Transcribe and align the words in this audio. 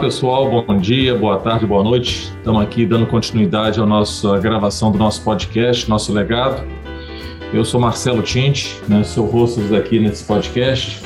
Pessoal, 0.00 0.48
bom 0.48 0.78
dia, 0.78 1.16
boa 1.16 1.38
tarde, 1.40 1.66
boa 1.66 1.82
noite. 1.82 2.32
Estamos 2.36 2.62
aqui 2.62 2.86
dando 2.86 3.04
continuidade 3.04 3.80
à 3.80 3.84
nossa 3.84 4.38
gravação 4.38 4.92
do 4.92 4.98
nosso 4.98 5.22
podcast, 5.22 5.90
nosso 5.90 6.12
legado. 6.12 6.64
Eu 7.52 7.64
sou 7.64 7.80
Marcelo 7.80 8.22
Tinte, 8.22 8.80
né, 8.86 9.02
sou 9.02 9.26
rosto 9.26 9.60
aqui 9.74 9.98
nesse 9.98 10.24
podcast. 10.24 11.02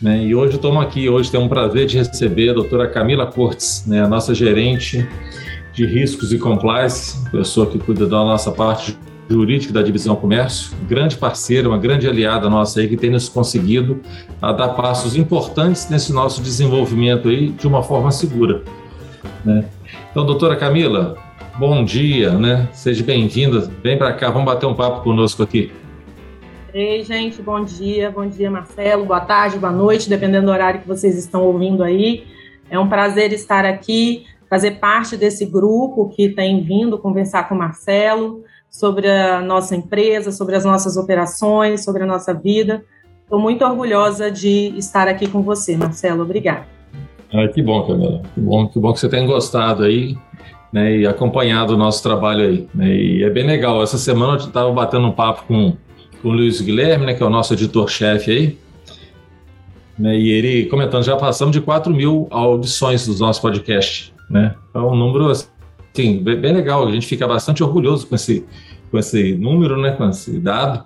Né, 0.00 0.24
e 0.24 0.34
hoje 0.34 0.56
estamos 0.56 0.82
aqui, 0.82 1.06
hoje 1.06 1.30
temos 1.30 1.46
um 1.46 1.48
prazer 1.50 1.84
de 1.86 1.98
receber 1.98 2.50
a 2.50 2.52
doutora 2.54 2.88
Camila 2.88 3.26
Cortes, 3.26 3.84
né, 3.86 4.02
a 4.02 4.08
nossa 4.08 4.34
gerente 4.34 5.06
de 5.74 5.84
riscos 5.84 6.32
e 6.32 6.38
compliance, 6.38 7.22
pessoa 7.30 7.66
que 7.66 7.78
cuida 7.78 8.06
da 8.06 8.16
nossa 8.16 8.50
parte 8.50 8.96
jurídica 9.28 9.72
da 9.72 9.82
Divisão 9.82 10.14
Comércio, 10.16 10.76
grande 10.88 11.16
parceira, 11.16 11.68
uma 11.68 11.78
grande 11.78 12.06
aliada 12.06 12.48
nossa 12.48 12.80
aí 12.80 12.88
que 12.88 12.96
tem 12.96 13.10
nos 13.10 13.28
conseguido 13.28 14.00
a 14.40 14.52
dar 14.52 14.70
passos 14.70 15.16
importantes 15.16 15.88
nesse 15.88 16.12
nosso 16.12 16.42
desenvolvimento 16.42 17.28
aí 17.28 17.48
de 17.48 17.66
uma 17.66 17.82
forma 17.82 18.10
segura. 18.10 18.62
Né? 19.44 19.64
Então, 20.10 20.26
doutora 20.26 20.56
Camila, 20.56 21.16
bom 21.58 21.84
dia, 21.84 22.32
né? 22.32 22.68
Seja 22.72 23.02
bem-vinda, 23.02 23.70
vem 23.82 23.96
para 23.96 24.12
cá, 24.12 24.30
vamos 24.30 24.46
bater 24.46 24.66
um 24.66 24.74
papo 24.74 25.02
conosco 25.02 25.42
aqui. 25.42 25.72
Ei, 26.72 27.04
gente, 27.04 27.40
bom 27.40 27.64
dia, 27.64 28.10
bom 28.10 28.26
dia, 28.26 28.50
Marcelo, 28.50 29.06
boa 29.06 29.20
tarde, 29.20 29.58
boa 29.58 29.72
noite, 29.72 30.08
dependendo 30.08 30.46
do 30.46 30.52
horário 30.52 30.80
que 30.80 30.88
vocês 30.88 31.16
estão 31.16 31.42
ouvindo 31.42 31.84
aí. 31.84 32.24
É 32.68 32.78
um 32.78 32.88
prazer 32.88 33.32
estar 33.32 33.64
aqui, 33.64 34.26
fazer 34.50 34.72
parte 34.72 35.16
desse 35.16 35.46
grupo 35.46 36.08
que 36.08 36.30
tem 36.30 36.62
vindo 36.62 36.98
conversar 36.98 37.48
com 37.48 37.54
o 37.54 37.58
Marcelo, 37.58 38.42
sobre 38.74 39.08
a 39.08 39.40
nossa 39.40 39.76
empresa, 39.76 40.32
sobre 40.32 40.56
as 40.56 40.64
nossas 40.64 40.96
operações, 40.96 41.84
sobre 41.84 42.02
a 42.02 42.06
nossa 42.06 42.34
vida. 42.34 42.84
Estou 43.22 43.38
muito 43.38 43.64
orgulhosa 43.64 44.32
de 44.32 44.74
estar 44.76 45.06
aqui 45.06 45.28
com 45.28 45.42
você, 45.42 45.76
Marcelo. 45.76 46.24
Obrigada. 46.24 46.66
Ah, 47.32 47.46
que 47.46 47.62
bom, 47.62 47.86
Camila. 47.86 48.20
Que 48.34 48.40
bom, 48.40 48.66
que 48.66 48.80
bom 48.80 48.92
que 48.92 48.98
você 48.98 49.08
tenha 49.08 49.24
gostado 49.24 49.84
aí 49.84 50.18
né, 50.72 50.96
e 50.96 51.06
acompanhado 51.06 51.74
o 51.74 51.76
nosso 51.76 52.02
trabalho 52.02 52.48
aí. 52.48 52.68
Né, 52.74 52.96
e 52.96 53.22
é 53.22 53.30
bem 53.30 53.46
legal. 53.46 53.80
Essa 53.80 53.96
semana 53.96 54.32
eu 54.32 54.38
estava 54.38 54.72
batendo 54.72 55.06
um 55.06 55.12
papo 55.12 55.44
com, 55.46 55.76
com 56.20 56.28
o 56.28 56.32
Luiz 56.32 56.60
Guilherme, 56.60 57.06
né, 57.06 57.14
que 57.14 57.22
é 57.22 57.26
o 57.26 57.30
nosso 57.30 57.54
editor-chefe 57.54 58.30
aí. 58.32 58.58
Né, 59.96 60.18
e 60.18 60.32
ele 60.32 60.66
comentando, 60.66 61.04
já 61.04 61.16
passamos 61.16 61.52
de 61.52 61.60
4 61.60 61.94
mil 61.94 62.26
audições 62.28 63.06
dos 63.06 63.20
nossos 63.20 63.40
podcasts. 63.40 64.12
Né? 64.28 64.52
É 64.74 64.78
um 64.80 64.96
número 64.96 65.30
Sim, 65.94 66.24
bem 66.24 66.52
legal. 66.52 66.86
A 66.86 66.90
gente 66.90 67.06
fica 67.06 67.26
bastante 67.26 67.62
orgulhoso 67.62 68.08
com 68.08 68.16
esse, 68.16 68.44
com 68.90 68.98
esse 68.98 69.34
número, 69.36 69.80
né, 69.80 69.92
com 69.92 70.08
esse 70.08 70.40
dado, 70.40 70.84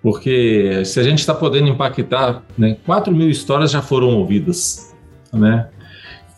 porque 0.00 0.84
se 0.84 1.00
a 1.00 1.02
gente 1.02 1.18
está 1.18 1.34
podendo 1.34 1.66
impactar, 1.68 2.44
né, 2.56 2.76
4 2.86 3.12
mil 3.12 3.28
histórias 3.28 3.72
já 3.72 3.82
foram 3.82 4.16
ouvidas, 4.16 4.94
né? 5.32 5.68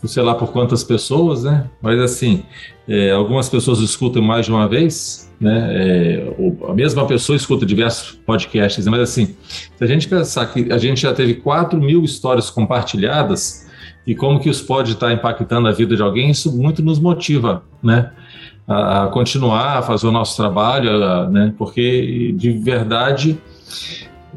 Sei 0.05 0.23
lá 0.23 0.35
por 0.35 0.53
quantas 0.53 0.83
pessoas, 0.83 1.45
né? 1.45 1.69
Mas 1.83 2.01
assim, 2.01 2.45
é, 2.89 3.11
algumas 3.11 3.49
pessoas 3.49 3.81
escutam 3.81 4.23
mais 4.23 4.47
de 4.47 4.53
uma 4.53 4.67
vez, 4.67 5.31
né? 5.39 5.71
É, 5.75 6.35
a 6.69 6.73
mesma 6.73 7.07
pessoa 7.07 7.37
escuta 7.37 7.67
diversos 7.67 8.13
podcasts, 8.25 8.87
mas 8.87 9.01
assim, 9.01 9.37
se 9.77 9.85
a 9.85 9.87
gente 9.87 10.09
pensar 10.09 10.47
que 10.47 10.73
a 10.73 10.79
gente 10.79 11.03
já 11.03 11.13
teve 11.13 11.35
4 11.35 11.79
mil 11.79 12.03
histórias 12.03 12.49
compartilhadas, 12.49 13.68
e 14.09 14.15
como 14.15 14.41
que 14.41 14.49
isso 14.49 14.65
pode 14.65 14.93
estar 14.93 15.13
impactando 15.13 15.69
a 15.69 15.71
vida 15.71 15.95
de 15.95 16.01
alguém, 16.01 16.31
isso 16.31 16.57
muito 16.57 16.83
nos 16.83 16.99
motiva, 16.99 17.63
né? 17.83 18.11
A, 18.67 19.09
continuar 19.13 19.81
a 19.81 19.83
fazer 19.83 20.07
o 20.07 20.11
nosso 20.11 20.35
trabalho, 20.35 21.29
né? 21.29 21.53
Porque 21.59 22.33
de 22.35 22.53
verdade 22.53 23.39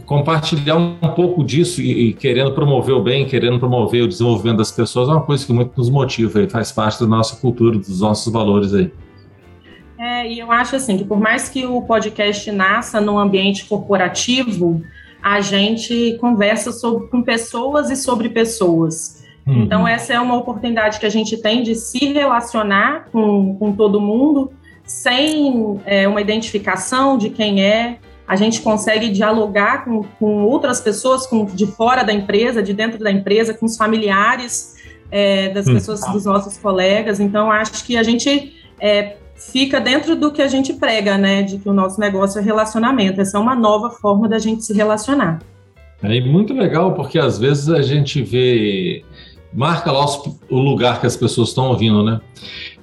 compartilhar 0.05 0.75
um, 0.75 0.97
pouco 1.15 1.41
disso 1.41 1.81
e, 1.81 2.09
e, 2.09 2.13
querendo 2.13 2.51
promover 2.51 2.93
o 2.93 3.01
bem, 3.01 3.25
querendo 3.25 3.59
promover 3.59 4.03
o 4.03 4.09
desenvolvimento 4.09 4.57
das 4.57 4.73
pessoas 4.73 5.07
é 5.07 5.13
uma 5.13 5.21
coisa 5.21 5.45
que 5.45 5.53
muito 5.53 5.71
nos 5.77 5.89
motiva 5.89 6.41
e 6.41 6.49
faz 6.49 6.69
parte 6.73 6.99
da 6.99 7.07
nossa 7.07 7.37
cultura, 7.37 7.77
dos 7.77 8.01
nossos 8.01 8.31
valores 8.31 8.73
aí. 8.73 8.91
É, 9.97 10.29
e 10.29 10.39
eu 10.39 10.51
acho 10.51 10.75
assim 10.75 10.97
que 10.97 11.05
por 11.05 11.17
mais 11.17 11.47
que 11.47 11.65
o 11.65 11.81
podcast 11.83 12.51
nasça 12.51 12.99
num 12.99 13.17
ambiente 13.17 13.63
corporativo, 13.63 14.83
a 15.23 15.39
gente 15.39 16.17
conversa 16.19 16.73
sobre, 16.73 17.07
com 17.07 17.21
pessoas 17.21 17.89
e 17.89 17.95
sobre 17.95 18.27
pessoas. 18.27 19.20
Uhum. 19.45 19.63
Então, 19.63 19.87
essa 19.87 20.13
é 20.13 20.19
uma 20.19 20.35
oportunidade 20.35 20.99
que 20.99 21.05
a 21.05 21.09
gente 21.09 21.37
tem 21.37 21.63
de 21.63 21.75
se 21.75 22.13
relacionar 22.13 23.07
com, 23.11 23.55
com 23.55 23.73
todo 23.73 23.99
mundo 23.99 24.51
sem 24.83 25.79
é, 25.85 26.07
uma 26.07 26.21
identificação 26.21 27.17
de 27.17 27.29
quem 27.29 27.63
é. 27.63 27.97
A 28.27 28.35
gente 28.35 28.61
consegue 28.61 29.09
dialogar 29.09 29.85
com, 29.85 30.03
com 30.19 30.43
outras 30.43 30.79
pessoas 30.79 31.25
com, 31.25 31.45
de 31.45 31.65
fora 31.67 32.03
da 32.03 32.13
empresa, 32.13 32.61
de 32.61 32.73
dentro 32.73 32.99
da 32.99 33.11
empresa, 33.11 33.53
com 33.53 33.65
os 33.65 33.75
familiares 33.75 34.75
é, 35.09 35.49
das 35.49 35.67
uhum. 35.67 35.73
pessoas, 35.73 36.01
dos 36.01 36.25
nossos 36.25 36.57
colegas. 36.57 37.19
Então, 37.19 37.51
acho 37.51 37.83
que 37.85 37.97
a 37.97 38.03
gente 38.03 38.53
é, 38.79 39.17
fica 39.35 39.81
dentro 39.81 40.15
do 40.15 40.31
que 40.31 40.41
a 40.41 40.47
gente 40.47 40.73
prega, 40.73 41.17
né? 41.17 41.41
De 41.41 41.57
que 41.57 41.67
o 41.67 41.73
nosso 41.73 41.99
negócio 41.99 42.39
é 42.39 42.41
relacionamento. 42.41 43.19
Essa 43.19 43.37
é 43.37 43.39
uma 43.39 43.55
nova 43.55 43.89
forma 43.89 44.29
da 44.29 44.39
gente 44.39 44.63
se 44.63 44.73
relacionar. 44.73 45.39
É 46.03 46.19
muito 46.21 46.53
legal, 46.53 46.93
porque 46.93 47.19
às 47.19 47.37
vezes 47.37 47.69
a 47.69 47.81
gente 47.81 48.23
vê 48.23 49.03
marca 49.53 49.91
lá 49.91 50.05
os, 50.05 50.39
o 50.49 50.59
lugar 50.59 50.99
que 50.99 51.07
as 51.07 51.15
pessoas 51.15 51.49
estão 51.49 51.69
ouvindo, 51.69 52.03
né? 52.03 52.19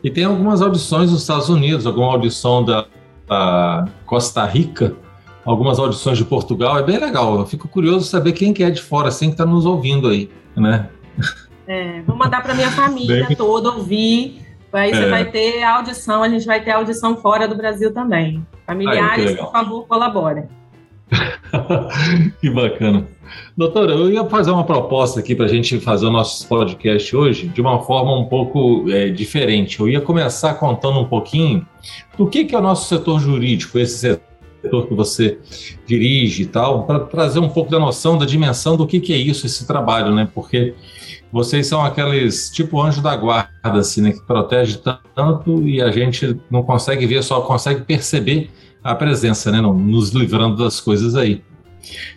E 0.02 0.10
tem 0.10 0.24
algumas 0.24 0.62
audições 0.62 1.10
nos 1.10 1.22
Estados 1.22 1.48
Unidos, 1.48 1.86
alguma 1.86 2.08
audição 2.08 2.64
da, 2.64 2.86
da, 3.26 3.86
Costa 4.06 4.44
Rica, 4.44 4.94
algumas 5.44 5.78
audições 5.78 6.18
de 6.18 6.24
Portugal, 6.24 6.78
é 6.78 6.82
bem 6.82 6.98
legal. 6.98 7.38
Eu 7.38 7.46
fico 7.46 7.68
curioso 7.68 8.06
saber 8.06 8.32
quem 8.32 8.52
que 8.52 8.62
é 8.62 8.70
de 8.70 8.82
fora, 8.82 9.08
assim, 9.08 9.26
que 9.26 9.32
está 9.32 9.46
nos 9.46 9.66
ouvindo 9.66 10.08
aí, 10.08 10.30
né? 10.56 10.88
É, 11.66 12.02
vou 12.02 12.16
mandar 12.16 12.42
para 12.42 12.54
minha 12.54 12.70
família 12.70 13.26
bem... 13.26 13.36
toda 13.36 13.70
ouvir. 13.70 14.46
Aí 14.72 14.94
você 14.94 15.04
é. 15.04 15.10
vai 15.10 15.24
ter 15.24 15.62
audição, 15.62 16.22
a 16.22 16.28
gente 16.28 16.46
vai 16.46 16.62
ter 16.62 16.72
audição 16.72 17.16
fora 17.16 17.48
do 17.48 17.56
Brasil 17.56 17.92
também. 17.92 18.46
Familiares, 18.66 19.36
por 19.36 19.50
favor, 19.50 19.86
colaborem. 19.86 20.44
que 22.40 22.50
bacana. 22.50 23.06
Doutora, 23.56 23.92
eu 23.92 24.10
ia 24.10 24.24
fazer 24.26 24.50
uma 24.50 24.64
proposta 24.64 25.20
aqui 25.20 25.34
para 25.34 25.46
a 25.46 25.48
gente 25.48 25.78
fazer 25.80 26.06
o 26.06 26.10
nosso 26.10 26.46
podcast 26.46 27.14
hoje 27.16 27.48
de 27.48 27.60
uma 27.60 27.80
forma 27.82 28.16
um 28.16 28.26
pouco 28.26 28.90
é, 28.90 29.08
diferente. 29.08 29.80
Eu 29.80 29.88
ia 29.88 30.00
começar 30.00 30.54
contando 30.54 31.00
um 31.00 31.04
pouquinho 31.04 31.66
do 32.16 32.26
que, 32.26 32.44
que 32.44 32.54
é 32.54 32.58
o 32.58 32.62
nosso 32.62 32.88
setor 32.88 33.20
jurídico, 33.20 33.78
esse 33.78 33.98
setor 34.62 34.86
que 34.86 34.94
você 34.94 35.38
dirige 35.86 36.42
e 36.42 36.46
tal, 36.46 36.84
para 36.84 37.00
trazer 37.00 37.38
um 37.38 37.48
pouco 37.48 37.70
da 37.70 37.78
noção, 37.78 38.18
da 38.18 38.26
dimensão 38.26 38.76
do 38.76 38.86
que, 38.86 39.00
que 39.00 39.12
é 39.12 39.16
isso, 39.16 39.46
esse 39.46 39.66
trabalho, 39.66 40.14
né? 40.14 40.28
Porque 40.34 40.74
vocês 41.32 41.66
são 41.66 41.84
aqueles 41.84 42.50
tipo 42.50 42.80
anjo 42.80 43.02
da 43.02 43.14
guarda, 43.16 43.78
assim, 43.78 44.00
né? 44.00 44.12
Que 44.12 44.22
protege 44.22 44.80
tanto 45.14 45.62
e 45.66 45.80
a 45.80 45.90
gente 45.90 46.36
não 46.50 46.62
consegue 46.62 47.06
ver, 47.06 47.22
só 47.22 47.40
consegue 47.40 47.82
perceber 47.82 48.50
a 48.82 48.94
presença, 48.94 49.50
né? 49.50 49.60
Nos 49.60 50.10
livrando 50.10 50.56
das 50.56 50.80
coisas 50.80 51.14
aí. 51.14 51.42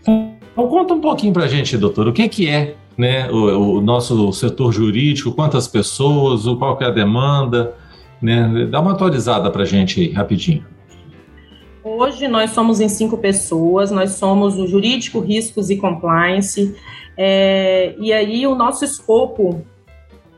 Então 0.01 0.30
conta 0.55 0.93
um 0.93 1.01
pouquinho 1.01 1.33
para 1.33 1.45
a 1.45 1.47
gente, 1.47 1.77
doutor, 1.77 2.07
o 2.07 2.13
que, 2.13 2.27
que 2.27 2.47
é 2.47 2.75
né, 2.97 3.29
o, 3.31 3.77
o, 3.77 3.81
nosso 3.81 4.31
setor 4.33 4.71
jurídico, 4.71 5.31
quantas 5.31 5.67
pessoas, 5.67 6.43
qual 6.57 6.77
é 6.81 6.85
a 6.85 6.89
demanda, 6.89 7.73
né? 8.21 8.67
Dá 8.69 8.79
uma 8.79 8.91
atualizada 8.91 9.49
para 9.49 9.63
a 9.63 9.65
gente 9.65 9.99
aí, 9.99 10.11
rapidinho. 10.11 10.65
Hoje 11.83 12.27
nós 12.27 12.51
somos 12.51 12.79
em 12.79 12.87
cinco 12.87 13.17
pessoas, 13.17 13.89
nós 13.89 14.11
somos 14.11 14.57
o 14.59 14.67
Jurídico, 14.67 15.19
Riscos 15.19 15.71
e 15.71 15.77
Compliance, 15.77 16.75
é, 17.17 17.95
e 17.97 18.13
aí 18.13 18.45
o 18.45 18.53
nosso 18.53 18.85
escopo 18.85 19.65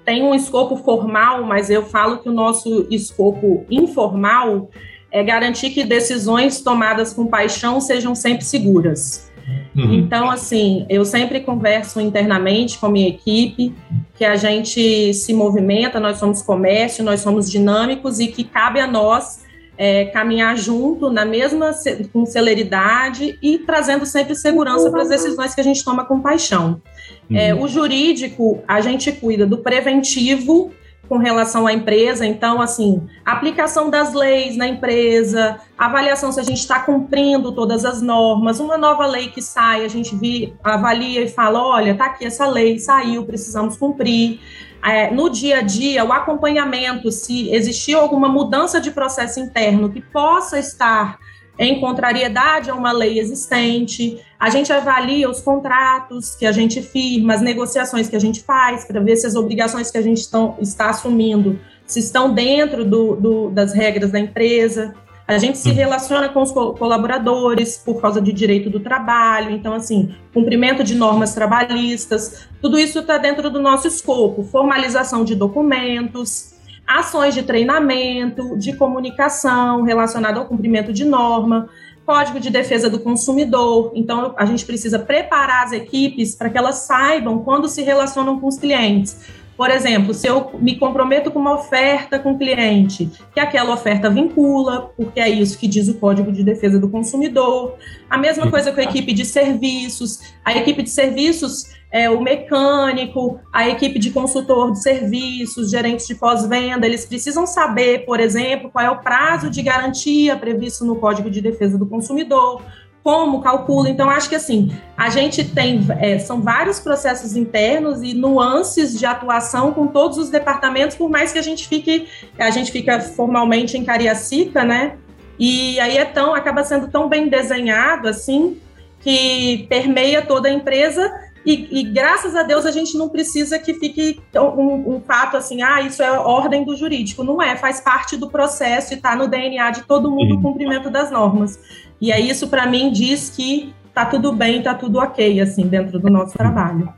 tem 0.05 0.23
um 0.23 0.33
escopo 0.33 0.77
formal, 0.77 1.43
mas 1.43 1.69
eu 1.69 1.83
falo 1.83 2.19
que 2.19 2.29
o 2.29 2.33
nosso 2.33 2.87
escopo 2.89 3.65
informal 3.69 4.69
é 5.11 5.21
garantir 5.21 5.71
que 5.71 5.83
decisões 5.83 6.61
tomadas 6.61 7.13
com 7.13 7.27
paixão 7.27 7.81
sejam 7.81 8.15
sempre 8.15 8.45
seguras. 8.45 9.32
Uhum. 9.75 9.93
Então, 9.95 10.29
assim, 10.29 10.85
eu 10.89 11.03
sempre 11.03 11.41
converso 11.41 11.99
internamente 11.99 12.77
com 12.77 12.85
a 12.85 12.89
minha 12.89 13.09
equipe 13.09 13.73
que 14.15 14.23
a 14.23 14.35
gente 14.35 15.13
se 15.13 15.33
movimenta, 15.33 15.99
nós 15.99 16.17
somos 16.17 16.41
comércio, 16.41 17.03
nós 17.03 17.21
somos 17.21 17.49
dinâmicos 17.49 18.19
e 18.19 18.27
que 18.27 18.43
cabe 18.43 18.79
a 18.79 18.87
nós 18.87 19.43
é, 19.77 20.05
caminhar 20.05 20.55
junto 20.55 21.09
na 21.09 21.25
mesma 21.25 21.71
com 22.11 22.25
celeridade 22.25 23.37
e 23.41 23.57
trazendo 23.57 24.05
sempre 24.05 24.35
segurança 24.35 24.89
para 24.91 25.01
as 25.01 25.09
decisões 25.09 25.55
que 25.55 25.61
a 25.61 25.63
gente 25.63 25.83
toma 25.83 26.05
com 26.05 26.21
paixão. 26.21 26.81
É, 27.29 27.53
uhum. 27.53 27.59
É, 27.59 27.63
o 27.63 27.67
jurídico, 27.67 28.63
a 28.67 28.81
gente 28.81 29.11
cuida 29.11 29.45
do 29.45 29.57
preventivo 29.57 30.71
com 31.13 31.19
relação 31.19 31.67
à 31.67 31.73
empresa. 31.73 32.25
Então, 32.25 32.59
assim, 32.59 33.07
aplicação 33.23 33.87
das 33.87 34.15
leis 34.15 34.57
na 34.57 34.67
empresa, 34.67 35.59
avaliação 35.77 36.31
se 36.31 36.39
a 36.39 36.43
gente 36.43 36.57
está 36.57 36.79
cumprindo 36.79 37.51
todas 37.51 37.85
as 37.85 38.01
normas, 38.01 38.59
uma 38.59 38.79
nova 38.79 39.05
lei 39.05 39.27
que 39.27 39.39
sai, 39.39 39.85
a 39.85 39.87
gente 39.87 40.15
vi, 40.15 40.55
avalia 40.63 41.21
e 41.21 41.29
fala: 41.29 41.63
olha, 41.63 41.91
está 41.91 42.05
aqui 42.05 42.25
essa 42.25 42.47
lei, 42.47 42.79
saiu, 42.79 43.27
precisamos 43.27 43.77
cumprir. 43.77 44.39
É, 44.83 45.11
no 45.11 45.29
dia 45.29 45.59
a 45.59 45.61
dia, 45.61 46.03
o 46.03 46.11
acompanhamento, 46.11 47.11
se 47.11 47.53
existir 47.53 47.93
alguma 47.93 48.27
mudança 48.27 48.81
de 48.81 48.89
processo 48.89 49.39
interno 49.39 49.91
que 49.91 50.01
possa 50.01 50.57
estar 50.57 51.19
em 51.57 51.79
contrariedade 51.79 52.69
a 52.69 52.75
uma 52.75 52.91
lei 52.91 53.19
existente. 53.19 54.19
A 54.39 54.49
gente 54.49 54.71
avalia 54.73 55.29
os 55.29 55.39
contratos 55.39 56.35
que 56.35 56.45
a 56.45 56.51
gente 56.51 56.81
firma, 56.81 57.33
as 57.33 57.41
negociações 57.41 58.09
que 58.09 58.15
a 58.15 58.19
gente 58.19 58.41
faz, 58.41 58.85
para 58.85 58.99
ver 58.99 59.15
se 59.15 59.27
as 59.27 59.35
obrigações 59.35 59.91
que 59.91 59.97
a 59.97 60.01
gente 60.01 60.17
estão, 60.17 60.57
está 60.59 60.89
assumindo 60.89 61.59
se 61.85 61.99
estão 61.99 62.33
dentro 62.33 62.85
do, 62.85 63.15
do, 63.15 63.49
das 63.49 63.73
regras 63.73 64.11
da 64.11 64.19
empresa. 64.19 64.95
A 65.27 65.37
gente 65.37 65.57
se 65.57 65.69
uhum. 65.69 65.75
relaciona 65.75 66.27
com 66.27 66.41
os 66.41 66.51
colaboradores 66.51 67.77
por 67.77 68.01
causa 68.01 68.21
de 68.21 68.33
direito 68.33 68.69
do 68.69 68.79
trabalho, 68.79 69.51
então, 69.51 69.73
assim, 69.73 70.13
cumprimento 70.33 70.83
de 70.83 70.95
normas 70.95 71.33
trabalhistas, 71.33 72.47
tudo 72.61 72.77
isso 72.77 72.99
está 72.99 73.17
dentro 73.17 73.49
do 73.49 73.61
nosso 73.61 73.87
escopo, 73.87 74.43
formalização 74.43 75.23
de 75.23 75.33
documentos, 75.33 76.53
ações 76.87 77.33
de 77.33 77.43
treinamento, 77.43 78.57
de 78.57 78.73
comunicação 78.73 79.83
relacionada 79.83 80.39
ao 80.39 80.45
cumprimento 80.45 80.91
de 80.91 81.05
norma, 81.05 81.69
código 82.05 82.39
de 82.39 82.49
defesa 82.49 82.89
do 82.89 82.99
consumidor. 82.99 83.91
Então, 83.95 84.33
a 84.37 84.45
gente 84.45 84.65
precisa 84.65 84.99
preparar 84.99 85.65
as 85.65 85.71
equipes 85.71 86.35
para 86.35 86.49
que 86.49 86.57
elas 86.57 86.75
saibam 86.79 87.39
quando 87.39 87.67
se 87.67 87.81
relacionam 87.81 88.39
com 88.39 88.47
os 88.47 88.57
clientes 88.57 89.17
por 89.55 89.69
exemplo, 89.69 90.13
se 90.13 90.27
eu 90.27 90.51
me 90.59 90.77
comprometo 90.77 91.29
com 91.29 91.39
uma 91.39 91.53
oferta 91.53 92.17
com 92.17 92.33
o 92.33 92.37
cliente, 92.37 93.09
que 93.33 93.39
aquela 93.39 93.73
oferta 93.73 94.09
vincula, 94.09 94.91
porque 94.97 95.19
é 95.19 95.29
isso 95.29 95.57
que 95.57 95.67
diz 95.67 95.87
o 95.87 95.93
Código 95.95 96.31
de 96.31 96.43
Defesa 96.43 96.79
do 96.79 96.89
Consumidor. 96.89 97.75
A 98.09 98.17
mesma 98.17 98.49
coisa 98.49 98.71
com 98.71 98.79
a 98.79 98.83
equipe 98.83 99.13
de 99.13 99.25
serviços. 99.25 100.19
A 100.43 100.57
equipe 100.57 100.81
de 100.81 100.89
serviços 100.89 101.71
é 101.91 102.09
o 102.09 102.19
mecânico, 102.19 103.39
a 103.53 103.69
equipe 103.69 103.99
de 103.99 104.09
consultor 104.09 104.71
de 104.71 104.81
serviços, 104.81 105.69
gerentes 105.69 106.07
de 106.07 106.15
pós-venda, 106.15 106.87
eles 106.87 107.05
precisam 107.05 107.45
saber, 107.45 108.03
por 108.03 108.19
exemplo, 108.19 108.71
qual 108.71 108.83
é 108.83 108.89
o 108.89 108.97
prazo 108.97 109.47
de 109.47 109.61
garantia 109.61 110.35
previsto 110.35 110.83
no 110.83 110.95
Código 110.95 111.29
de 111.29 111.39
Defesa 111.39 111.77
do 111.77 111.85
Consumidor 111.85 112.63
como 113.03 113.41
calcula. 113.41 113.89
Então, 113.89 114.09
acho 114.09 114.29
que 114.29 114.35
assim, 114.35 114.71
a 114.95 115.09
gente 115.09 115.43
tem, 115.43 115.85
é, 115.99 116.17
são 116.17 116.41
vários 116.41 116.79
processos 116.79 117.35
internos 117.35 118.01
e 118.01 118.13
nuances 118.13 118.97
de 118.97 119.05
atuação 119.05 119.73
com 119.73 119.87
todos 119.87 120.17
os 120.17 120.29
departamentos, 120.29 120.95
por 120.95 121.09
mais 121.09 121.33
que 121.33 121.39
a 121.39 121.41
gente 121.41 121.67
fique, 121.67 122.07
a 122.39 122.49
gente 122.49 122.71
fica 122.71 122.99
formalmente 123.01 123.77
em 123.77 123.83
Cariacica, 123.83 124.63
né? 124.63 124.95
E 125.37 125.79
aí 125.79 125.97
é 125.97 126.05
tão, 126.05 126.33
acaba 126.33 126.63
sendo 126.63 126.87
tão 126.87 127.09
bem 127.09 127.27
desenhado 127.27 128.07
assim, 128.07 128.57
que 129.01 129.65
permeia 129.67 130.21
toda 130.21 130.47
a 130.47 130.51
empresa 130.51 131.11
e, 131.45 131.79
e, 131.79 131.83
graças 131.83 132.35
a 132.35 132.43
Deus 132.43 132.65
a 132.65 132.71
gente 132.71 132.97
não 132.97 133.09
precisa 133.09 133.59
que 133.59 133.73
fique 133.73 134.21
um, 134.33 134.95
um, 134.95 135.01
fato 135.01 135.35
assim, 135.35 135.61
ah, 135.61 135.81
isso 135.81 136.01
é 136.01 136.09
ordem 136.11 136.63
do 136.63 136.75
jurídico. 136.75 137.23
Não 137.23 137.41
é, 137.41 137.57
faz 137.57 137.81
parte 137.81 138.15
do 138.15 138.29
processo 138.29 138.93
e 138.93 138.95
está 138.95 139.13
no 139.13 139.27
DNA 139.27 139.71
de 139.71 139.83
todo 139.83 140.09
mundo 140.09 140.35
o 140.35 140.41
cumprimento 140.41 140.89
das 140.89 141.11
normas. 141.11 141.59
E 142.03 142.11
aí 142.11 142.29
isso 142.29 142.49
para 142.49 142.67
mim 142.67 142.91
diz 142.91 143.29
que 143.29 143.73
tá 143.93 144.05
tudo 144.05 144.33
bem, 144.33 144.61
tá 144.61 144.73
tudo 144.73 144.99
ok, 144.99 145.39
assim, 145.39 145.67
dentro 145.67 145.97
do 145.97 146.09
nosso 146.09 146.33
trabalho. 146.33 146.89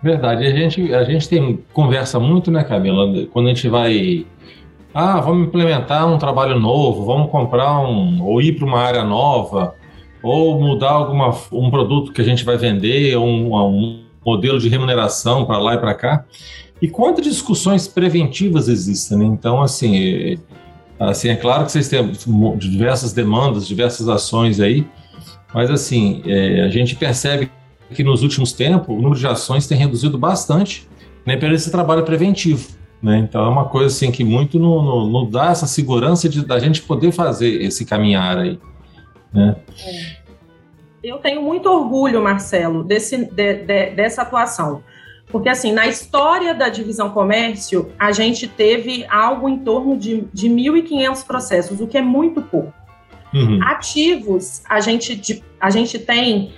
Verdade. 0.00 0.46
A 0.46 0.50
gente, 0.52 0.94
a 0.94 1.02
gente 1.02 1.28
tem 1.28 1.58
conversa 1.72 2.20
muito, 2.20 2.48
né, 2.48 2.62
Camila? 2.62 3.26
Quando 3.32 3.46
a 3.46 3.48
gente 3.48 3.68
vai. 3.68 4.24
Ah, 4.94 5.20
vamos 5.20 5.48
implementar 5.48 6.06
um 6.06 6.18
trabalho 6.18 6.56
novo, 6.56 7.04
vamos 7.04 7.32
comprar 7.32 7.80
um. 7.80 8.22
ou 8.22 8.40
ir 8.40 8.52
para 8.52 8.64
uma 8.64 8.78
área 8.78 9.02
nova, 9.02 9.74
ou 10.22 10.60
mudar 10.60 10.92
alguma, 10.92 11.36
um 11.50 11.68
produto 11.68 12.12
que 12.12 12.20
a 12.20 12.24
gente 12.24 12.44
vai 12.44 12.56
vender, 12.56 13.18
um, 13.18 13.52
um 13.56 14.04
modelo 14.24 14.60
de 14.60 14.68
remuneração 14.68 15.46
para 15.46 15.58
lá 15.58 15.74
e 15.74 15.78
para 15.78 15.94
cá. 15.94 16.24
E 16.80 16.86
quantas 16.86 17.24
discussões 17.24 17.88
preventivas 17.88 18.68
existem, 18.68 19.18
né? 19.18 19.24
Então, 19.24 19.60
assim, 19.60 20.38
Assim, 20.98 21.28
é 21.28 21.36
claro 21.36 21.64
que 21.64 21.72
vocês 21.72 21.88
têm 21.88 22.12
diversas 22.56 23.12
demandas, 23.12 23.66
diversas 23.66 24.08
ações 24.08 24.58
aí, 24.58 24.86
mas 25.54 25.70
assim, 25.70 26.22
é, 26.26 26.62
a 26.62 26.68
gente 26.68 26.96
percebe 26.96 27.50
que 27.94 28.02
nos 28.02 28.22
últimos 28.22 28.52
tempos 28.52 28.88
o 28.88 29.00
número 29.00 29.18
de 29.18 29.26
ações 29.26 29.66
tem 29.66 29.78
reduzido 29.78 30.18
bastante 30.18 30.88
né, 31.24 31.36
pelo 31.36 31.54
esse 31.54 31.70
trabalho 31.70 32.02
preventivo. 32.02 32.68
Né? 33.02 33.18
Então 33.18 33.44
é 33.44 33.48
uma 33.48 33.66
coisa 33.66 33.86
assim 33.86 34.10
que 34.10 34.24
muito 34.24 34.58
não, 34.58 35.28
dá 35.30 35.50
essa 35.50 35.66
segurança 35.66 36.28
de 36.28 36.44
da 36.44 36.58
gente 36.58 36.82
poder 36.82 37.12
fazer 37.12 37.62
esse 37.62 37.84
caminhar 37.84 38.38
aí. 38.38 38.58
Né? 39.32 39.56
É. 39.86 40.18
Eu 41.02 41.18
tenho 41.18 41.40
muito 41.42 41.68
orgulho, 41.68 42.20
Marcelo, 42.20 42.82
desse, 42.82 43.24
de, 43.24 43.54
de, 43.54 43.90
dessa 43.90 44.22
atuação. 44.22 44.82
Porque, 45.30 45.48
assim, 45.48 45.72
na 45.72 45.86
história 45.86 46.54
da 46.54 46.68
divisão 46.68 47.10
comércio, 47.10 47.92
a 47.98 48.12
gente 48.12 48.48
teve 48.48 49.06
algo 49.10 49.48
em 49.48 49.58
torno 49.58 49.96
de, 49.96 50.22
de 50.32 50.48
1.500 50.48 51.26
processos, 51.26 51.80
o 51.80 51.86
que 51.86 51.98
é 51.98 52.02
muito 52.02 52.40
pouco. 52.40 52.72
Uhum. 53.34 53.60
Ativos, 53.62 54.62
a 54.66 54.80
gente, 54.80 55.44
a 55.60 55.68
gente 55.68 55.98
tem, 55.98 56.54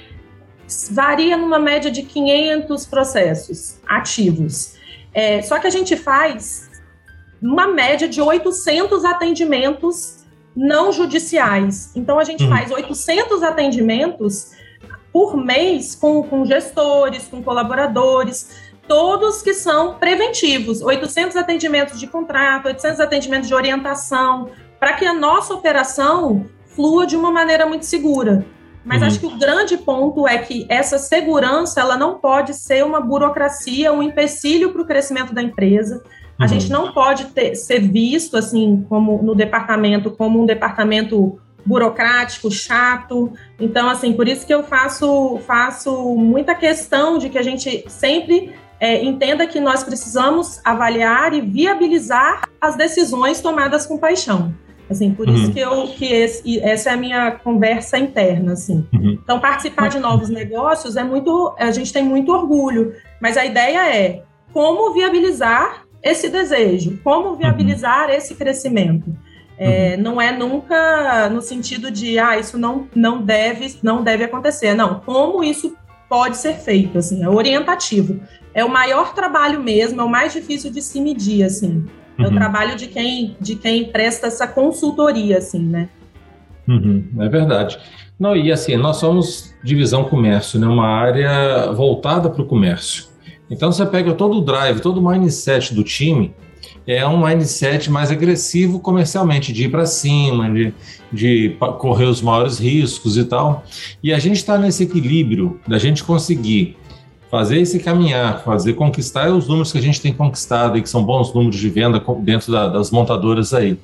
varia 0.93 1.37
numa 1.37 1.59
média 1.59 1.91
de 1.91 2.03
500 2.03 2.87
processos 2.87 3.81
ativos. 3.89 4.77
É, 5.13 5.43
só 5.43 5.59
que 5.59 5.67
a 5.67 5.71
gente 5.71 5.97
faz 5.97 6.71
uma 7.43 7.67
média 7.67 8.09
de 8.09 8.21
800 8.21 9.05
atendimentos 9.05 10.21
não 10.55 10.93
judiciais. 10.93 11.91
Então, 11.97 12.21
a 12.21 12.25
gente 12.25 12.45
uhum. 12.45 12.51
faz 12.51 12.71
800 12.71 13.43
atendimentos 13.43 14.53
por 15.13 15.37
mês 15.37 15.95
com, 15.95 16.23
com 16.23 16.45
gestores, 16.45 17.27
com 17.29 17.43
colaboradores, 17.43 18.51
todos 18.87 19.43
que 19.43 19.55
são 19.55 19.95
preventivos, 19.95 20.83
800 20.83 21.37
atendimentos 21.37 21.99
de 21.99 22.07
contrato, 22.07 22.67
800 22.67 23.01
atendimentos 23.01 23.49
de 23.49 23.55
orientação, 23.55 24.51
para 24.79 24.95
que 24.95 25.05
a 25.05 25.15
nossa 25.15 25.55
operação 25.55 26.47
flua 26.67 27.07
de 27.07 27.17
uma 27.17 27.31
maneira 27.31 27.67
muito 27.67 27.85
segura. 27.85 28.45
Mas 28.85 29.03
uhum. 29.03 29.07
acho 29.07 29.21
que 29.21 29.27
o 29.27 29.39
grande 29.39 29.77
ponto 29.77 30.27
é 30.27 30.39
que 30.39 30.67
essa 30.69 30.99
segurança 30.99 31.81
ela 31.81 31.97
não 31.97 32.19
pode 32.19 32.55
ser 32.55 32.85
uma 32.85 33.01
burocracia, 33.01 33.93
um 33.93 34.03
empecilho 34.03 34.73
para 34.73 34.83
o 34.83 34.87
crescimento 34.87 35.35
da 35.35 35.43
empresa. 35.43 36.03
A 36.39 36.45
uhum. 36.45 36.49
gente 36.49 36.71
não 36.71 36.93
pode 36.93 37.27
ter, 37.27 37.55
ser 37.55 37.81
visto 37.81 38.37
assim 38.37 38.85
como 38.89 39.23
no 39.23 39.35
departamento 39.35 40.11
como 40.11 40.43
um 40.43 40.47
departamento 40.47 41.39
burocrático, 41.65 42.51
chato. 42.51 43.33
Então, 43.59 43.89
assim, 43.89 44.13
por 44.13 44.29
isso 44.29 44.47
que 44.47 44.55
eu 44.55 44.63
faço, 44.63 45.39
faço 45.47 46.15
muita 46.17 46.55
questão 46.55 47.19
de 47.19 47.29
que 47.29 47.39
a 47.39 47.43
gente 47.43 47.85
sempre 47.89 48.55
é, 48.81 49.05
entenda 49.05 49.47
que 49.47 49.61
nós 49.61 49.85
precisamos 49.85 50.61
avaliar 50.65 51.35
e 51.35 51.41
viabilizar 51.41 52.49
as 52.61 52.77
decisões 52.77 53.41
tomadas 53.41 53.87
com 53.87 53.99
paixão. 53.99 54.55
Assim, 54.89 55.13
por 55.13 55.29
uhum. 55.29 55.35
isso 55.35 55.53
que, 55.53 55.61
eu, 55.61 55.87
que 55.89 56.05
esse, 56.07 56.59
essa 56.61 56.91
é 56.91 56.95
a 56.95 56.97
minha 56.97 57.31
conversa 57.31 57.97
interna, 57.97 58.55
assim. 58.55 58.85
Uhum. 58.93 59.19
Então, 59.23 59.39
participar 59.39 59.89
de 59.89 60.01
novos 60.01 60.29
negócios 60.29 60.97
é 60.97 61.05
muito, 61.05 61.55
a 61.59 61.71
gente 61.71 61.93
tem 61.93 62.03
muito 62.03 62.33
orgulho, 62.33 62.93
mas 63.21 63.37
a 63.37 63.45
ideia 63.45 63.95
é 63.95 64.25
como 64.53 64.93
viabilizar 64.93 65.85
esse 66.03 66.29
desejo, 66.29 66.99
como 67.05 67.37
viabilizar 67.37 68.09
uhum. 68.09 68.15
esse 68.15 68.35
crescimento. 68.35 69.15
É, 69.63 69.95
uhum. 69.95 70.03
Não 70.03 70.21
é 70.21 70.33
nunca 70.35 71.29
no 71.29 71.43
sentido 71.43 71.91
de, 71.91 72.19
ah, 72.19 72.39
isso 72.39 72.57
não, 72.57 72.89
não, 72.95 73.21
deve, 73.21 73.79
não 73.83 74.03
deve 74.03 74.25
acontecer. 74.25 74.73
Não, 74.73 75.01
como 75.01 75.45
isso 75.45 75.77
pode 76.09 76.39
ser 76.39 76.55
feito, 76.55 76.97
assim, 76.97 77.23
é 77.23 77.29
orientativo. 77.29 78.19
É 78.55 78.65
o 78.65 78.71
maior 78.71 79.13
trabalho 79.13 79.61
mesmo, 79.61 80.01
é 80.01 80.05
o 80.05 80.09
mais 80.09 80.33
difícil 80.33 80.73
de 80.73 80.81
se 80.81 80.99
medir, 80.99 81.45
assim. 81.45 81.85
É 82.19 82.23
uhum. 82.23 82.29
o 82.29 82.35
trabalho 82.35 82.75
de 82.75 82.87
quem, 82.87 83.37
de 83.39 83.55
quem 83.55 83.85
presta 83.85 84.29
essa 84.29 84.47
consultoria, 84.47 85.37
assim, 85.37 85.63
né? 85.63 85.91
Uhum, 86.67 87.05
é 87.19 87.29
verdade. 87.29 87.79
Não, 88.19 88.35
e 88.35 88.51
assim, 88.51 88.77
nós 88.77 88.97
somos 88.97 89.55
divisão 89.63 90.05
comércio, 90.05 90.59
né? 90.59 90.67
Uma 90.67 90.89
área 90.89 91.71
voltada 91.73 92.31
para 92.31 92.41
o 92.41 92.47
comércio. 92.47 93.05
Então 93.51 93.71
você 93.71 93.85
pega 93.85 94.15
todo 94.15 94.39
o 94.39 94.41
drive, 94.41 94.81
todo 94.81 94.99
o 94.99 95.07
mindset 95.07 95.75
do 95.75 95.85
time, 95.85 96.35
é 96.87 97.07
um 97.07 97.25
mindset 97.25 97.91
mais 97.91 98.11
agressivo 98.11 98.81
comercialmente, 98.81 99.53
de 99.53 99.65
ir 99.65 99.71
para 99.71 99.87
cima, 99.87 100.51
de, 100.51 100.75
de 101.13 101.57
correr 101.79 102.07
os 102.07 102.21
maiores 102.21 102.59
riscos 102.59 103.17
e 103.17 103.25
tal. 103.25 103.65
E 104.03 104.13
a 104.13 104.19
gente 104.19 104.37
está 104.37 104.59
nesse 104.59 104.85
equilíbrio 104.85 105.61
da 105.67 105.79
gente 105.79 106.03
conseguir 106.03 106.77
fazer 107.31 107.61
esse 107.61 107.79
caminhar, 107.79 108.43
fazer 108.43 108.73
conquistar 108.73 109.31
os 109.31 109.47
números 109.47 109.71
que 109.71 109.79
a 109.79 109.83
gente 109.83 110.01
tem 110.01 110.13
conquistado 110.13 110.77
e 110.77 110.83
que 110.83 110.89
são 110.89 111.05
bons 111.05 111.33
números 111.33 111.61
de 111.61 111.69
venda 111.69 112.03
dentro 112.19 112.51
da, 112.51 112.69
das 112.69 112.91
montadoras 112.91 113.55
aí. 113.55 113.79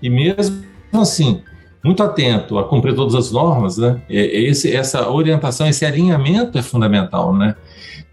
E 0.00 0.08
mesmo 0.08 0.64
assim, 0.92 1.42
muito 1.84 2.02
atento 2.02 2.58
a 2.58 2.64
cumprir 2.64 2.94
todas 2.94 3.14
as 3.14 3.30
normas, 3.30 3.76
né? 3.76 4.00
Esse, 4.08 4.74
essa 4.74 5.08
orientação, 5.10 5.68
esse 5.68 5.84
alinhamento 5.84 6.56
é 6.56 6.62
fundamental, 6.62 7.34
né? 7.34 7.54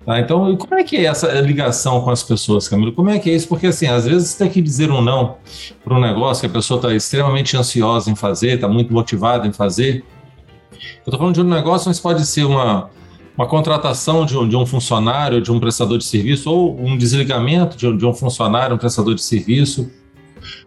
Tá, 0.05 0.19
então, 0.19 0.55
como 0.57 0.75
é 0.75 0.83
que 0.83 0.97
é 0.97 1.05
essa 1.05 1.31
ligação 1.39 2.01
com 2.01 2.09
as 2.09 2.21
pessoas, 2.21 2.67
Camilo? 2.67 2.91
Como 2.91 3.09
é 3.09 3.17
que 3.19 3.29
é 3.29 3.35
isso? 3.35 3.47
Porque, 3.47 3.67
assim, 3.67 3.87
às 3.87 4.05
vezes 4.05 4.29
você 4.29 4.43
tem 4.43 4.51
que 4.51 4.61
dizer 4.61 4.91
um 4.91 5.01
não 5.01 5.37
para 5.83 5.95
um 5.95 6.01
negócio 6.01 6.41
que 6.41 6.47
a 6.47 6.49
pessoa 6.49 6.77
está 6.77 6.93
extremamente 6.93 7.55
ansiosa 7.55 8.11
em 8.11 8.15
fazer, 8.15 8.55
está 8.55 8.67
muito 8.67 8.93
motivada 8.93 9.47
em 9.47 9.53
fazer. 9.53 10.03
Eu 10.71 11.05
estou 11.05 11.17
falando 11.17 11.35
de 11.35 11.41
um 11.41 11.45
negócio, 11.45 11.87
mas 11.87 12.01
pode 12.01 12.25
ser 12.25 12.43
uma, 12.43 12.89
uma 13.37 13.47
contratação 13.47 14.25
de 14.25 14.37
um, 14.37 14.47
de 14.47 14.57
um 14.57 14.65
funcionário, 14.65 15.41
de 15.41 15.49
um 15.49 15.59
prestador 15.59 15.97
de 15.97 16.03
serviço, 16.03 16.51
ou 16.51 16.77
um 16.77 16.97
desligamento 16.97 17.77
de 17.77 17.87
um, 17.87 17.95
de 17.95 18.05
um 18.05 18.13
funcionário, 18.13 18.75
um 18.75 18.79
prestador 18.79 19.15
de 19.15 19.23
serviço, 19.23 19.89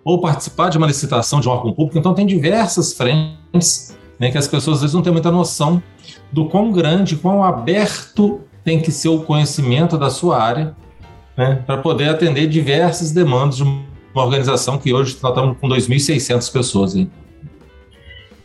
ou 0.03 0.19
participar 0.19 0.71
de 0.71 0.79
uma 0.79 0.87
licitação 0.87 1.41
de 1.41 1.49
um 1.49 1.53
órgão 1.53 1.75
público. 1.75 1.99
Então, 1.99 2.15
tem 2.15 2.27
diversas 2.27 2.95
frentes 2.95 3.95
né, 4.19 4.31
que 4.31 4.39
as 4.39 4.49
pessoas 4.49 4.79
às 4.79 4.81
vezes 4.81 4.95
não 4.95 5.03
têm 5.03 5.13
muita 5.13 5.31
noção 5.31 5.83
do 6.33 6.47
quão 6.47 6.73
grande, 6.73 7.17
quão 7.17 7.45
aberto 7.45 8.41
tem 8.67 8.81
que 8.81 8.91
ser 8.91 9.11
o 9.11 9.21
conhecimento 9.21 9.97
da 9.97 10.11
sua 10.11 10.43
área, 10.43 10.75
né, 11.37 11.63
para 11.65 11.77
poder 11.77 12.09
atender 12.09 12.49
diversas 12.49 13.13
demandas 13.13 13.59
de 13.59 13.63
uma 13.63 13.85
organização 14.13 14.77
que 14.77 14.93
hoje 14.93 15.17
nós 15.23 15.31
estamos 15.31 15.57
com 15.61 15.69
2.600 15.69 16.53
pessoas. 16.53 16.97
Hein? 16.97 17.09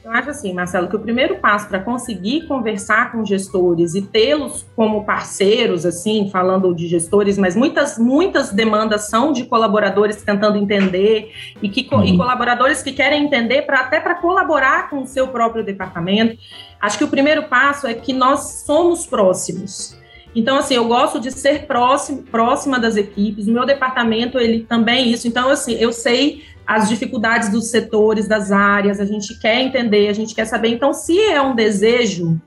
Eu 0.06 0.12
acho 0.12 0.30
assim, 0.30 0.54
Marcelo, 0.54 0.88
que 0.88 0.96
o 0.96 1.00
primeiro 1.00 1.38
passo 1.38 1.68
para 1.68 1.80
conseguir 1.80 2.46
conversar 2.46 3.12
com 3.12 3.26
gestores 3.26 3.96
e 3.96 4.02
tê-los 4.04 4.64
como 4.76 5.06
parceiros, 5.06 5.88
assim, 5.88 6.30
falando 6.32 6.76
de 6.76 6.88
gestores, 6.88 7.36
mas 7.36 7.56
muitas, 7.56 7.98
muitas 7.98 8.52
demandas 8.52 9.10
são 9.10 9.34
de 9.34 9.46
colaboradores 9.46 10.22
tentando 10.22 10.56
entender 10.56 11.32
e, 11.64 11.68
que, 11.68 11.88
uhum. 11.92 12.04
e 12.04 12.16
colaboradores 12.16 12.84
que 12.84 12.92
querem 12.92 13.24
entender 13.24 13.64
para 13.64 13.80
até 13.80 14.00
para 14.00 14.14
colaborar 14.14 14.88
com 14.88 15.02
o 15.02 15.08
seu 15.08 15.30
próprio 15.30 15.64
departamento. 15.64 16.38
Acho 16.80 17.00
que 17.00 17.04
o 17.04 17.08
primeiro 17.08 17.44
passo 17.44 17.88
é 17.88 17.96
que 17.96 18.14
nós 18.14 18.64
somos 18.68 19.08
próximos. 19.08 20.00
Então, 20.36 20.58
assim, 20.58 20.76
eu 20.76 20.88
gosto 20.88 21.20
de 21.20 21.32
ser 21.32 21.66
próximo, 21.66 22.24
próxima 22.24 22.80
das 22.80 22.96
equipes. 22.96 23.48
O 23.48 23.52
meu 23.52 23.66
departamento, 23.66 24.40
ele 24.40 24.66
também 24.68 25.12
isso. 25.12 25.28
Então, 25.28 25.50
assim, 25.50 25.74
eu 25.74 25.92
sei 25.92 26.44
as 26.66 26.88
dificuldades 26.88 27.50
dos 27.50 27.68
setores, 27.68 28.28
das 28.28 28.52
áreas, 28.52 29.00
a 29.00 29.06
gente 29.06 29.38
quer 29.40 29.62
entender, 29.62 30.08
a 30.08 30.14
gente 30.14 30.34
quer 30.34 30.46
saber. 30.46 30.70
Então, 30.70 30.94
se 30.94 31.20
é 31.20 31.42
um 31.42 31.54
desejo 31.54 32.40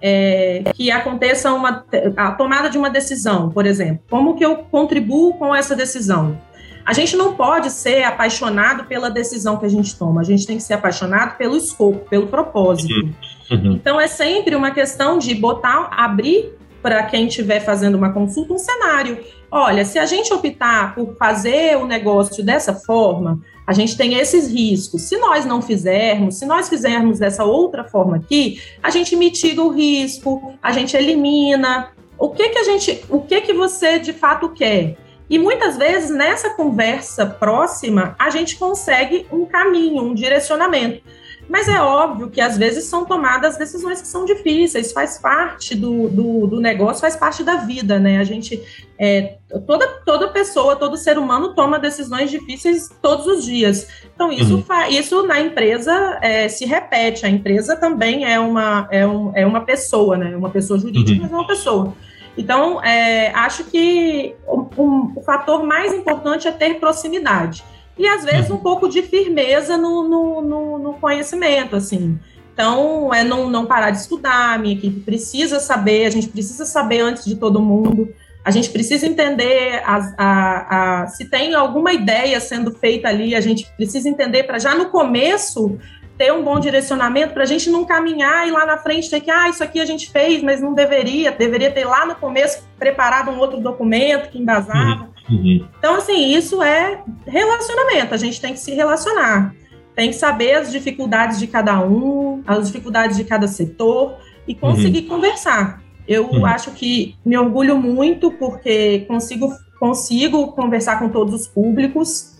é, 0.00 0.64
que 0.74 0.90
aconteça 0.90 1.52
uma, 1.52 1.84
a 2.16 2.32
tomada 2.32 2.68
de 2.68 2.76
uma 2.76 2.90
decisão, 2.90 3.50
por 3.50 3.66
exemplo, 3.66 4.02
como 4.10 4.34
que 4.34 4.44
eu 4.44 4.56
contribuo 4.56 5.34
com 5.34 5.54
essa 5.54 5.76
decisão? 5.76 6.40
A 6.84 6.92
gente 6.94 7.16
não 7.16 7.34
pode 7.34 7.70
ser 7.70 8.02
apaixonado 8.02 8.84
pela 8.84 9.10
decisão 9.10 9.58
que 9.58 9.66
a 9.66 9.68
gente 9.68 9.94
toma, 9.96 10.22
a 10.22 10.24
gente 10.24 10.46
tem 10.46 10.56
que 10.56 10.62
ser 10.62 10.74
apaixonado 10.74 11.36
pelo 11.36 11.56
escopo, 11.56 12.08
pelo 12.08 12.26
propósito. 12.26 12.92
Uhum. 12.92 13.12
uhum. 13.50 13.72
Então, 13.74 14.00
é 14.00 14.08
sempre 14.08 14.56
uma 14.56 14.70
questão 14.70 15.18
de 15.18 15.34
botar, 15.34 15.90
abrir 15.92 16.57
para 16.82 17.02
quem 17.04 17.26
estiver 17.26 17.60
fazendo 17.60 17.96
uma 17.96 18.12
consulta 18.12 18.52
um 18.52 18.58
cenário. 18.58 19.18
Olha, 19.50 19.84
se 19.84 19.98
a 19.98 20.06
gente 20.06 20.32
optar 20.32 20.94
por 20.94 21.16
fazer 21.16 21.76
o 21.76 21.86
negócio 21.86 22.44
dessa 22.44 22.74
forma, 22.74 23.40
a 23.66 23.72
gente 23.72 23.96
tem 23.96 24.14
esses 24.14 24.50
riscos. 24.50 25.02
Se 25.02 25.16
nós 25.16 25.44
não 25.44 25.60
fizermos, 25.60 26.38
se 26.38 26.46
nós 26.46 26.68
fizermos 26.68 27.18
dessa 27.18 27.44
outra 27.44 27.84
forma 27.84 28.16
aqui, 28.16 28.60
a 28.82 28.90
gente 28.90 29.16
mitiga 29.16 29.62
o 29.62 29.70
risco, 29.70 30.54
a 30.62 30.72
gente 30.72 30.96
elimina. 30.96 31.90
O 32.18 32.30
que 32.30 32.48
que 32.48 32.58
a 32.58 32.64
gente, 32.64 33.04
o 33.08 33.20
que 33.20 33.40
que 33.40 33.52
você 33.52 33.98
de 33.98 34.12
fato 34.12 34.50
quer? 34.50 34.96
E 35.30 35.38
muitas 35.38 35.76
vezes 35.76 36.10
nessa 36.10 36.50
conversa 36.50 37.26
próxima, 37.26 38.16
a 38.18 38.30
gente 38.30 38.56
consegue 38.56 39.26
um 39.30 39.44
caminho, 39.44 40.02
um 40.02 40.14
direcionamento. 40.14 41.02
Mas 41.48 41.66
é 41.66 41.80
óbvio 41.80 42.28
que 42.28 42.40
às 42.40 42.58
vezes 42.58 42.84
são 42.84 43.06
tomadas 43.06 43.56
decisões 43.56 44.02
que 44.02 44.06
são 44.06 44.26
difíceis, 44.26 44.92
faz 44.92 45.18
parte 45.18 45.74
do, 45.74 46.08
do, 46.08 46.46
do 46.46 46.60
negócio, 46.60 47.00
faz 47.00 47.16
parte 47.16 47.42
da 47.42 47.56
vida, 47.56 47.98
né? 47.98 48.18
A 48.18 48.24
gente, 48.24 48.62
é, 48.98 49.36
toda, 49.66 49.86
toda 50.04 50.28
pessoa, 50.28 50.76
todo 50.76 50.96
ser 50.98 51.16
humano 51.16 51.54
toma 51.54 51.78
decisões 51.78 52.30
difíceis 52.30 52.90
todos 53.00 53.26
os 53.26 53.44
dias. 53.46 53.88
Então, 54.14 54.30
isso, 54.30 54.56
uhum. 54.56 54.88
isso 54.90 55.22
na 55.26 55.40
empresa 55.40 56.18
é, 56.20 56.48
se 56.48 56.66
repete. 56.66 57.24
A 57.24 57.30
empresa 57.30 57.74
também 57.74 58.30
é 58.30 58.38
uma, 58.38 58.86
é, 58.90 59.06
um, 59.06 59.32
é 59.34 59.46
uma 59.46 59.62
pessoa, 59.62 60.18
né? 60.18 60.36
Uma 60.36 60.50
pessoa 60.50 60.78
jurídica, 60.78 61.14
uhum. 61.14 61.22
mas 61.22 61.32
é 61.32 61.34
uma 61.34 61.46
pessoa. 61.46 61.94
Então, 62.36 62.84
é, 62.84 63.30
acho 63.30 63.64
que 63.64 64.36
o, 64.46 64.68
um, 64.76 65.12
o 65.16 65.22
fator 65.22 65.64
mais 65.64 65.94
importante 65.94 66.46
é 66.46 66.52
ter 66.52 66.74
proximidade 66.74 67.64
e 67.98 68.06
às 68.06 68.24
vezes 68.24 68.50
um 68.50 68.58
pouco 68.58 68.88
de 68.88 69.02
firmeza 69.02 69.76
no, 69.76 70.08
no, 70.08 70.42
no, 70.42 70.78
no 70.78 70.94
conhecimento, 70.94 71.76
assim. 71.76 72.18
Então, 72.52 73.12
é 73.12 73.22
não, 73.22 73.48
não 73.48 73.66
parar 73.66 73.90
de 73.90 73.98
estudar, 73.98 74.54
a 74.54 74.58
minha 74.58 74.74
equipe 74.74 75.00
precisa 75.00 75.60
saber, 75.60 76.06
a 76.06 76.10
gente 76.10 76.28
precisa 76.28 76.64
saber 76.64 77.00
antes 77.00 77.24
de 77.24 77.36
todo 77.36 77.60
mundo, 77.60 78.12
a 78.44 78.50
gente 78.50 78.70
precisa 78.70 79.06
entender 79.06 79.82
a, 79.84 80.14
a, 80.16 81.02
a, 81.02 81.06
se 81.06 81.26
tem 81.26 81.54
alguma 81.54 81.92
ideia 81.92 82.40
sendo 82.40 82.72
feita 82.72 83.08
ali, 83.08 83.34
a 83.34 83.40
gente 83.40 83.70
precisa 83.76 84.08
entender 84.08 84.44
para 84.44 84.58
já 84.58 84.74
no 84.74 84.86
começo 84.86 85.78
ter 86.18 86.32
um 86.32 86.42
bom 86.42 86.58
direcionamento 86.58 87.32
para 87.32 87.44
a 87.44 87.46
gente 87.46 87.70
não 87.70 87.84
caminhar 87.84 88.48
e 88.48 88.50
lá 88.50 88.66
na 88.66 88.76
frente 88.76 89.08
ter 89.08 89.20
que, 89.20 89.30
ah, 89.30 89.48
isso 89.48 89.62
aqui 89.62 89.80
a 89.80 89.84
gente 89.84 90.10
fez, 90.10 90.42
mas 90.42 90.60
não 90.60 90.74
deveria, 90.74 91.30
deveria 91.30 91.70
ter 91.70 91.84
lá 91.84 92.04
no 92.04 92.16
começo 92.16 92.68
preparado 92.76 93.30
um 93.30 93.38
outro 93.38 93.60
documento 93.60 94.28
que 94.28 94.38
embasava. 94.38 95.02
Uhum. 95.02 95.17
Uhum. 95.28 95.66
Então, 95.78 95.96
assim, 95.96 96.34
isso 96.34 96.62
é 96.62 97.02
relacionamento, 97.26 98.14
a 98.14 98.16
gente 98.16 98.40
tem 98.40 98.52
que 98.52 98.60
se 98.60 98.72
relacionar, 98.74 99.54
tem 99.94 100.10
que 100.10 100.16
saber 100.16 100.54
as 100.54 100.70
dificuldades 100.70 101.38
de 101.38 101.46
cada 101.46 101.80
um, 101.80 102.42
as 102.46 102.66
dificuldades 102.66 103.16
de 103.16 103.24
cada 103.24 103.48
setor 103.48 104.16
e 104.46 104.54
conseguir 104.54 105.02
uhum. 105.02 105.08
conversar. 105.08 105.82
Eu 106.06 106.26
uhum. 106.26 106.46
acho 106.46 106.70
que 106.70 107.16
me 107.24 107.36
orgulho 107.36 107.76
muito 107.76 108.30
porque 108.30 109.00
consigo, 109.00 109.52
consigo 109.78 110.52
conversar 110.52 110.98
com 110.98 111.08
todos 111.08 111.34
os 111.34 111.46
públicos, 111.46 112.38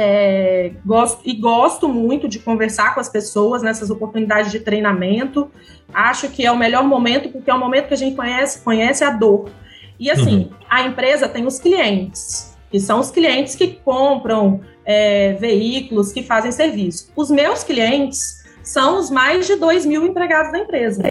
é, 0.00 0.72
gosto, 0.86 1.20
e 1.24 1.34
gosto 1.34 1.88
muito 1.88 2.28
de 2.28 2.38
conversar 2.38 2.94
com 2.94 3.00
as 3.00 3.08
pessoas 3.08 3.62
nessas 3.62 3.90
oportunidades 3.90 4.52
de 4.52 4.60
treinamento. 4.60 5.50
Acho 5.92 6.28
que 6.28 6.46
é 6.46 6.52
o 6.52 6.56
melhor 6.56 6.84
momento, 6.84 7.30
porque 7.30 7.50
é 7.50 7.54
o 7.54 7.58
momento 7.58 7.88
que 7.88 7.94
a 7.94 7.96
gente 7.96 8.14
conhece, 8.14 8.62
conhece 8.62 9.02
a 9.02 9.10
dor. 9.10 9.50
E 9.98 10.10
assim, 10.10 10.36
uhum. 10.36 10.50
a 10.68 10.82
empresa 10.82 11.28
tem 11.28 11.46
os 11.46 11.58
clientes, 11.58 12.56
que 12.70 12.78
são 12.78 13.00
os 13.00 13.10
clientes 13.10 13.54
que 13.54 13.68
compram 13.84 14.60
é, 14.84 15.32
veículos, 15.34 16.12
que 16.12 16.22
fazem 16.22 16.52
serviço. 16.52 17.10
Os 17.16 17.30
meus 17.30 17.64
clientes 17.64 18.44
são 18.62 18.98
os 18.98 19.10
mais 19.10 19.46
de 19.46 19.56
2 19.56 19.86
mil 19.86 20.06
empregados 20.06 20.52
da 20.52 20.58
empresa. 20.58 21.02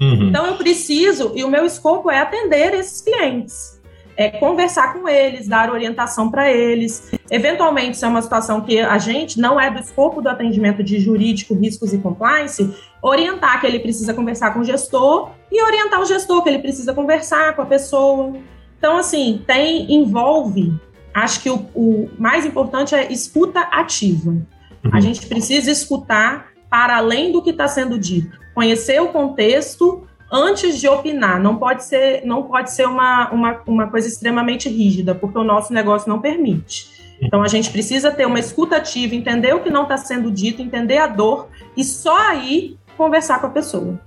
Uhum. 0.00 0.28
Então 0.28 0.46
eu 0.46 0.56
preciso, 0.56 1.32
e 1.34 1.44
o 1.44 1.48
meu 1.48 1.64
escopo 1.64 2.10
é 2.10 2.18
atender 2.18 2.74
esses 2.74 3.00
clientes 3.00 3.73
é, 4.16 4.30
conversar 4.30 4.92
com 4.92 5.08
eles, 5.08 5.48
dar 5.48 5.70
orientação 5.70 6.30
para 6.30 6.50
eles. 6.50 7.10
Eventualmente, 7.30 7.96
se 7.96 8.04
é 8.04 8.08
uma 8.08 8.22
situação 8.22 8.60
que 8.60 8.80
a 8.80 8.98
gente 8.98 9.40
não 9.40 9.60
é 9.60 9.70
do 9.70 9.80
escopo 9.80 10.22
do 10.22 10.28
atendimento 10.28 10.82
de 10.82 10.98
jurídico, 11.00 11.54
riscos 11.54 11.92
e 11.92 11.98
compliance, 11.98 12.74
orientar 13.02 13.60
que 13.60 13.66
ele 13.66 13.80
precisa 13.80 14.14
conversar 14.14 14.52
com 14.52 14.60
o 14.60 14.64
gestor 14.64 15.30
e 15.50 15.62
orientar 15.62 16.00
o 16.00 16.04
gestor 16.04 16.42
que 16.42 16.48
ele 16.48 16.58
precisa 16.58 16.94
conversar 16.94 17.54
com 17.56 17.62
a 17.62 17.66
pessoa. 17.66 18.34
Então, 18.78 18.96
assim, 18.96 19.42
tem 19.46 19.92
envolve. 19.92 20.72
Acho 21.12 21.40
que 21.40 21.50
o, 21.50 21.66
o 21.74 22.10
mais 22.18 22.44
importante 22.44 22.94
é 22.94 23.12
escuta 23.12 23.60
ativa. 23.60 24.30
Uhum. 24.30 24.46
A 24.92 25.00
gente 25.00 25.26
precisa 25.26 25.70
escutar 25.70 26.48
para 26.68 26.96
além 26.96 27.30
do 27.30 27.40
que 27.40 27.50
está 27.50 27.68
sendo 27.68 27.96
dito, 27.98 28.36
conhecer 28.52 29.00
o 29.00 29.08
contexto 29.08 30.06
antes 30.34 30.80
de 30.80 30.88
opinar. 30.88 31.40
Não 31.40 31.56
pode 31.56 31.84
ser, 31.84 32.22
não 32.26 32.42
pode 32.42 32.72
ser 32.72 32.86
uma, 32.86 33.30
uma, 33.30 33.60
uma 33.66 33.86
coisa 33.86 34.08
extremamente 34.08 34.68
rígida, 34.68 35.14
porque 35.14 35.38
o 35.38 35.44
nosso 35.44 35.72
negócio 35.72 36.08
não 36.08 36.20
permite. 36.20 36.92
Então 37.22 37.42
a 37.42 37.48
gente 37.48 37.70
precisa 37.70 38.10
ter 38.10 38.26
uma 38.26 38.40
escuta 38.40 38.76
ativa, 38.76 39.14
entender 39.14 39.54
o 39.54 39.60
que 39.60 39.70
não 39.70 39.84
está 39.84 39.96
sendo 39.96 40.30
dito, 40.30 40.60
entender 40.60 40.98
a 40.98 41.06
dor 41.06 41.48
e 41.76 41.84
só 41.84 42.30
aí 42.30 42.76
conversar 42.96 43.40
com 43.40 43.46
a 43.46 43.50
pessoa. 43.50 44.00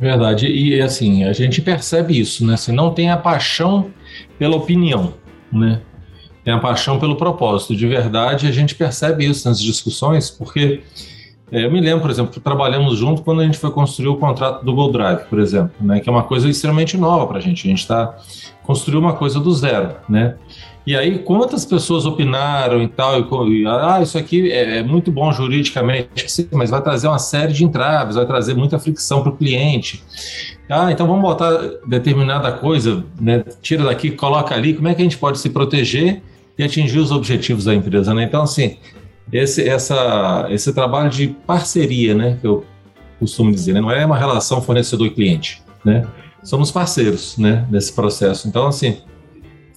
Verdade. 0.00 0.46
E 0.46 0.80
assim, 0.80 1.24
a 1.24 1.32
gente 1.32 1.60
percebe 1.60 2.18
isso, 2.18 2.44
né? 2.46 2.56
Se 2.56 2.72
não 2.72 2.92
tem 2.92 3.10
a 3.10 3.16
paixão 3.16 3.92
pela 4.38 4.56
opinião, 4.56 5.14
né? 5.52 5.82
Tem 6.42 6.52
a 6.52 6.58
paixão 6.58 6.98
pelo 6.98 7.16
propósito. 7.16 7.76
De 7.76 7.86
verdade, 7.86 8.48
a 8.48 8.50
gente 8.50 8.74
percebe 8.74 9.24
isso 9.24 9.48
nas 9.48 9.60
discussões, 9.60 10.28
porque 10.28 10.82
eu 11.52 11.70
me 11.70 11.80
lembro, 11.80 12.00
por 12.00 12.10
exemplo, 12.10 12.32
que 12.32 12.40
trabalhamos 12.40 12.96
junto 12.96 13.20
quando 13.22 13.42
a 13.42 13.44
gente 13.44 13.58
foi 13.58 13.70
construir 13.70 14.08
o 14.08 14.16
contrato 14.16 14.64
do 14.64 14.72
Google 14.72 14.92
Drive, 14.92 15.24
por 15.28 15.38
exemplo, 15.38 15.72
né, 15.80 16.00
que 16.00 16.08
é 16.08 16.12
uma 16.12 16.22
coisa 16.22 16.48
extremamente 16.48 16.96
nova 16.96 17.26
para 17.26 17.38
a 17.38 17.40
gente. 17.40 17.66
A 17.66 17.70
gente 17.70 17.80
está 17.80 18.16
construindo 18.62 19.00
uma 19.00 19.12
coisa 19.12 19.38
do 19.38 19.52
zero, 19.52 19.96
né? 20.08 20.36
E 20.84 20.96
aí, 20.96 21.18
quantas 21.18 21.64
pessoas 21.64 22.06
opinaram 22.06 22.82
e 22.82 22.88
tal, 22.88 23.20
e, 23.48 23.66
ah, 23.66 24.00
isso 24.02 24.18
aqui 24.18 24.50
é, 24.50 24.78
é 24.78 24.82
muito 24.82 25.12
bom 25.12 25.30
juridicamente, 25.30 26.08
sim, 26.28 26.48
mas 26.50 26.70
vai 26.70 26.82
trazer 26.82 27.06
uma 27.06 27.20
série 27.20 27.52
de 27.52 27.64
entraves, 27.64 28.16
vai 28.16 28.26
trazer 28.26 28.54
muita 28.54 28.78
fricção 28.80 29.22
para 29.22 29.30
o 29.30 29.36
cliente. 29.36 30.02
Ah, 30.68 30.90
então 30.90 31.06
vamos 31.06 31.22
botar 31.22 31.52
determinada 31.86 32.50
coisa, 32.50 33.04
né, 33.20 33.44
tira 33.60 33.84
daqui, 33.84 34.10
coloca 34.10 34.54
ali, 34.54 34.74
como 34.74 34.88
é 34.88 34.94
que 34.94 35.02
a 35.02 35.04
gente 35.04 35.18
pode 35.18 35.38
se 35.38 35.50
proteger 35.50 36.20
e 36.58 36.64
atingir 36.64 36.98
os 36.98 37.12
objetivos 37.12 37.64
da 37.64 37.74
empresa, 37.74 38.12
né? 38.12 38.24
Então, 38.24 38.42
assim, 38.42 38.76
esse, 39.32 39.66
essa, 39.66 40.46
esse 40.50 40.72
trabalho 40.72 41.08
de 41.08 41.28
parceria, 41.28 42.14
né, 42.14 42.36
que 42.40 42.46
eu 42.46 42.64
costumo 43.18 43.50
dizer, 43.50 43.72
né, 43.72 43.80
não 43.80 43.90
é 43.90 44.04
uma 44.04 44.18
relação 44.18 44.60
fornecedor 44.60 45.10
cliente, 45.10 45.62
né? 45.84 46.06
Somos 46.42 46.72
parceiros, 46.72 47.38
né, 47.38 47.66
nesse 47.70 47.92
processo. 47.92 48.48
Então, 48.48 48.66
assim, 48.66 48.98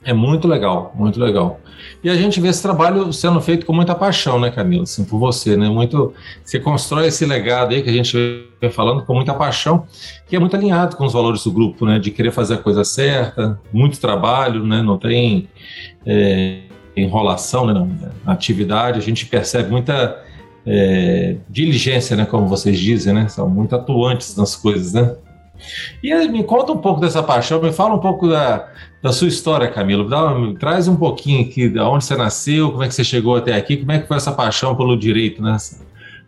é 0.03 0.13
muito 0.13 0.47
legal, 0.47 0.93
muito 0.95 1.19
legal. 1.19 1.59
E 2.03 2.09
a 2.09 2.15
gente 2.15 2.39
vê 2.39 2.49
esse 2.49 2.61
trabalho 2.61 3.11
sendo 3.11 3.41
feito 3.41 3.65
com 3.65 3.73
muita 3.73 3.95
paixão, 3.95 4.39
né, 4.39 4.51
Camila? 4.51 4.83
Assim, 4.83 5.03
por 5.03 5.19
você, 5.19 5.57
né? 5.57 5.67
Muito, 5.69 6.13
você 6.43 6.59
constrói 6.59 7.07
esse 7.07 7.25
legado 7.25 7.73
aí 7.73 7.81
que 7.81 7.89
a 7.89 7.93
gente 7.93 8.15
vem 8.61 8.69
falando 8.69 9.03
com 9.03 9.13
muita 9.13 9.33
paixão, 9.33 9.87
que 10.27 10.35
é 10.35 10.39
muito 10.39 10.55
alinhado 10.55 10.95
com 10.95 11.05
os 11.05 11.13
valores 11.13 11.43
do 11.43 11.51
grupo, 11.51 11.85
né? 11.85 11.97
De 11.97 12.11
querer 12.11 12.31
fazer 12.31 12.55
a 12.55 12.57
coisa 12.57 12.83
certa, 12.83 13.59
muito 13.73 13.99
trabalho, 13.99 14.63
né? 14.65 14.81
Não 14.81 14.97
tem 14.97 15.47
é, 16.05 16.61
enrolação 16.95 17.65
né, 17.65 17.87
na 18.23 18.33
atividade, 18.33 18.97
a 18.99 19.01
gente 19.01 19.25
percebe 19.25 19.69
muita 19.69 20.23
é, 20.65 21.35
diligência, 21.49 22.15
né? 22.15 22.25
Como 22.25 22.47
vocês 22.47 22.79
dizem, 22.79 23.13
né? 23.13 23.27
São 23.27 23.49
muito 23.49 23.75
atuantes 23.75 24.35
nas 24.35 24.55
coisas, 24.55 24.93
né? 24.93 25.15
E 26.03 26.27
me 26.27 26.43
conta 26.43 26.71
um 26.71 26.77
pouco 26.77 26.99
dessa 26.99 27.23
paixão, 27.23 27.61
me 27.61 27.71
fala 27.71 27.95
um 27.95 27.99
pouco 27.99 28.27
da, 28.27 28.67
da 29.01 29.11
sua 29.11 29.27
história, 29.27 29.69
Camilo. 29.69 30.07
Dá, 30.09 30.33
traz 30.59 30.87
um 30.87 30.95
pouquinho 30.95 31.47
aqui 31.47 31.69
de 31.69 31.79
onde 31.79 32.03
você 32.03 32.15
nasceu, 32.15 32.71
como 32.71 32.83
é 32.83 32.87
que 32.87 32.93
você 32.93 33.03
chegou 33.03 33.35
até 33.35 33.53
aqui, 33.53 33.77
como 33.77 33.91
é 33.91 33.99
que 33.99 34.07
foi 34.07 34.17
essa 34.17 34.31
paixão 34.31 34.75
pelo 34.75 34.97
direito, 34.97 35.41
né? 35.41 35.55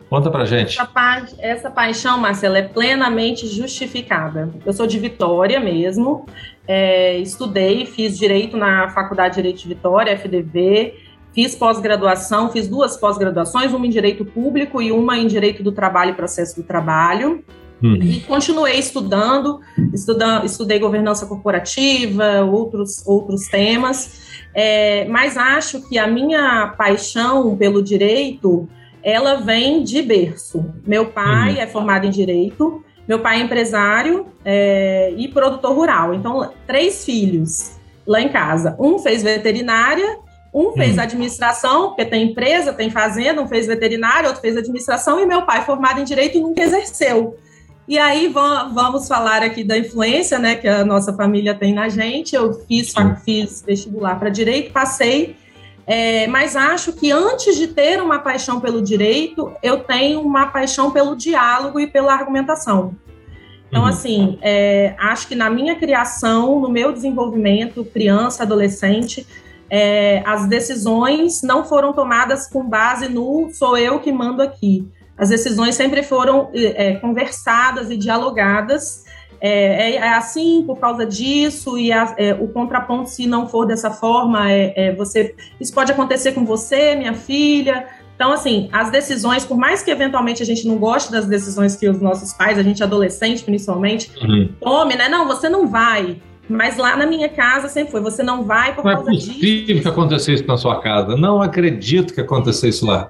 Conta 0.08 0.30
pra 0.30 0.46
gente. 0.46 0.80
Essa, 0.80 0.86
pa 0.86 1.22
essa 1.38 1.70
paixão, 1.70 2.18
Marcela, 2.18 2.58
é 2.58 2.62
plenamente 2.62 3.46
justificada. 3.46 4.48
Eu 4.64 4.72
sou 4.72 4.86
de 4.86 4.98
Vitória 4.98 5.60
mesmo, 5.60 6.24
é, 6.68 7.18
estudei, 7.18 7.86
fiz 7.86 8.18
direito 8.18 8.56
na 8.56 8.90
Faculdade 8.90 9.30
de 9.30 9.36
Direito 9.36 9.62
de 9.62 9.68
Vitória, 9.68 10.16
FDV, 10.16 10.94
fiz 11.32 11.54
pós-graduação, 11.54 12.52
fiz 12.52 12.68
duas 12.68 12.96
pós-graduações, 12.98 13.72
uma 13.72 13.86
em 13.86 13.90
Direito 13.90 14.22
Público 14.24 14.82
e 14.82 14.92
uma 14.92 15.16
em 15.16 15.26
Direito 15.26 15.62
do 15.62 15.72
Trabalho 15.72 16.10
e 16.10 16.14
Processo 16.14 16.56
do 16.56 16.62
Trabalho. 16.62 17.42
Uhum. 17.82 17.94
E 17.94 18.20
continuei 18.20 18.78
estudando, 18.78 19.60
estudando, 19.94 20.44
estudei 20.44 20.78
governança 20.78 21.26
corporativa, 21.26 22.44
outros, 22.44 23.06
outros 23.06 23.46
temas, 23.46 24.42
é, 24.52 25.06
mas 25.08 25.36
acho 25.36 25.88
que 25.88 25.96
a 25.96 26.06
minha 26.06 26.74
paixão 26.76 27.56
pelo 27.56 27.82
direito, 27.82 28.68
ela 29.02 29.36
vem 29.36 29.84
de 29.84 30.02
berço. 30.02 30.64
Meu 30.84 31.06
pai 31.06 31.54
uhum. 31.54 31.60
é 31.60 31.66
formado 31.66 32.04
em 32.04 32.10
direito, 32.10 32.84
meu 33.08 33.20
pai 33.20 33.40
é 33.40 33.44
empresário 33.44 34.26
é, 34.44 35.14
e 35.16 35.28
produtor 35.28 35.74
rural, 35.74 36.12
então 36.12 36.52
três 36.66 37.06
filhos 37.06 37.72
lá 38.06 38.20
em 38.20 38.28
casa. 38.28 38.76
Um 38.78 38.98
fez 38.98 39.22
veterinária, 39.22 40.18
um 40.52 40.72
fez 40.72 40.96
uhum. 40.96 41.02
administração, 41.02 41.88
porque 41.88 42.04
tem 42.04 42.30
empresa, 42.30 42.72
tem 42.72 42.90
fazenda, 42.90 43.40
um 43.40 43.48
fez 43.48 43.66
veterinária, 43.66 44.28
outro 44.28 44.42
fez 44.42 44.56
administração, 44.56 45.18
e 45.18 45.26
meu 45.26 45.42
pai 45.42 45.64
formado 45.64 46.00
em 46.00 46.04
direito 46.04 46.38
nunca 46.38 46.62
exerceu. 46.62 47.36
E 47.86 47.98
aí 47.98 48.28
vamos 48.28 49.08
falar 49.08 49.42
aqui 49.42 49.64
da 49.64 49.78
influência, 49.78 50.38
né, 50.38 50.56
que 50.56 50.68
a 50.68 50.84
nossa 50.84 51.10
família 51.14 51.54
tem 51.54 51.72
na 51.72 51.88
gente. 51.88 52.36
Eu 52.36 52.52
fiz, 52.66 52.92
fiz 53.24 53.64
vestibular 53.66 54.18
para 54.18 54.28
direito, 54.28 54.72
passei, 54.72 55.34
é, 55.88 56.26
mas 56.26 56.54
acho 56.54 56.92
que 56.92 57.10
antes 57.10 57.56
de 57.56 57.66
ter 57.66 58.00
uma 58.00 58.18
paixão 58.18 58.60
pelo 58.60 58.82
direito, 58.82 59.52
eu 59.62 59.80
tenho 59.80 60.20
uma 60.20 60.46
paixão 60.46 60.90
pelo 60.90 61.16
diálogo 61.16 61.80
e 61.80 61.86
pela 61.86 62.12
argumentação. 62.12 62.94
Então, 63.68 63.82
uhum. 63.82 63.88
assim, 63.88 64.38
é, 64.42 64.94
acho 64.98 65.26
que 65.26 65.34
na 65.34 65.48
minha 65.48 65.74
criação, 65.76 66.60
no 66.60 66.68
meu 66.68 66.92
desenvolvimento, 66.92 67.84
criança, 67.84 68.42
adolescente, 68.42 69.26
é, 69.70 70.22
as 70.26 70.46
decisões 70.46 71.42
não 71.42 71.64
foram 71.64 71.92
tomadas 71.92 72.46
com 72.46 72.68
base 72.68 73.08
no 73.08 73.50
sou 73.52 73.76
eu 73.76 73.98
que 74.00 74.12
mando 74.12 74.42
aqui 74.42 74.86
as 75.18 75.30
decisões 75.30 75.74
sempre 75.74 76.04
foram 76.04 76.48
é, 76.54 76.94
conversadas 76.94 77.90
e 77.90 77.96
dialogadas. 77.96 79.04
É, 79.40 79.90
é, 79.90 79.94
é, 79.94 80.08
assim 80.14 80.64
por 80.66 80.80
causa 80.80 81.06
disso 81.06 81.78
e 81.78 81.92
a, 81.92 82.12
é, 82.16 82.34
o 82.34 82.48
contraponto 82.48 83.08
se 83.08 83.24
não 83.24 83.46
for 83.46 83.64
dessa 83.66 83.88
forma 83.88 84.50
é, 84.50 84.72
é, 84.74 84.94
você 84.96 85.32
isso 85.60 85.72
pode 85.72 85.92
acontecer 85.92 86.32
com 86.32 86.44
você 86.44 86.96
minha 86.96 87.14
filha 87.14 87.86
então 88.16 88.32
assim 88.32 88.68
as 88.72 88.90
decisões 88.90 89.44
por 89.44 89.56
mais 89.56 89.80
que 89.80 89.92
eventualmente 89.92 90.42
a 90.42 90.46
gente 90.46 90.66
não 90.66 90.76
goste 90.76 91.12
das 91.12 91.24
decisões 91.26 91.76
que 91.76 91.88
os 91.88 92.00
nossos 92.00 92.32
pais 92.32 92.58
a 92.58 92.64
gente 92.64 92.82
adolescente 92.82 93.44
principalmente 93.44 94.10
uhum. 94.20 94.48
tome 94.60 94.96
né 94.96 95.08
não 95.08 95.28
você 95.28 95.48
não 95.48 95.68
vai 95.68 96.20
mas 96.48 96.76
lá 96.76 96.96
na 96.96 97.06
minha 97.06 97.28
casa 97.28 97.68
sempre 97.68 97.92
foi 97.92 98.00
você 98.00 98.24
não 98.24 98.42
vai 98.42 98.74
por 98.74 98.84
não 98.84 98.92
causa 98.92 99.12
disso 99.12 99.28
não 99.28 99.34
é 99.34 99.38
possível 99.38 99.66
disso. 99.66 99.82
que 99.82 99.88
acontecesse 99.88 100.34
isso 100.34 100.46
na 100.48 100.56
sua 100.56 100.80
casa 100.80 101.16
não 101.16 101.40
acredito 101.40 102.12
que 102.12 102.20
acontecesse 102.20 102.70
isso 102.70 102.86
lá 102.86 103.08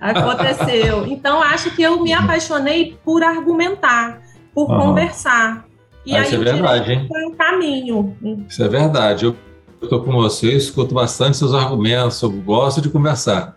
Aconteceu. 0.00 1.06
Então, 1.06 1.42
acho 1.42 1.70
que 1.74 1.82
eu 1.82 2.00
me 2.02 2.12
apaixonei 2.12 2.96
por 3.04 3.22
argumentar, 3.22 4.20
por 4.54 4.70
uhum. 4.70 4.78
conversar. 4.80 5.64
E 6.04 6.14
ah, 6.14 6.20
aí, 6.20 6.26
isso 6.26 6.34
é 6.34 6.38
verdade, 6.38 6.92
hein? 6.92 7.06
Foi 7.08 7.24
um 7.24 7.34
caminho. 7.34 8.16
Isso 8.48 8.62
é 8.62 8.68
verdade. 8.68 9.24
Eu 9.24 9.36
estou 9.82 10.02
com 10.02 10.12
você, 10.12 10.52
escuto 10.52 10.94
bastante 10.94 11.36
seus 11.36 11.54
argumentos, 11.54 12.20
eu 12.22 12.30
gosto 12.30 12.80
de 12.80 12.88
conversar. 12.88 13.56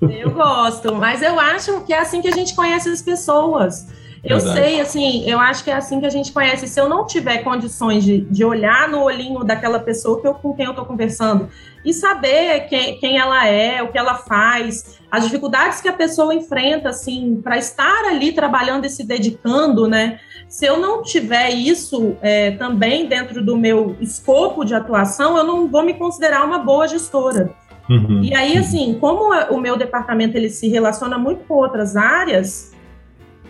Eu 0.00 0.30
gosto, 0.30 0.94
mas 0.94 1.22
eu 1.22 1.40
acho 1.40 1.80
que 1.84 1.92
é 1.92 2.00
assim 2.00 2.20
que 2.20 2.28
a 2.28 2.32
gente 2.32 2.54
conhece 2.54 2.88
as 2.88 3.00
pessoas. 3.00 3.86
Eu 4.24 4.38
Verdade. 4.38 4.58
sei, 4.58 4.80
assim, 4.80 5.28
eu 5.28 5.38
acho 5.38 5.62
que 5.62 5.70
é 5.70 5.74
assim 5.74 6.00
que 6.00 6.06
a 6.06 6.10
gente 6.10 6.32
conhece. 6.32 6.66
Se 6.66 6.80
eu 6.80 6.88
não 6.88 7.06
tiver 7.06 7.38
condições 7.38 8.04
de, 8.04 8.22
de 8.22 8.44
olhar 8.44 8.88
no 8.88 9.02
olhinho 9.02 9.44
daquela 9.44 9.78
pessoa 9.78 10.20
que 10.20 10.26
eu, 10.26 10.34
com 10.34 10.54
quem 10.54 10.64
eu 10.64 10.70
estou 10.70 10.84
conversando 10.84 11.48
e 11.84 11.92
saber 11.92 12.66
quem, 12.68 12.98
quem 12.98 13.18
ela 13.18 13.46
é, 13.46 13.82
o 13.82 13.88
que 13.92 13.98
ela 13.98 14.14
faz, 14.14 14.98
as 15.10 15.24
dificuldades 15.24 15.80
que 15.80 15.88
a 15.88 15.92
pessoa 15.92 16.34
enfrenta, 16.34 16.88
assim, 16.88 17.40
para 17.42 17.56
estar 17.56 18.04
ali 18.06 18.32
trabalhando 18.32 18.86
e 18.86 18.90
se 18.90 19.04
dedicando, 19.04 19.86
né? 19.86 20.18
Se 20.48 20.64
eu 20.66 20.78
não 20.78 21.02
tiver 21.02 21.50
isso 21.50 22.16
é, 22.20 22.52
também 22.52 23.06
dentro 23.06 23.44
do 23.44 23.56
meu 23.56 23.96
escopo 24.00 24.64
de 24.64 24.74
atuação, 24.74 25.36
eu 25.36 25.44
não 25.44 25.68
vou 25.68 25.84
me 25.84 25.94
considerar 25.94 26.44
uma 26.44 26.58
boa 26.58 26.88
gestora. 26.88 27.54
Uhum. 27.88 28.22
E 28.22 28.34
aí, 28.34 28.58
assim, 28.58 28.96
como 28.98 29.32
o 29.50 29.60
meu 29.60 29.76
departamento 29.76 30.36
ele 30.36 30.50
se 30.50 30.68
relaciona 30.68 31.16
muito 31.16 31.44
com 31.44 31.54
outras 31.54 31.96
áreas, 31.96 32.72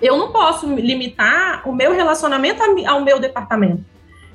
eu 0.01 0.17
não 0.17 0.31
posso 0.31 0.67
limitar 0.75 1.69
o 1.69 1.73
meu 1.73 1.93
relacionamento 1.93 2.63
ao 2.87 3.03
meu 3.03 3.19
departamento. 3.19 3.85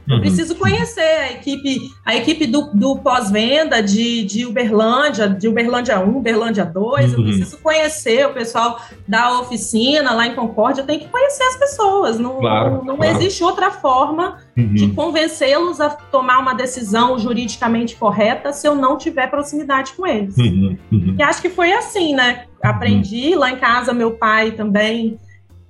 Eu 0.07 0.15
uhum. 0.15 0.21
preciso 0.21 0.55
conhecer 0.55 1.01
a 1.01 1.31
equipe, 1.31 1.79
a 2.05 2.15
equipe 2.15 2.47
do, 2.47 2.71
do 2.73 2.97
pós-venda 2.97 3.81
de, 3.81 4.23
de 4.25 4.45
Uberlândia, 4.45 5.29
de 5.29 5.47
Uberlândia 5.47 5.99
1, 5.99 6.17
Uberlândia 6.17 6.65
2. 6.65 7.13
Uhum. 7.13 7.19
Eu 7.19 7.23
preciso 7.23 7.57
conhecer 7.59 8.25
o 8.25 8.33
pessoal 8.33 8.81
da 9.07 9.39
oficina 9.39 10.11
lá 10.13 10.25
em 10.25 10.33
Concórdia. 10.33 10.81
Eu 10.81 10.85
tenho 10.87 11.01
que 11.01 11.07
conhecer 11.07 11.43
as 11.43 11.55
pessoas. 11.55 12.19
Não, 12.19 12.39
claro, 12.39 12.71
não, 12.77 12.83
não 12.83 12.97
claro. 12.97 13.15
existe 13.15 13.43
outra 13.43 13.69
forma 13.69 14.39
uhum. 14.57 14.73
de 14.73 14.87
convencê-los 14.89 15.79
a 15.79 15.89
tomar 15.89 16.39
uma 16.39 16.53
decisão 16.53 17.19
juridicamente 17.19 17.95
correta 17.95 18.51
se 18.51 18.67
eu 18.67 18.73
não 18.73 18.97
tiver 18.97 19.27
proximidade 19.27 19.93
com 19.93 20.05
eles. 20.07 20.35
Uhum. 20.35 20.77
Uhum. 20.91 21.15
E 21.17 21.23
acho 21.23 21.41
que 21.41 21.49
foi 21.49 21.71
assim, 21.73 22.15
né? 22.15 22.45
Aprendi 22.61 23.35
lá 23.35 23.51
em 23.51 23.57
casa, 23.57 23.93
meu 23.93 24.11
pai 24.11 24.51
também 24.51 25.19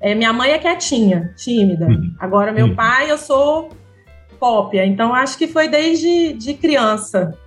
é, 0.02 0.16
minha 0.16 0.34
mãe 0.34 0.52
é 0.52 0.58
quietinha, 0.58 1.34
tímida. 1.38 1.86
Uhum. 1.86 2.14
Agora, 2.20 2.52
meu 2.52 2.68
uhum. 2.68 2.76
pai, 2.76 3.12
eu 3.12 3.18
sou 3.18 3.70
cópia. 4.40 4.86
Então, 4.86 5.14
acho 5.14 5.38
que 5.38 5.48
foi 5.48 5.68
desde 5.68 6.34
de 6.34 6.56
criança. 6.56 7.38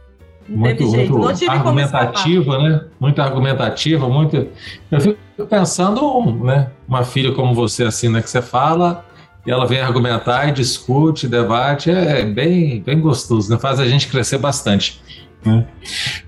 Não 0.49 0.59
muito, 0.59 0.85
muito 0.85 1.51
argumentativa, 1.51 2.59
né? 2.59 2.85
Muito 3.01 3.21
argumentativa, 3.21 4.09
muito. 4.09 4.47
Eu 4.90 5.01
fico 5.01 5.19
pensando, 5.49 6.33
né? 6.45 6.71
Uma 6.87 7.03
filha 7.03 7.33
como 7.33 7.55
você, 7.55 7.85
assim, 7.85 8.09
né? 8.09 8.23
Que 8.23 8.31
você 8.31 8.43
fala 8.43 9.05
e 9.47 9.51
ela 9.51 9.67
vem 9.67 9.81
argumentar 9.81 10.49
e 10.49 10.53
discute, 10.53 11.27
debate, 11.27 11.90
é 11.90 12.25
bem, 12.25 12.83
bem 12.83 13.01
gostoso, 13.01 13.51
né? 13.51 13.59
Faz 13.59 13.81
a 13.81 13.87
gente 13.87 14.09
crescer 14.09 14.38
bastante. 14.38 15.03
Né? 15.44 15.66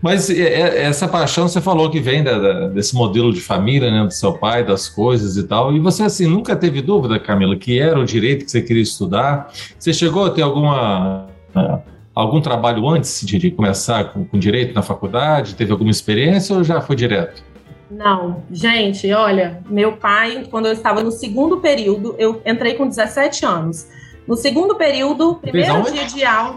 Mas 0.03 0.29
é, 0.29 0.43
é, 0.43 0.83
essa 0.83 1.09
paixão 1.09 1.49
você 1.49 1.61
falou 1.61 1.91
que 1.91 2.01
vem 2.01 2.23
da, 2.23 2.39
da, 2.39 2.69
desse 2.69 2.95
modelo 2.95 3.33
de 3.33 3.41
família, 3.41 3.91
né, 3.91 4.05
do 4.05 4.13
seu 4.13 4.35
pai, 4.35 4.65
das 4.65 4.89
coisas 4.89 5.37
e 5.37 5.45
tal. 5.45 5.75
E 5.75 5.81
você 5.81 6.03
assim 6.03 6.27
nunca 6.27 6.55
teve 6.55 6.83
dúvida, 6.83 7.19
Camila, 7.19 7.57
que 7.57 7.79
era 7.79 7.99
o 7.99 8.05
direito 8.05 8.45
que 8.45 8.51
você 8.51 8.61
queria 8.61 8.83
estudar? 8.83 9.51
Você 9.79 9.93
chegou 9.93 10.27
a 10.27 10.31
ter 10.31 10.43
alguma 10.43 11.27
uh, 11.55 11.81
algum 12.15 12.41
trabalho 12.41 12.89
antes 12.89 13.25
de, 13.25 13.39
de 13.39 13.51
começar 13.51 14.05
com, 14.13 14.25
com, 14.25 14.39
direito 14.39 14.75
na 14.75 14.83
faculdade? 14.83 15.55
Teve 15.55 15.73
alguma 15.73 15.91
experiência 15.91 16.57
ou 16.57 16.63
já 16.63 16.81
foi 16.81 16.97
direto? 16.97 17.43
Não, 17.91 18.43
gente, 18.51 19.11
olha, 19.13 19.63
meu 19.69 19.93
pai, 19.93 20.47
quando 20.51 20.67
eu 20.67 20.73
estava 20.73 21.03
no 21.03 21.13
segundo 21.13 21.59
período, 21.59 22.17
eu 22.19 22.43
entrei 22.45 22.75
com 22.75 22.89
17 22.89 23.47
anos. 23.47 23.87
No 24.27 24.37
segundo 24.37 24.75
período, 24.75 25.37
primeiro 25.37 25.83
dia 25.93 26.05
de 26.05 26.25
aula, 26.25 26.57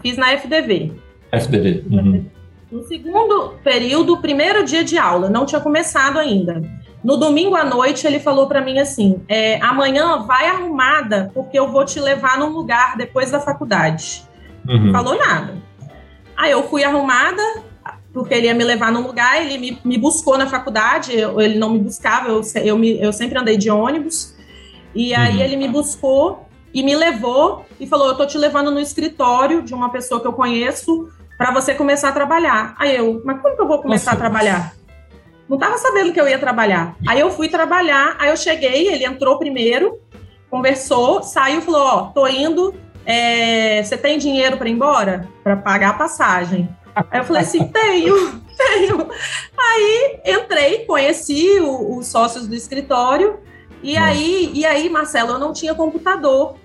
fiz 0.00 0.16
na 0.16 0.32
FDV. 0.38 0.92
FDV. 1.32 1.84
Uhum. 1.90 2.26
No 2.70 2.84
segundo 2.84 3.54
período, 3.64 4.18
primeiro 4.18 4.64
dia 4.64 4.84
de 4.84 4.96
aula, 4.96 5.28
não 5.28 5.44
tinha 5.44 5.60
começado 5.60 6.18
ainda. 6.18 6.62
No 7.02 7.16
domingo 7.16 7.56
à 7.56 7.64
noite, 7.64 8.06
ele 8.06 8.20
falou 8.20 8.46
para 8.46 8.60
mim 8.60 8.78
assim: 8.78 9.20
é, 9.28 9.60
amanhã 9.60 10.18
vai 10.18 10.46
arrumada, 10.46 11.30
porque 11.34 11.58
eu 11.58 11.68
vou 11.68 11.84
te 11.84 11.98
levar 11.98 12.38
num 12.38 12.50
lugar 12.50 12.96
depois 12.96 13.30
da 13.30 13.40
faculdade. 13.40 14.22
Uhum. 14.68 14.92
Falou 14.92 15.18
nada. 15.18 15.56
Aí 16.36 16.52
eu 16.52 16.62
fui 16.68 16.84
arrumada, 16.84 17.42
porque 18.12 18.34
ele 18.34 18.46
ia 18.46 18.54
me 18.54 18.64
levar 18.64 18.92
num 18.92 19.06
lugar, 19.06 19.42
ele 19.42 19.58
me, 19.58 19.78
me 19.84 19.98
buscou 19.98 20.38
na 20.38 20.46
faculdade, 20.46 21.18
eu, 21.18 21.40
ele 21.40 21.58
não 21.58 21.70
me 21.70 21.78
buscava, 21.78 22.28
eu, 22.28 22.40
eu, 22.62 22.78
me, 22.78 23.00
eu 23.00 23.12
sempre 23.12 23.38
andei 23.38 23.56
de 23.56 23.70
ônibus. 23.70 24.36
E 24.94 25.14
aí 25.14 25.36
uhum. 25.36 25.42
ele 25.42 25.56
me 25.56 25.68
buscou 25.68 26.46
e 26.72 26.82
me 26.82 26.94
levou 26.94 27.64
e 27.80 27.86
falou: 27.86 28.08
Eu 28.08 28.16
tô 28.16 28.26
te 28.26 28.38
levando 28.38 28.70
no 28.70 28.78
escritório 28.78 29.62
de 29.62 29.74
uma 29.74 29.90
pessoa 29.90 30.20
que 30.20 30.26
eu 30.26 30.32
conheço 30.32 31.08
para 31.40 31.52
você 31.52 31.72
começar 31.72 32.10
a 32.10 32.12
trabalhar. 32.12 32.74
Aí 32.78 32.96
eu, 32.96 33.22
mas 33.24 33.40
como 33.40 33.56
que 33.56 33.62
eu 33.62 33.66
vou 33.66 33.80
começar 33.80 34.10
Nossa. 34.10 34.26
a 34.26 34.28
trabalhar? 34.28 34.74
Não 35.48 35.56
estava 35.56 35.78
sabendo 35.78 36.12
que 36.12 36.20
eu 36.20 36.28
ia 36.28 36.38
trabalhar. 36.38 36.94
Aí 37.08 37.18
eu 37.18 37.30
fui 37.30 37.48
trabalhar, 37.48 38.14
aí 38.18 38.28
eu 38.28 38.36
cheguei, 38.36 38.88
ele 38.88 39.06
entrou 39.06 39.38
primeiro, 39.38 39.98
conversou, 40.50 41.22
saiu, 41.22 41.62
falou: 41.62 41.80
Ó, 41.80 42.02
tô 42.08 42.28
indo, 42.28 42.74
é, 43.06 43.82
você 43.82 43.96
tem 43.96 44.18
dinheiro 44.18 44.58
para 44.58 44.68
ir 44.68 44.72
embora? 44.72 45.26
Para 45.42 45.56
pagar 45.56 45.90
a 45.90 45.94
passagem. 45.94 46.68
Aí 46.94 47.20
eu 47.20 47.24
falei 47.24 47.40
assim: 47.40 47.66
tenho, 47.68 48.14
tenho. 48.58 49.08
Aí 49.58 50.20
entrei, 50.26 50.84
conheci 50.84 51.58
os 51.58 52.06
sócios 52.06 52.46
do 52.46 52.54
escritório, 52.54 53.40
e 53.82 53.96
aí, 53.96 54.50
e 54.52 54.66
aí, 54.66 54.90
Marcelo, 54.90 55.30
eu 55.32 55.38
não 55.38 55.54
tinha 55.54 55.74
computador. 55.74 56.56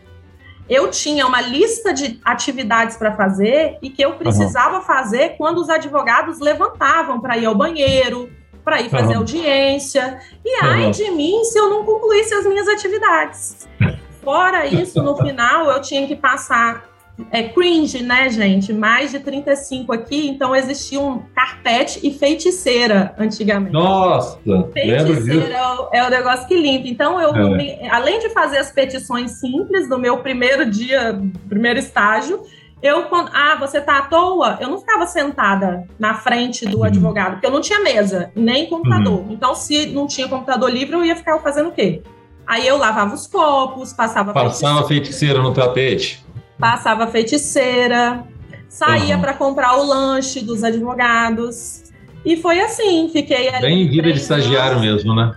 Eu 0.69 0.89
tinha 0.89 1.27
uma 1.27 1.41
lista 1.41 1.93
de 1.93 2.19
atividades 2.25 2.97
para 2.97 3.15
fazer 3.15 3.77
e 3.81 3.89
que 3.89 4.01
eu 4.01 4.13
precisava 4.13 4.77
uhum. 4.77 4.81
fazer 4.81 5.35
quando 5.37 5.59
os 5.59 5.69
advogados 5.69 6.39
levantavam 6.39 7.19
para 7.19 7.37
ir 7.37 7.45
ao 7.45 7.53
banheiro, 7.53 8.31
para 8.63 8.81
ir 8.81 8.89
fazer 8.89 9.13
uhum. 9.13 9.19
audiência. 9.19 10.19
E 10.43 10.63
ai 10.63 10.89
de 10.89 11.11
mim 11.11 11.43
se 11.43 11.57
eu 11.59 11.69
não 11.69 11.85
concluísse 11.85 12.33
as 12.33 12.45
minhas 12.45 12.67
atividades. 12.67 13.67
Fora 14.23 14.65
isso, 14.65 15.03
no 15.03 15.15
final 15.15 15.69
eu 15.69 15.79
tinha 15.81 16.07
que 16.07 16.15
passar 16.15 16.94
é 17.31 17.43
cringe, 17.43 18.03
né, 18.03 18.29
gente? 18.29 18.73
Mais 18.73 19.11
de 19.11 19.19
35 19.19 19.93
aqui, 19.93 20.27
então 20.27 20.55
existia 20.55 20.99
um 20.99 21.19
carpete 21.33 21.99
e 22.03 22.11
feiticeira 22.11 23.15
antigamente. 23.17 23.73
Nossa, 23.73 24.39
feiticeira 24.73 25.55
é, 25.93 25.99
é 25.99 26.07
o 26.07 26.09
negócio 26.09 26.47
que 26.47 26.55
limpa. 26.55 26.87
Então, 26.87 27.19
eu, 27.19 27.33
é. 27.35 27.87
além 27.89 28.19
de 28.19 28.29
fazer 28.29 28.57
as 28.57 28.71
petições 28.71 29.39
simples 29.39 29.87
do 29.87 29.97
meu 29.97 30.17
primeiro 30.17 30.69
dia, 30.69 31.19
primeiro 31.47 31.79
estágio, 31.79 32.43
eu, 32.81 33.07
ah, 33.33 33.55
você 33.59 33.81
tá 33.81 33.99
à 33.99 34.01
toa? 34.03 34.57
Eu 34.59 34.67
não 34.67 34.77
ficava 34.79 35.07
sentada 35.07 35.87
na 35.97 36.13
frente 36.15 36.65
do 36.67 36.79
uhum. 36.79 36.83
advogado, 36.83 37.31
porque 37.33 37.47
eu 37.47 37.51
não 37.51 37.61
tinha 37.61 37.79
mesa, 37.79 38.31
nem 38.35 38.67
computador. 38.67 39.21
Uhum. 39.21 39.31
Então, 39.31 39.55
se 39.55 39.87
não 39.87 40.05
tinha 40.05 40.27
computador 40.27 40.69
livre, 40.69 40.95
eu 40.95 41.03
ia 41.03 41.15
ficar 41.15 41.39
fazendo 41.39 41.69
o 41.69 41.71
quê? 41.71 42.03
Aí 42.45 42.67
eu 42.67 42.77
lavava 42.77 43.15
os 43.15 43.25
copos, 43.25 43.91
passava 43.91 44.31
Passava 44.31 44.87
feiticeira, 44.87 45.35
feiticeira 45.37 45.41
no 45.41 45.51
tapete. 45.51 46.24
Passava 46.57 47.07
feiticeira, 47.07 48.23
saía 48.69 49.15
uhum. 49.15 49.21
para 49.21 49.33
comprar 49.33 49.77
o 49.77 49.85
lanche 49.85 50.41
dos 50.41 50.63
advogados. 50.63 51.83
E 52.25 52.37
foi 52.37 52.59
assim, 52.59 53.09
fiquei 53.11 53.49
ali. 53.49 53.61
Bem 53.61 53.89
vida 53.89 54.11
de 54.11 54.19
estagiário 54.19 54.77
anos, 54.77 54.81
mesmo, 54.81 55.15
né? 55.15 55.33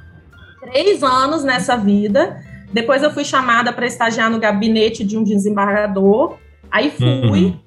Três 0.61 1.03
anos 1.03 1.45
nessa 1.45 1.77
vida. 1.77 2.43
Depois 2.73 3.03
eu 3.03 3.11
fui 3.11 3.25
chamada 3.25 3.73
para 3.73 3.87
estagiar 3.87 4.31
no 4.31 4.39
gabinete 4.39 5.05
de 5.05 5.17
um 5.17 5.25
desembargador. 5.25 6.37
Aí 6.71 6.91
fui, 6.91 7.07
uhum. 7.07 7.59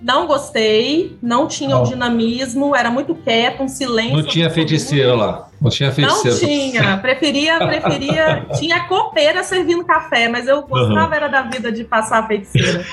Não 0.00 0.26
gostei, 0.26 1.16
não 1.22 1.46
tinha 1.46 1.76
o 1.76 1.84
dinamismo, 1.84 2.76
era 2.76 2.90
muito 2.90 3.14
quieto, 3.14 3.62
um 3.62 3.68
silêncio. 3.68 4.16
Não 4.16 4.22
tinha 4.22 4.50
feiticeira 4.50 5.14
lá. 5.14 5.48
Não 5.60 5.70
tinha 5.70 5.90
feiticeira. 5.90 6.36
Não 6.36 6.48
tinha. 6.48 6.96
Preferia, 7.00 7.58
preferia. 7.58 8.46
tinha 8.58 8.84
copeira 8.84 9.42
servindo 9.42 9.84
café, 9.84 10.28
mas 10.28 10.46
eu 10.46 10.62
gostava 10.62 11.08
uhum. 11.08 11.14
era 11.14 11.28
da 11.28 11.42
vida 11.42 11.72
de 11.72 11.84
passar 11.84 12.26
feiticeira. 12.26 12.84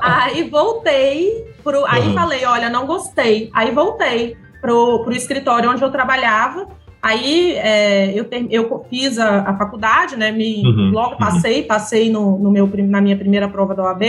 aí 0.00 0.48
voltei 0.48 1.44
pro. 1.62 1.84
Aí 1.86 2.08
uhum. 2.08 2.14
falei, 2.14 2.44
olha, 2.44 2.70
não 2.70 2.86
gostei. 2.86 3.50
Aí 3.52 3.70
voltei 3.70 4.36
pro, 4.60 5.04
pro 5.04 5.14
escritório 5.14 5.70
onde 5.70 5.82
eu 5.82 5.90
trabalhava. 5.90 6.68
Aí 7.02 7.52
é, 7.56 8.18
eu, 8.18 8.24
ter, 8.24 8.46
eu 8.50 8.82
fiz 8.88 9.18
a, 9.18 9.40
a 9.42 9.58
faculdade, 9.58 10.16
né? 10.16 10.32
Me, 10.32 10.62
uhum. 10.64 10.90
Logo 10.90 11.12
uhum. 11.12 11.18
passei, 11.18 11.62
passei 11.62 12.10
no, 12.10 12.38
no 12.38 12.50
meu, 12.50 12.66
na 12.78 12.98
minha 12.98 13.16
primeira 13.16 13.46
prova 13.46 13.74
da 13.74 13.82
OAB. 13.82 14.02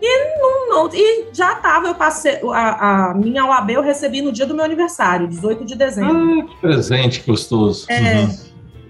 E, 0.00 0.38
não, 0.38 0.68
não, 0.68 0.90
e 0.92 1.28
já 1.32 1.52
estava, 1.52 1.86
eu 1.86 1.94
passei, 1.94 2.40
a, 2.52 3.10
a, 3.10 3.14
minha 3.14 3.46
OAB 3.46 3.70
eu 3.70 3.82
recebi 3.82 4.20
no 4.20 4.32
dia 4.32 4.44
do 4.44 4.54
meu 4.54 4.64
aniversário, 4.64 5.26
18 5.28 5.64
de 5.64 5.74
dezembro. 5.76 6.40
Ah, 6.40 6.44
que 6.44 6.56
presente 6.60 7.22
gostoso. 7.26 7.86
É, 7.88 8.20
uhum. 8.20 8.38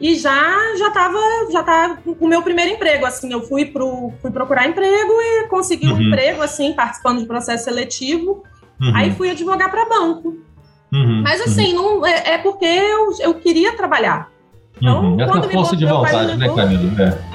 E 0.01 0.17
já 0.17 0.77
já 0.77 0.89
estava 0.89 1.19
já 1.51 1.63
tava 1.63 1.97
com 1.97 2.25
o 2.25 2.29
meu 2.29 2.43
primeiro 2.43 2.73
emprego, 2.73 3.07
assim, 3.07 3.33
eu 3.33 3.43
fui, 3.43 3.67
pro, 3.67 4.13
fui 4.21 4.31
procurar 4.31 4.67
emprego 4.67 5.13
e 5.13 5.47
consegui 5.49 5.87
uhum. 5.87 5.97
um 5.97 6.03
emprego, 6.03 6.43
assim, 6.43 6.73
participando 6.73 7.21
de 7.21 7.27
processo 7.27 7.65
seletivo. 7.65 8.43
Uhum. 8.81 8.93
Aí 8.95 9.13
fui 9.13 9.31
advogar 9.31 9.71
para 9.71 9.89
banco. 9.89 10.37
Uhum. 10.93 11.23
Mas 11.23 11.41
assim, 11.41 11.73
não, 11.73 12.05
é, 12.05 12.35
é, 12.35 12.39
porque 12.39 12.65
eu, 12.65 13.13
eu 13.21 13.35
queria 13.35 13.77
trabalhar. 13.77 14.29
Então, 14.77 15.13
uhum. 15.13 15.21
Essa 15.21 15.43
força 15.51 15.77
de 15.77 15.87
vontade, 15.87 16.37
né, 16.37 16.49
Camilo? 16.55 17.01
É. 17.01 17.34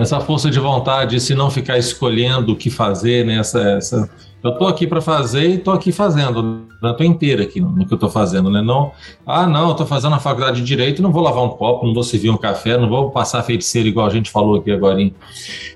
essa 0.00 0.20
força 0.20 0.50
de 0.50 0.58
vontade, 0.58 1.20
se 1.20 1.34
não 1.34 1.50
ficar 1.50 1.78
escolhendo 1.78 2.52
o 2.52 2.56
que 2.56 2.70
fazer, 2.70 3.24
né? 3.24 3.38
Essa, 3.38 3.60
essa... 3.72 4.10
Eu 4.42 4.52
estou 4.52 4.68
aqui 4.68 4.86
para 4.86 5.02
fazer 5.02 5.46
e 5.46 5.54
estou 5.56 5.74
aqui 5.74 5.92
fazendo, 5.92 6.42
né? 6.82 6.92
estou 6.92 7.04
inteira 7.04 7.42
aqui 7.42 7.60
no, 7.60 7.86
que 7.86 7.92
eu 7.92 7.96
estou 7.96 8.08
fazendo, 8.08 8.48
né? 8.48 8.62
Não, 8.62 8.90
ah, 9.26 9.46
não, 9.46 9.72
estou 9.72 9.86
fazendo 9.86 10.14
a 10.14 10.18
faculdade 10.18 10.62
de 10.62 10.66
direito, 10.66 11.02
não 11.02 11.12
vou 11.12 11.22
lavar 11.22 11.44
um 11.44 11.50
copo, 11.50 11.86
não 11.86 11.92
vou 11.92 12.02
servir 12.02 12.30
um 12.30 12.38
café, 12.38 12.78
não 12.78 12.88
vou 12.88 13.10
passar 13.10 13.42
feiticeiro 13.42 13.86
igual 13.86 14.06
a 14.06 14.10
gente 14.10 14.30
falou 14.30 14.56
aqui 14.56 14.70
agora. 14.70 14.98
Hein? 14.98 15.14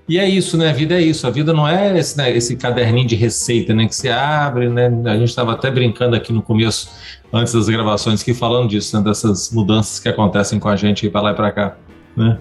E 0.08 0.18
é 0.18 0.26
isso, 0.26 0.56
né? 0.56 0.70
A 0.70 0.72
vida 0.72 0.94
é 0.94 1.02
isso. 1.02 1.26
A 1.26 1.30
vida 1.30 1.52
não 1.52 1.68
é 1.68 1.98
esse, 1.98 2.16
né, 2.16 2.34
esse 2.34 2.56
caderninho 2.56 3.06
de 3.06 3.16
receita, 3.16 3.74
né? 3.74 3.87
Que 3.87 3.94
você 3.94 4.08
abre, 4.08 4.70
né? 4.70 4.90
A 5.04 5.16
gente 5.18 5.28
estava 5.28 5.52
até 5.52 5.70
brincando 5.70 6.16
aqui 6.16 6.32
no 6.32 6.40
começo, 6.40 6.88
antes 7.30 7.52
das 7.52 7.68
gravações, 7.68 8.22
que 8.22 8.32
falando 8.32 8.70
disso, 8.70 8.96
né? 8.96 9.04
dessas 9.04 9.52
mudanças 9.52 10.00
que 10.00 10.08
acontecem 10.08 10.58
com 10.58 10.70
a 10.70 10.76
gente 10.76 11.10
para 11.10 11.20
lá 11.20 11.32
e 11.32 11.34
para 11.34 11.52
cá, 11.52 11.76
né? 12.16 12.38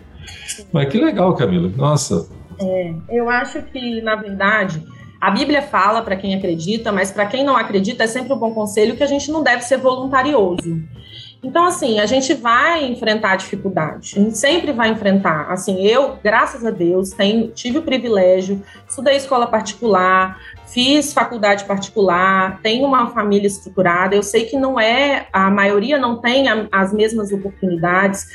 Mas 0.71 0.89
que 0.89 0.97
legal, 0.97 1.35
Camila. 1.35 1.71
Nossa. 1.75 2.29
É, 2.59 2.93
eu 3.09 3.29
acho 3.29 3.61
que, 3.63 4.01
na 4.01 4.15
verdade, 4.15 4.83
a 5.19 5.31
Bíblia 5.31 5.61
fala 5.61 6.01
para 6.01 6.15
quem 6.15 6.35
acredita, 6.35 6.91
mas 6.91 7.11
para 7.11 7.25
quem 7.25 7.43
não 7.43 7.55
acredita 7.55 8.03
é 8.03 8.07
sempre 8.07 8.33
um 8.33 8.37
bom 8.37 8.53
conselho 8.53 8.95
que 8.95 9.03
a 9.03 9.07
gente 9.07 9.31
não 9.31 9.41
deve 9.41 9.63
ser 9.63 9.77
voluntarioso. 9.77 10.81
Então, 11.43 11.65
assim, 11.65 11.99
a 11.99 12.05
gente 12.05 12.33
vai 12.33 12.85
enfrentar 12.85 13.35
dificuldade, 13.35 14.13
a 14.15 14.19
gente 14.21 14.37
sempre 14.37 14.71
vai 14.71 14.89
enfrentar. 14.89 15.51
Assim, 15.51 15.85
eu, 15.85 16.17
graças 16.23 16.65
a 16.65 16.71
Deus, 16.71 17.11
tenho, 17.11 17.49
tive 17.49 17.79
o 17.79 17.81
privilégio, 17.81 18.63
estudei 18.87 19.17
escola 19.17 19.45
particular, 19.45 20.39
fiz 20.67 21.11
faculdade 21.11 21.65
particular, 21.65 22.61
tenho 22.63 22.85
uma 22.87 23.07
família 23.07 23.45
estruturada. 23.45 24.15
Eu 24.15 24.23
sei 24.23 24.45
que 24.45 24.55
não 24.55 24.79
é, 24.79 25.27
a 25.33 25.51
maioria 25.51 25.97
não 25.97 26.21
tem 26.21 26.47
a, 26.47 26.67
as 26.71 26.93
mesmas 26.93 27.31
oportunidades, 27.33 28.25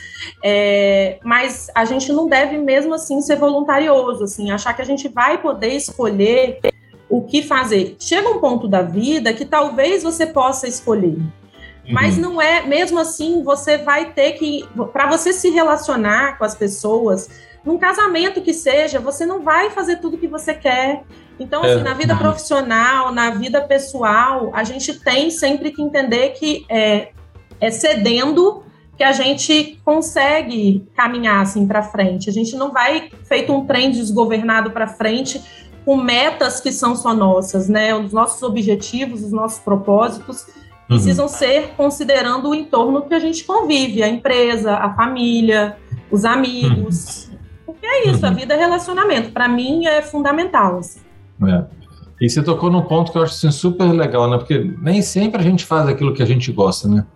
é, 0.44 1.18
mas 1.24 1.68
a 1.74 1.86
gente 1.86 2.12
não 2.12 2.28
deve 2.28 2.58
mesmo 2.58 2.92
assim 2.92 3.22
ser 3.22 3.36
voluntarioso, 3.36 4.24
assim, 4.24 4.50
achar 4.50 4.74
que 4.74 4.82
a 4.82 4.86
gente 4.86 5.08
vai 5.08 5.38
poder 5.38 5.72
escolher 5.72 6.60
o 7.08 7.22
que 7.22 7.42
fazer. 7.42 7.96
Chega 7.98 8.28
um 8.28 8.38
ponto 8.38 8.68
da 8.68 8.82
vida 8.82 9.32
que 9.32 9.46
talvez 9.46 10.02
você 10.02 10.26
possa 10.26 10.68
escolher. 10.68 11.16
Mas 11.88 12.16
uhum. 12.16 12.22
não 12.22 12.42
é, 12.42 12.66
mesmo 12.66 12.98
assim, 12.98 13.42
você 13.42 13.78
vai 13.78 14.12
ter 14.12 14.32
que, 14.32 14.68
para 14.92 15.08
você 15.08 15.32
se 15.32 15.48
relacionar 15.50 16.36
com 16.36 16.44
as 16.44 16.54
pessoas, 16.54 17.28
num 17.64 17.78
casamento 17.78 18.40
que 18.40 18.52
seja, 18.52 19.00
você 19.00 19.24
não 19.24 19.42
vai 19.42 19.70
fazer 19.70 19.96
tudo 19.96 20.18
que 20.18 20.28
você 20.28 20.54
quer. 20.54 21.02
Então, 21.38 21.62
assim, 21.62 21.80
é, 21.80 21.82
na 21.82 21.94
vida 21.94 22.16
profissional, 22.16 23.12
na 23.12 23.30
vida 23.30 23.60
pessoal, 23.62 24.50
a 24.54 24.64
gente 24.64 24.98
tem 25.00 25.30
sempre 25.30 25.70
que 25.70 25.82
entender 25.82 26.30
que 26.30 26.64
é, 26.68 27.10
é 27.60 27.70
cedendo 27.70 28.64
que 28.96 29.04
a 29.04 29.12
gente 29.12 29.80
consegue 29.84 30.86
caminhar 30.96 31.40
assim 31.40 31.66
para 31.66 31.82
frente. 31.82 32.28
A 32.28 32.32
gente 32.32 32.56
não 32.56 32.72
vai 32.72 33.10
feito 33.24 33.52
um 33.52 33.64
trem 33.64 33.92
desgovernado 33.92 34.72
para 34.72 34.88
frente 34.88 35.40
com 35.84 35.96
metas 35.96 36.60
que 36.60 36.72
são 36.72 36.96
só 36.96 37.14
nossas, 37.14 37.68
né? 37.68 37.94
Os 37.94 38.12
nossos 38.12 38.42
objetivos, 38.42 39.22
os 39.22 39.30
nossos 39.30 39.60
propósitos 39.60 40.46
precisam 40.88 41.26
uhum. 41.26 41.32
ser 41.32 41.74
considerando 41.76 42.48
o 42.48 42.54
entorno 42.54 43.02
que 43.02 43.14
a 43.14 43.18
gente 43.20 43.44
convive, 43.44 44.02
a 44.02 44.08
empresa, 44.08 44.74
a 44.74 44.94
família, 44.94 45.76
os 46.10 46.24
amigos. 46.24 47.28
Uhum. 47.30 47.38
Porque 47.66 47.86
é 47.86 48.08
isso, 48.08 48.24
uhum. 48.24 48.32
a 48.32 48.34
vida 48.34 48.54
é 48.54 48.56
relacionamento. 48.56 49.30
Para 49.30 49.46
mim 49.46 49.86
é 49.86 50.00
fundamental. 50.00 50.78
Assim. 50.78 51.00
É. 51.46 51.64
E 52.20 52.28
você 52.28 52.42
tocou 52.42 52.70
num 52.70 52.82
ponto 52.82 53.12
que 53.12 53.18
eu 53.18 53.22
acho 53.22 53.34
assim, 53.34 53.50
super 53.50 53.84
legal, 53.92 54.28
né? 54.28 54.38
Porque 54.38 54.58
nem 54.80 55.00
sempre 55.02 55.40
a 55.40 55.44
gente 55.44 55.64
faz 55.64 55.86
aquilo 55.86 56.12
que 56.12 56.22
a 56.22 56.26
gente 56.26 56.50
gosta, 56.50 56.88
né? 56.88 57.06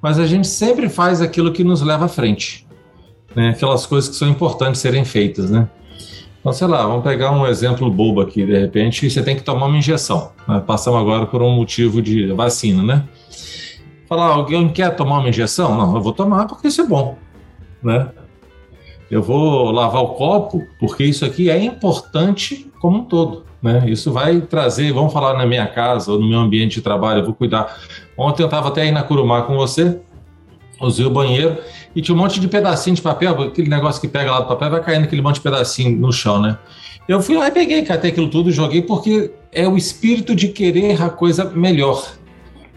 Mas 0.00 0.18
a 0.18 0.26
gente 0.26 0.46
sempre 0.46 0.88
faz 0.88 1.20
aquilo 1.20 1.52
que 1.52 1.62
nos 1.62 1.82
leva 1.82 2.06
à 2.06 2.08
frente. 2.08 2.66
Né? 3.36 3.50
Aquelas 3.50 3.84
coisas 3.84 4.08
que 4.08 4.16
são 4.16 4.28
importantes 4.28 4.80
serem 4.80 5.04
feitas, 5.04 5.50
né? 5.50 5.68
Então, 6.40 6.52
sei 6.52 6.68
lá, 6.68 6.86
vamos 6.86 7.02
pegar 7.02 7.32
um 7.32 7.46
exemplo 7.46 7.90
bobo 7.90 8.20
aqui, 8.20 8.46
de 8.46 8.56
repente, 8.56 9.10
você 9.10 9.22
tem 9.22 9.34
que 9.34 9.42
tomar 9.42 9.66
uma 9.66 9.76
injeção. 9.76 10.32
Né? 10.46 10.62
Passamos 10.64 11.00
agora 11.00 11.26
por 11.26 11.42
um 11.42 11.50
motivo 11.50 12.00
de 12.00 12.32
vacina, 12.32 12.82
né? 12.82 13.04
Falar, 14.08 14.28
alguém 14.28 14.68
quer 14.68 14.94
tomar 14.94 15.18
uma 15.18 15.28
injeção? 15.28 15.76
Não, 15.76 15.96
eu 15.96 16.00
vou 16.00 16.12
tomar 16.12 16.46
porque 16.46 16.68
isso 16.68 16.80
é 16.80 16.86
bom, 16.86 17.18
né? 17.82 18.08
Eu 19.10 19.22
vou 19.22 19.70
lavar 19.70 20.02
o 20.02 20.08
copo 20.08 20.66
porque 20.78 21.04
isso 21.04 21.24
aqui 21.24 21.50
é 21.50 21.62
importante 21.62 22.70
como 22.80 22.98
um 22.98 23.04
todo, 23.04 23.44
né? 23.60 23.84
Isso 23.88 24.12
vai 24.12 24.40
trazer, 24.40 24.92
vamos 24.92 25.12
falar 25.12 25.36
na 25.36 25.44
minha 25.44 25.66
casa 25.66 26.12
ou 26.12 26.20
no 26.20 26.28
meu 26.28 26.38
ambiente 26.38 26.76
de 26.76 26.82
trabalho, 26.82 27.20
eu 27.20 27.24
vou 27.24 27.34
cuidar. 27.34 27.76
Ontem 28.16 28.42
eu 28.42 28.46
estava 28.46 28.68
até 28.68 28.82
aí 28.82 28.92
na 28.92 29.02
Curumá 29.02 29.42
com 29.42 29.56
você, 29.56 30.00
usei 30.80 31.04
o 31.04 31.10
banheiro 31.10 31.58
e 31.94 32.02
tinha 32.02 32.14
um 32.14 32.18
monte 32.18 32.40
de 32.40 32.48
pedacinho 32.48 32.96
de 32.96 33.02
papel, 33.02 33.42
aquele 33.42 33.68
negócio 33.68 34.00
que 34.00 34.08
pega 34.08 34.30
lá 34.30 34.40
do 34.40 34.48
papel, 34.48 34.70
vai 34.70 34.82
caindo 34.82 35.04
aquele 35.04 35.22
monte 35.22 35.36
de 35.36 35.42
pedacinho 35.42 35.96
no 35.96 36.12
chão, 36.12 36.40
né? 36.40 36.58
Eu 37.08 37.22
fui 37.22 37.36
lá 37.36 37.48
e 37.48 37.50
peguei, 37.50 37.82
catei 37.82 38.10
aquilo 38.10 38.28
tudo 38.28 38.52
joguei, 38.52 38.82
porque 38.82 39.30
é 39.50 39.66
o 39.66 39.76
espírito 39.76 40.34
de 40.34 40.48
querer 40.48 41.02
a 41.02 41.08
coisa 41.08 41.44
melhor. 41.44 42.06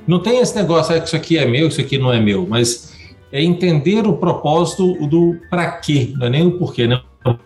Não 0.07 0.19
tem 0.19 0.39
esse 0.39 0.55
negócio, 0.55 0.95
ah, 0.95 0.97
isso 0.97 1.15
aqui 1.15 1.37
é 1.37 1.45
meu, 1.45 1.67
isso 1.67 1.81
aqui 1.81 1.97
não 1.97 2.11
é 2.11 2.19
meu, 2.19 2.47
mas 2.49 2.93
é 3.31 3.43
entender 3.43 4.07
o 4.07 4.13
propósito 4.13 4.93
do 5.07 5.35
para 5.49 5.69
quê, 5.71 6.13
não 6.17 6.27
é 6.27 6.29
nem 6.29 6.47
o 6.47 6.51
porquê, 6.57 6.87
né? 6.87 7.01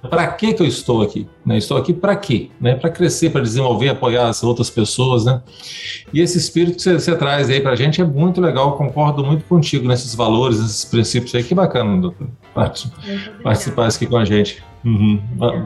Para 0.09 0.27
que 0.27 0.53
que 0.53 0.63
eu 0.63 0.67
estou 0.67 1.01
aqui? 1.01 1.27
Né? 1.45 1.57
Estou 1.57 1.75
aqui 1.75 1.93
para 1.93 2.15
quê? 2.15 2.49
Né? 2.61 2.75
Para 2.75 2.89
crescer, 2.89 3.29
para 3.29 3.41
desenvolver, 3.41 3.89
apoiar 3.89 4.29
as 4.29 4.41
outras 4.41 4.69
pessoas, 4.69 5.25
né? 5.25 5.41
E 6.13 6.21
esse 6.21 6.37
espírito 6.37 6.77
que 6.77 6.81
você, 6.81 6.93
você 6.93 7.15
traz 7.15 7.49
aí 7.49 7.59
para 7.59 7.71
a 7.71 7.75
gente 7.75 7.99
é 7.99 8.05
muito 8.05 8.39
legal. 8.39 8.77
Concordo 8.77 9.25
muito 9.25 9.43
contigo 9.45 9.85
nesses 9.87 10.15
valores, 10.15 10.61
nesses 10.61 10.85
princípios 10.85 11.35
aí. 11.35 11.43
Que 11.43 11.53
bacana, 11.53 11.99
doutor, 11.99 12.27
participar 13.43 13.87
aqui 13.87 14.05
com 14.05 14.17
a 14.17 14.23
gente. 14.23 14.63
Uhum. 14.85 15.21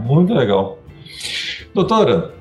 Muito 0.05 0.33
legal. 0.33 0.79
Doutora, 1.73 2.33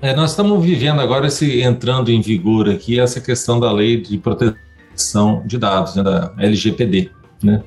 é, 0.00 0.14
nós 0.14 0.30
estamos 0.30 0.64
vivendo 0.64 1.00
agora 1.00 1.26
esse 1.26 1.60
entrando 1.60 2.10
em 2.10 2.20
vigor 2.20 2.68
aqui 2.68 3.00
essa 3.00 3.20
questão 3.20 3.58
da 3.58 3.72
lei 3.72 4.00
de 4.00 4.16
proteção 4.18 5.42
de 5.44 5.58
dados, 5.58 5.96
né, 5.96 6.02
da 6.02 6.32
LGPD, 6.38 7.10
né? 7.42 7.64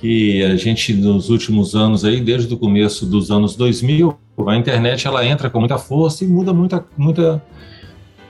Que 0.00 0.42
a 0.44 0.56
gente 0.56 0.92
nos 0.94 1.28
últimos 1.28 1.74
anos 1.74 2.04
aí, 2.04 2.20
desde 2.20 2.52
o 2.54 2.56
começo 2.56 3.04
dos 3.04 3.30
anos 3.30 3.56
2000, 3.56 4.16
a 4.46 4.56
internet 4.56 5.06
ela 5.06 5.24
entra 5.24 5.50
com 5.50 5.58
muita 5.58 5.78
força 5.78 6.24
e 6.24 6.26
muda 6.26 6.52
muita, 6.52 6.84
muita 6.96 7.42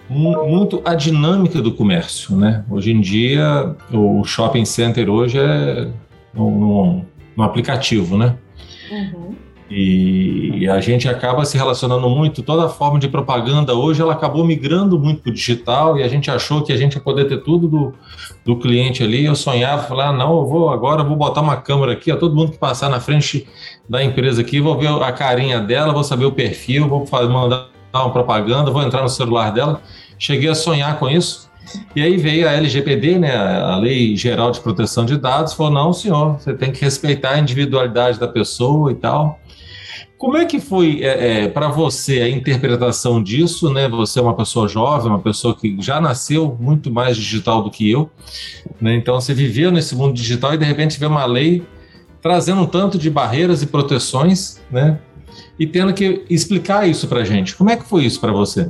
muito 0.08 0.80
a 0.86 0.94
dinâmica 0.94 1.60
do 1.60 1.72
comércio, 1.72 2.34
né? 2.34 2.64
Hoje 2.70 2.92
em 2.92 3.00
dia 3.00 3.76
o 3.92 4.24
shopping 4.24 4.64
center 4.64 5.10
hoje 5.10 5.38
é 5.38 5.88
um, 6.34 7.04
aplicativo, 7.36 8.16
né? 8.16 8.34
Uhum. 8.90 9.34
E 9.70 10.66
a 10.66 10.80
gente 10.80 11.06
acaba 11.06 11.44
se 11.44 11.56
relacionando 11.58 12.08
muito, 12.08 12.42
toda 12.42 12.64
a 12.64 12.68
forma 12.70 12.98
de 12.98 13.06
propaganda 13.06 13.74
hoje 13.74 14.00
ela 14.00 14.14
acabou 14.14 14.42
migrando 14.42 14.98
muito 14.98 15.20
para 15.20 15.30
o 15.30 15.34
digital 15.34 15.98
e 15.98 16.02
a 16.02 16.08
gente 16.08 16.30
achou 16.30 16.62
que 16.62 16.72
a 16.72 16.76
gente 16.76 16.94
ia 16.94 17.00
poder 17.00 17.26
ter 17.26 17.42
tudo 17.42 17.68
do, 17.68 17.94
do 18.46 18.56
cliente 18.56 19.02
ali. 19.02 19.26
Eu 19.26 19.34
sonhava, 19.34 19.82
falar, 19.82 20.08
ah, 20.08 20.12
não, 20.12 20.38
eu 20.38 20.46
vou 20.46 20.70
agora, 20.70 21.02
eu 21.02 21.06
vou 21.06 21.16
botar 21.16 21.42
uma 21.42 21.56
câmera 21.56 21.92
aqui, 21.92 22.10
ó, 22.10 22.16
todo 22.16 22.34
mundo 22.34 22.52
que 22.52 22.58
passar 22.58 22.88
na 22.88 22.98
frente 22.98 23.46
da 23.86 24.02
empresa 24.02 24.40
aqui, 24.40 24.58
vou 24.58 24.78
ver 24.78 24.88
a 24.88 25.12
carinha 25.12 25.60
dela, 25.60 25.92
vou 25.92 26.04
saber 26.04 26.24
o 26.24 26.32
perfil, 26.32 26.88
vou 26.88 27.06
mandar 27.28 27.68
uma 27.92 28.10
propaganda, 28.10 28.70
vou 28.70 28.82
entrar 28.82 29.02
no 29.02 29.08
celular 29.08 29.50
dela. 29.50 29.82
Cheguei 30.18 30.48
a 30.48 30.54
sonhar 30.54 30.98
com 30.98 31.10
isso. 31.10 31.48
E 31.94 32.00
aí 32.00 32.16
veio 32.16 32.48
a 32.48 32.52
LGPD, 32.52 33.18
né, 33.18 33.36
a 33.36 33.76
Lei 33.76 34.16
Geral 34.16 34.50
de 34.50 34.60
Proteção 34.60 35.04
de 35.04 35.18
Dados, 35.18 35.52
falou: 35.52 35.72
não, 35.72 35.92
senhor, 35.92 36.38
você 36.38 36.54
tem 36.54 36.72
que 36.72 36.80
respeitar 36.80 37.32
a 37.32 37.38
individualidade 37.38 38.18
da 38.18 38.26
pessoa 38.26 38.90
e 38.90 38.94
tal. 38.94 39.38
Como 40.18 40.36
é 40.36 40.44
que 40.44 40.58
foi 40.58 41.00
é, 41.00 41.44
é, 41.44 41.48
para 41.48 41.68
você 41.68 42.20
a 42.22 42.28
interpretação 42.28 43.22
disso? 43.22 43.72
Né? 43.72 43.88
Você 43.88 44.18
é 44.18 44.22
uma 44.22 44.34
pessoa 44.34 44.66
jovem, 44.66 45.08
uma 45.08 45.20
pessoa 45.20 45.54
que 45.54 45.76
já 45.80 46.00
nasceu 46.00 46.56
muito 46.58 46.90
mais 46.90 47.16
digital 47.16 47.62
do 47.62 47.70
que 47.70 47.88
eu. 47.88 48.10
Né? 48.80 48.96
Então, 48.96 49.20
você 49.20 49.32
viveu 49.32 49.70
nesse 49.70 49.94
mundo 49.94 50.12
digital 50.12 50.52
e, 50.54 50.58
de 50.58 50.64
repente, 50.64 50.98
vê 50.98 51.06
uma 51.06 51.24
lei 51.24 51.64
trazendo 52.20 52.62
um 52.62 52.66
tanto 52.66 52.98
de 52.98 53.08
barreiras 53.08 53.62
e 53.62 53.66
proteções 53.68 54.60
né? 54.72 54.98
e 55.56 55.68
tendo 55.68 55.94
que 55.94 56.24
explicar 56.28 56.88
isso 56.88 57.06
para 57.06 57.20
a 57.20 57.24
gente. 57.24 57.54
Como 57.54 57.70
é 57.70 57.76
que 57.76 57.84
foi 57.84 58.04
isso 58.04 58.20
para 58.20 58.32
você? 58.32 58.68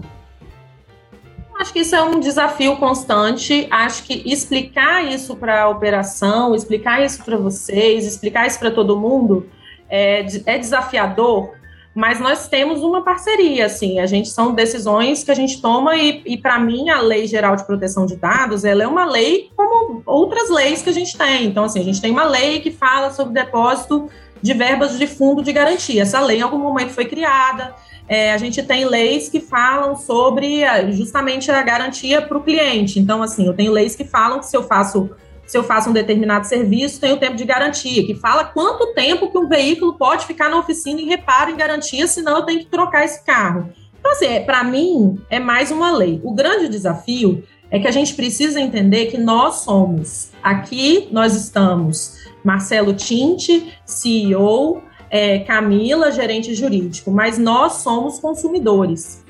Acho 1.58 1.72
que 1.72 1.78
isso 1.78 1.96
é 1.96 2.02
um 2.02 2.20
desafio 2.20 2.76
constante. 2.76 3.66
Acho 3.70 4.02
que 4.02 4.22
explicar 4.30 5.02
isso 5.10 5.34
para 5.34 5.62
a 5.62 5.68
operação, 5.70 6.54
explicar 6.54 7.02
isso 7.02 7.24
para 7.24 7.38
vocês, 7.38 8.06
explicar 8.06 8.46
isso 8.46 8.58
para 8.58 8.70
todo 8.70 9.00
mundo 9.00 9.46
é, 9.88 10.26
é 10.46 10.58
desafiador, 10.58 11.52
mas 11.94 12.20
nós 12.20 12.46
temos 12.46 12.82
uma 12.82 13.02
parceria, 13.02 13.66
assim, 13.66 13.98
a 13.98 14.06
gente 14.06 14.28
são 14.28 14.54
decisões 14.54 15.24
que 15.24 15.32
a 15.32 15.34
gente 15.34 15.60
toma 15.60 15.96
e, 15.96 16.22
e 16.26 16.36
para 16.36 16.56
mim 16.58 16.88
a 16.90 17.00
Lei 17.00 17.26
Geral 17.26 17.56
de 17.56 17.64
Proteção 17.64 18.06
de 18.06 18.14
Dados, 18.14 18.64
ela 18.64 18.84
é 18.84 18.86
uma 18.86 19.04
lei 19.04 19.50
como 19.56 20.00
outras 20.06 20.48
leis 20.48 20.80
que 20.80 20.90
a 20.90 20.92
gente 20.92 21.18
tem. 21.18 21.46
Então, 21.46 21.64
assim, 21.64 21.80
a 21.80 21.84
gente 21.84 22.00
tem 22.00 22.12
uma 22.12 22.24
lei 22.24 22.60
que 22.60 22.70
fala 22.70 23.10
sobre 23.10 23.34
depósito 23.34 24.08
de 24.40 24.54
verbas 24.54 24.96
de 24.96 25.06
fundo 25.08 25.42
de 25.42 25.52
garantia. 25.52 26.02
Essa 26.02 26.20
lei 26.20 26.38
em 26.38 26.42
algum 26.42 26.58
momento 26.58 26.90
foi 26.90 27.04
criada. 27.04 27.74
É, 28.08 28.32
a 28.32 28.38
gente 28.38 28.62
tem 28.62 28.84
leis 28.84 29.28
que 29.28 29.40
falam 29.40 29.96
sobre 29.96 30.62
justamente 30.92 31.50
a 31.50 31.60
garantia 31.62 32.22
para 32.22 32.38
o 32.38 32.42
cliente. 32.42 33.00
Então, 33.00 33.22
assim, 33.22 33.46
eu 33.46 33.54
tenho 33.54 33.72
leis 33.72 33.96
que 33.96 34.04
falam 34.04 34.38
que 34.38 34.46
se 34.46 34.56
eu 34.56 34.62
faço 34.62 35.10
se 35.48 35.56
eu 35.56 35.64
faço 35.64 35.88
um 35.88 35.94
determinado 35.94 36.46
serviço, 36.46 37.00
tem 37.00 37.10
o 37.10 37.16
tempo 37.16 37.34
de 37.34 37.44
garantia, 37.44 38.04
que 38.04 38.14
fala 38.14 38.44
quanto 38.44 38.92
tempo 38.92 39.32
que 39.32 39.38
um 39.38 39.48
veículo 39.48 39.94
pode 39.94 40.26
ficar 40.26 40.50
na 40.50 40.58
oficina 40.58 41.00
em 41.00 41.06
reparo 41.06 41.50
em 41.50 41.56
garantia, 41.56 42.06
senão 42.06 42.36
eu 42.36 42.42
tenho 42.42 42.60
que 42.60 42.66
trocar 42.66 43.02
esse 43.02 43.24
carro. 43.24 43.70
Então, 43.98 44.12
assim, 44.12 44.26
é, 44.26 44.40
para 44.40 44.62
mim, 44.62 45.18
é 45.30 45.40
mais 45.40 45.70
uma 45.70 45.90
lei. 45.90 46.20
O 46.22 46.34
grande 46.34 46.68
desafio 46.68 47.42
é 47.70 47.78
que 47.78 47.88
a 47.88 47.90
gente 47.90 48.14
precisa 48.14 48.60
entender 48.60 49.06
que 49.06 49.16
nós 49.16 49.56
somos, 49.60 50.30
aqui 50.42 51.08
nós 51.10 51.34
estamos, 51.34 52.18
Marcelo 52.44 52.92
Tinte, 52.92 53.74
CEO, 53.86 54.82
é, 55.10 55.38
Camila, 55.40 56.12
gerente 56.12 56.54
jurídico, 56.54 57.10
mas 57.10 57.38
nós 57.38 57.74
somos 57.76 58.18
consumidores. 58.18 59.24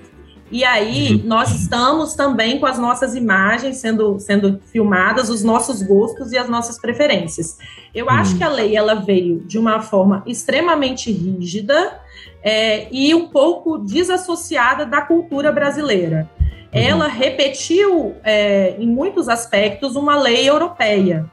E 0.50 0.64
aí, 0.64 1.14
uhum. 1.14 1.22
nós 1.24 1.54
estamos 1.54 2.14
também 2.14 2.58
com 2.58 2.66
as 2.66 2.78
nossas 2.78 3.14
imagens 3.14 3.76
sendo, 3.76 4.18
sendo 4.18 4.60
filmadas, 4.72 5.28
os 5.28 5.42
nossos 5.42 5.82
gostos 5.82 6.32
e 6.32 6.38
as 6.38 6.48
nossas 6.48 6.80
preferências. 6.80 7.58
Eu 7.94 8.06
uhum. 8.06 8.12
acho 8.12 8.36
que 8.36 8.42
a 8.42 8.48
lei 8.48 8.74
ela 8.74 8.94
veio 8.94 9.40
de 9.40 9.58
uma 9.58 9.80
forma 9.80 10.22
extremamente 10.26 11.12
rígida 11.12 12.00
é, 12.42 12.88
e 12.90 13.14
um 13.14 13.28
pouco 13.28 13.78
desassociada 13.78 14.86
da 14.86 15.02
cultura 15.02 15.52
brasileira. 15.52 16.28
Uhum. 16.40 16.80
Ela 16.80 17.08
repetiu, 17.08 18.16
é, 18.24 18.74
em 18.78 18.86
muitos 18.86 19.28
aspectos, 19.28 19.96
uma 19.96 20.16
lei 20.18 20.48
europeia. 20.48 21.26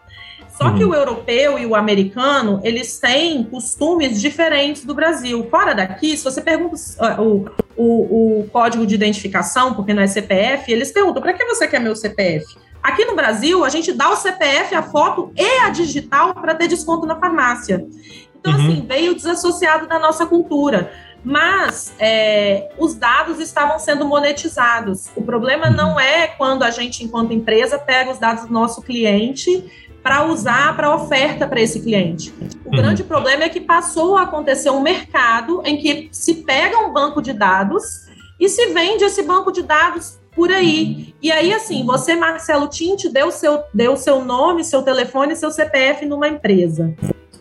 Só 0.57 0.71
que 0.71 0.85
o 0.85 0.93
europeu 0.93 1.59
e 1.59 1.65
o 1.65 1.75
americano, 1.75 2.61
eles 2.63 2.97
têm 2.97 3.43
costumes 3.43 4.21
diferentes 4.21 4.85
do 4.85 4.95
Brasil. 4.95 5.45
Fora 5.49 5.73
daqui, 5.73 6.15
se 6.15 6.23
você 6.23 6.41
pergunta 6.41 6.77
o, 7.21 7.45
o, 7.77 8.41
o 8.41 8.49
código 8.49 8.85
de 8.85 8.95
identificação, 8.95 9.73
porque 9.73 9.93
não 9.93 10.01
é 10.01 10.07
CPF, 10.07 10.71
eles 10.71 10.91
perguntam: 10.91 11.21
para 11.21 11.33
que 11.33 11.45
você 11.45 11.67
quer 11.67 11.79
meu 11.79 11.95
CPF? 11.95 12.57
Aqui 12.81 13.03
no 13.05 13.15
Brasil, 13.15 13.65
a 13.65 13.69
gente 13.69 13.91
dá 13.91 14.11
o 14.11 14.15
CPF, 14.15 14.75
a 14.75 14.83
foto 14.83 15.31
e 15.35 15.59
a 15.61 15.69
digital 15.69 16.35
para 16.35 16.53
ter 16.53 16.67
desconto 16.67 17.05
na 17.07 17.15
farmácia. 17.15 17.85
Então, 18.39 18.53
uhum. 18.53 18.59
assim, 18.59 18.85
veio 18.87 19.15
desassociado 19.15 19.87
da 19.87 19.97
nossa 19.97 20.25
cultura. 20.25 20.91
Mas 21.23 21.95
é, 21.97 22.69
os 22.77 22.93
dados 22.93 23.39
estavam 23.39 23.79
sendo 23.79 24.05
monetizados. 24.05 25.07
O 25.15 25.23
problema 25.23 25.71
não 25.71 25.99
é 25.99 26.27
quando 26.27 26.61
a 26.61 26.69
gente, 26.69 27.03
enquanto 27.03 27.33
empresa, 27.33 27.79
pega 27.79 28.11
os 28.11 28.19
dados 28.19 28.45
do 28.45 28.53
nosso 28.53 28.83
cliente 28.83 29.84
para 30.05 30.23
usar 30.23 30.75
para 30.75 30.93
oferta 30.93 31.47
para 31.47 31.59
esse 31.59 31.79
cliente. 31.79 32.31
O 32.63 32.69
uhum. 32.69 32.75
grande 32.75 33.03
problema 33.03 33.45
é 33.45 33.49
que 33.49 33.59
passou 33.59 34.15
a 34.15 34.21
acontecer 34.21 34.69
um 34.69 34.79
mercado 34.79 35.63
em 35.65 35.77
que 35.77 36.09
se 36.11 36.43
pega 36.43 36.77
um 36.77 36.93
banco 36.93 37.23
de 37.23 37.33
dados 37.33 38.05
e 38.39 38.47
se 38.47 38.67
vende 38.67 39.03
esse 39.03 39.23
banco 39.23 39.51
de 39.51 39.63
dados 39.63 40.19
por 40.35 40.51
aí. 40.51 41.15
E 41.19 41.31
aí, 41.31 41.51
assim, 41.51 41.83
você, 41.83 42.15
Marcelo 42.15 42.67
Tinte, 42.67 43.09
deu 43.09 43.31
seu, 43.31 43.63
deu 43.73 43.97
seu 43.97 44.23
nome, 44.23 44.63
seu 44.63 44.83
telefone, 44.83 45.35
seu 45.35 45.49
CPF 45.49 46.05
numa 46.05 46.27
empresa. 46.27 46.93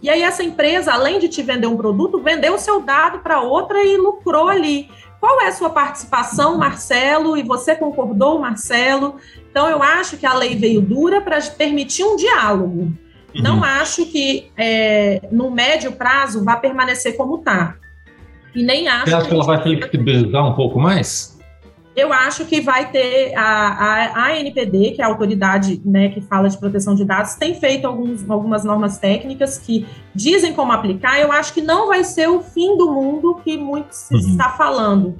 E 0.03 0.09
aí, 0.09 0.23
essa 0.23 0.43
empresa, 0.43 0.91
além 0.91 1.19
de 1.19 1.29
te 1.29 1.43
vender 1.43 1.67
um 1.67 1.77
produto, 1.77 2.23
vendeu 2.23 2.55
o 2.55 2.59
seu 2.59 2.81
dado 2.81 3.19
para 3.19 3.43
outra 3.43 3.85
e 3.85 3.99
lucrou 3.99 4.49
ali. 4.49 4.89
Qual 5.21 5.39
é 5.43 5.49
a 5.49 5.53
sua 5.53 5.69
participação, 5.69 6.57
Marcelo? 6.57 7.37
E 7.37 7.43
você 7.43 7.75
concordou, 7.75 8.39
Marcelo? 8.39 9.17
Então, 9.55 9.69
eu 9.69 9.81
acho 9.81 10.17
que 10.17 10.27
a 10.27 10.35
lei 10.35 10.57
veio 10.57 10.81
dura 10.81 11.21
para 11.21 11.41
permitir 11.43 12.03
um 12.03 12.17
diálogo. 12.17 12.93
Uhum. 13.33 13.41
Não 13.41 13.63
acho 13.63 14.05
que 14.07 14.51
é, 14.57 15.29
no 15.31 15.49
médio 15.49 15.93
prazo 15.93 16.45
vá 16.45 16.57
permanecer 16.57 17.17
como 17.17 17.37
está. 17.37 17.77
E 18.53 18.65
nem 18.65 18.89
acho. 18.89 19.05
Você 19.05 19.15
acha 19.15 19.29
que, 19.29 19.33
ela 19.33 19.45
vai 19.45 19.63
flexibilizar 19.63 20.45
um 20.45 20.55
pouco 20.55 20.81
mais? 20.81 21.39
Eu 21.95 22.13
acho 22.13 22.45
que 22.47 22.61
vai 22.61 22.91
ter 22.91 23.33
a, 23.37 23.45
a, 23.45 24.25
a 24.25 24.41
NPD, 24.41 24.91
que 24.97 25.01
é 25.01 25.05
a 25.05 25.07
autoridade 25.07 25.81
né, 25.85 26.09
que 26.09 26.21
fala 26.21 26.49
de 26.49 26.59
proteção 26.59 26.97
de 26.97 27.05
dados, 27.05 27.35
tem 27.37 27.55
feito 27.55 27.87
alguns, 27.87 28.29
algumas 28.29 28.65
normas 28.65 28.99
técnicas 28.99 29.57
que 29.57 29.87
dizem 30.13 30.53
como 30.53 30.73
aplicar. 30.73 31.21
Eu 31.21 31.31
acho 31.31 31.55
que 31.55 31.61
não 31.61 31.87
vai 31.87 32.03
ser 32.03 32.29
o 32.29 32.41
fim 32.41 32.77
do 32.77 32.91
mundo 32.91 33.41
que 33.45 33.57
muito 33.57 33.93
se 33.93 34.15
uhum. 34.15 34.21
está 34.21 34.49
falando. 34.49 35.15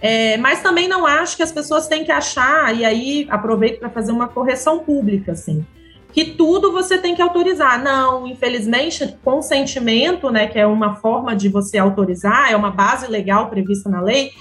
É, 0.00 0.36
mas 0.36 0.62
também 0.62 0.88
não 0.88 1.06
acho 1.06 1.36
que 1.36 1.42
as 1.42 1.52
pessoas 1.52 1.88
têm 1.88 2.04
que 2.04 2.12
achar, 2.12 2.74
e 2.74 2.84
aí 2.84 3.26
aproveito 3.30 3.78
para 3.78 3.90
fazer 3.90 4.12
uma 4.12 4.28
correção 4.28 4.80
pública, 4.80 5.32
assim, 5.32 5.64
que 6.12 6.24
tudo 6.24 6.72
você 6.72 6.98
tem 6.98 7.14
que 7.14 7.22
autorizar. 7.22 7.82
Não, 7.82 8.26
infelizmente, 8.26 9.16
consentimento, 9.24 10.30
né, 10.30 10.46
que 10.46 10.58
é 10.58 10.66
uma 10.66 10.96
forma 10.96 11.34
de 11.34 11.48
você 11.48 11.78
autorizar, 11.78 12.52
é 12.52 12.56
uma 12.56 12.70
base 12.70 13.06
legal 13.06 13.48
prevista 13.48 13.88
na 13.88 14.00
lei, 14.00 14.32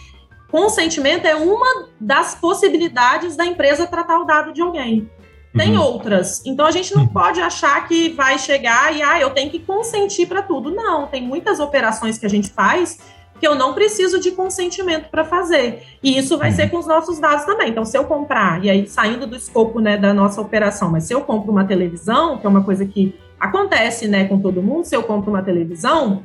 consentimento 0.51 1.25
é 1.25 1.35
uma 1.35 1.87
das 1.99 2.35
possibilidades 2.35 3.35
da 3.35 3.45
empresa 3.45 3.87
tratar 3.87 4.19
o 4.19 4.25
dado 4.25 4.53
de 4.53 4.61
alguém. 4.61 5.09
Tem 5.55 5.77
uhum. 5.77 5.83
outras. 5.83 6.45
Então 6.45 6.65
a 6.65 6.71
gente 6.71 6.93
não 6.93 7.07
pode 7.07 7.39
achar 7.39 7.87
que 7.87 8.09
vai 8.09 8.37
chegar 8.37 8.93
e 8.93 9.01
ah, 9.01 9.19
eu 9.19 9.29
tenho 9.29 9.49
que 9.49 9.59
consentir 9.59 10.27
para 10.27 10.41
tudo. 10.41 10.69
Não, 10.69 11.07
tem 11.07 11.21
muitas 11.21 11.61
operações 11.61 12.17
que 12.17 12.25
a 12.25 12.29
gente 12.29 12.49
faz 12.49 12.99
que 13.39 13.47
eu 13.47 13.55
não 13.55 13.73
preciso 13.73 14.19
de 14.19 14.31
consentimento 14.31 15.09
para 15.09 15.23
fazer. 15.25 15.83
E 16.01 16.17
isso 16.17 16.37
vai 16.37 16.51
ser 16.51 16.63
uhum. 16.63 16.69
com 16.69 16.77
os 16.77 16.87
nossos 16.87 17.19
dados 17.19 17.45
também. 17.45 17.69
Então, 17.69 17.85
se 17.85 17.97
eu 17.97 18.05
comprar, 18.05 18.63
e 18.63 18.69
aí 18.69 18.87
saindo 18.87 19.27
do 19.27 19.35
escopo 19.35 19.79
né, 19.79 19.97
da 19.97 20.13
nossa 20.13 20.39
operação, 20.39 20.89
mas 20.91 21.03
se 21.03 21.13
eu 21.13 21.21
compro 21.21 21.51
uma 21.51 21.65
televisão, 21.65 22.37
que 22.37 22.45
é 22.45 22.49
uma 22.49 22.63
coisa 22.63 22.85
que 22.85 23.15
acontece, 23.39 24.07
né, 24.07 24.25
com 24.25 24.39
todo 24.39 24.61
mundo, 24.61 24.85
se 24.85 24.95
eu 24.95 25.03
compro 25.03 25.29
uma 25.29 25.43
televisão, 25.43 26.23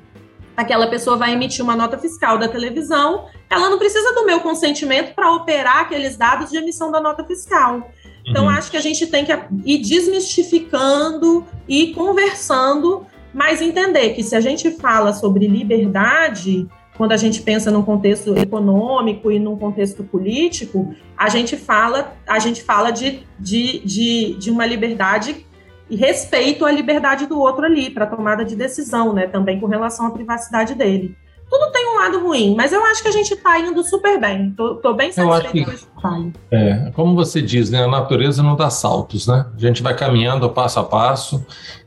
aquela 0.57 0.87
pessoa 0.87 1.17
vai 1.17 1.33
emitir 1.33 1.65
uma 1.65 1.75
nota 1.75 1.99
fiscal 1.99 2.39
da 2.39 2.49
televisão, 2.49 3.27
ela 3.49 3.69
não 3.69 3.79
precisa 3.79 4.15
do 4.15 4.25
meu 4.25 4.41
consentimento 4.41 5.15
para 5.15 5.33
operar 5.33 5.81
aqueles 5.81 6.17
dados 6.17 6.51
de 6.51 6.59
emissão 6.59 6.91
da 6.91 7.01
nota 7.01 7.25
fiscal. 7.25 7.91
Então, 8.25 8.45
uhum. 8.45 8.51
acho 8.51 8.71
que 8.71 8.77
a 8.77 8.81
gente 8.81 9.07
tem 9.07 9.25
que 9.25 9.33
ir 9.65 9.79
desmistificando 9.79 11.45
e 11.67 11.93
conversando, 11.95 13.07
mas 13.33 13.61
entender 13.61 14.11
que 14.11 14.23
se 14.23 14.37
a 14.37 14.41
gente 14.41 14.71
fala 14.73 15.13
sobre 15.13 15.49
liberdade, 15.49 16.69
quando 17.01 17.13
a 17.13 17.17
gente 17.17 17.41
pensa 17.41 17.71
num 17.71 17.81
contexto 17.81 18.37
econômico 18.37 19.33
e 19.33 19.39
num 19.39 19.57
contexto 19.57 20.05
político, 20.05 20.95
a 21.17 21.31
gente 21.31 21.57
fala, 21.57 22.13
a 22.27 22.39
gente 22.39 22.63
fala 22.63 22.91
de, 22.91 23.23
de, 23.39 23.79
de, 23.79 24.35
de 24.35 24.51
uma 24.51 24.67
liberdade 24.67 25.47
e 25.89 25.97
respeito 25.97 26.63
à 26.63 26.71
liberdade 26.71 27.25
do 27.25 27.41
outro 27.41 27.65
ali, 27.65 27.89
para 27.89 28.05
tomada 28.05 28.45
de 28.45 28.55
decisão, 28.55 29.15
né? 29.15 29.27
Também 29.27 29.59
com 29.59 29.67
relação 29.67 30.09
à 30.09 30.11
privacidade 30.11 30.75
dele. 30.75 31.17
Tudo 31.49 31.73
tem 31.73 31.89
um 31.89 31.97
lado 31.97 32.21
ruim, 32.21 32.55
mas 32.55 32.71
eu 32.71 32.85
acho 32.85 33.01
que 33.01 33.09
a 33.09 33.13
gente 33.13 33.33
está 33.33 33.59
indo 33.59 33.83
super 33.83 34.21
bem. 34.21 34.51
Tô, 34.51 34.75
tô 34.75 34.93
bem 34.93 35.11
satisfeito 35.11 35.65
com 35.65 35.73
esse 35.73 35.87
trabalho. 35.87 36.33
É, 36.51 36.91
como 36.93 37.15
você 37.15 37.41
diz, 37.41 37.71
né? 37.71 37.83
A 37.83 37.89
natureza 37.89 38.43
não 38.43 38.57
dá 38.57 38.69
saltos, 38.69 39.27
né? 39.27 39.47
A 39.57 39.59
gente 39.59 39.83
vai 39.83 39.97
caminhando 39.97 40.51
passo 40.51 40.79
a 40.79 40.85
passo, 40.85 41.47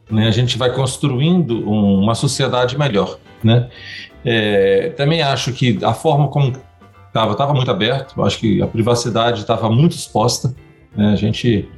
né? 0.10 0.28
A 0.28 0.32
gente 0.32 0.58
vai 0.58 0.74
construindo 0.74 1.70
um, 1.70 2.02
uma 2.02 2.16
sociedade 2.16 2.80
melhor, 2.80 3.20
né? 3.44 3.70
É, 4.26 4.90
também 4.96 5.22
acho 5.22 5.52
que 5.52 5.80
a 5.84 5.94
forma 5.94 6.28
como 6.28 6.54
estava 7.08 7.34
estava 7.34 7.54
muito 7.54 7.70
aberto, 7.70 8.24
acho 8.24 8.40
que 8.40 8.62
a 8.62 8.68
privacidade 8.68 9.42
estava 9.42 9.70
muito 9.70 9.96
exposta. 9.96 10.56
Né? 10.96 11.12
A 11.12 11.16
gente 11.16 11.70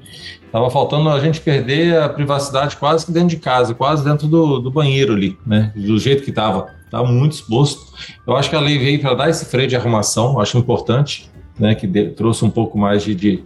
estava 0.46 0.70
faltando 0.70 1.10
a 1.10 1.20
gente 1.20 1.42
perder 1.42 1.98
a 2.02 2.08
privacidade 2.08 2.78
quase 2.78 3.06
que 3.06 3.12
dentro 3.12 3.30
de 3.30 3.38
casa, 3.38 3.74
quase 3.74 4.04
dentro 4.04 4.28
do, 4.28 4.60
do 4.60 4.72
banheiro 4.72 5.14
ali, 5.14 5.38
né? 5.46 5.74
do 5.76 5.98
jeito 6.00 6.24
que 6.24 6.30
estava. 6.30 6.74
Estava 6.86 7.08
muito 7.12 7.34
exposto. 7.34 7.94
Eu 8.26 8.36
acho 8.38 8.50
que 8.50 8.56
a 8.56 8.60
lei 8.60 8.78
veio 8.78 9.02
para 9.02 9.14
dar 9.16 9.30
esse 9.30 9.46
freio 9.46 9.68
de 9.68 9.76
arrumação, 9.76 10.40
acho 10.40 10.58
importante, 10.58 11.30
né? 11.60 11.76
que 11.76 11.86
de, 11.86 12.12
trouxe 12.12 12.46
um 12.46 12.50
pouco 12.50 12.78
mais 12.78 13.04
de, 13.04 13.14
de, 13.14 13.44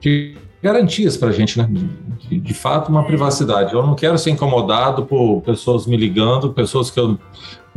de 0.00 0.36
garantias 0.62 1.16
para 1.16 1.28
a 1.28 1.32
gente, 1.32 1.58
né? 1.58 1.68
De, 2.28 2.40
de, 2.40 2.54
fato, 2.54 2.88
uma 2.88 3.04
privacidade. 3.04 3.74
Eu 3.74 3.82
não 3.86 3.94
quero 3.94 4.16
ser 4.18 4.30
incomodado 4.30 5.04
por 5.04 5.42
pessoas 5.42 5.86
me 5.86 5.96
ligando, 5.96 6.52
pessoas 6.52 6.90
que 6.90 6.98
eu 6.98 7.18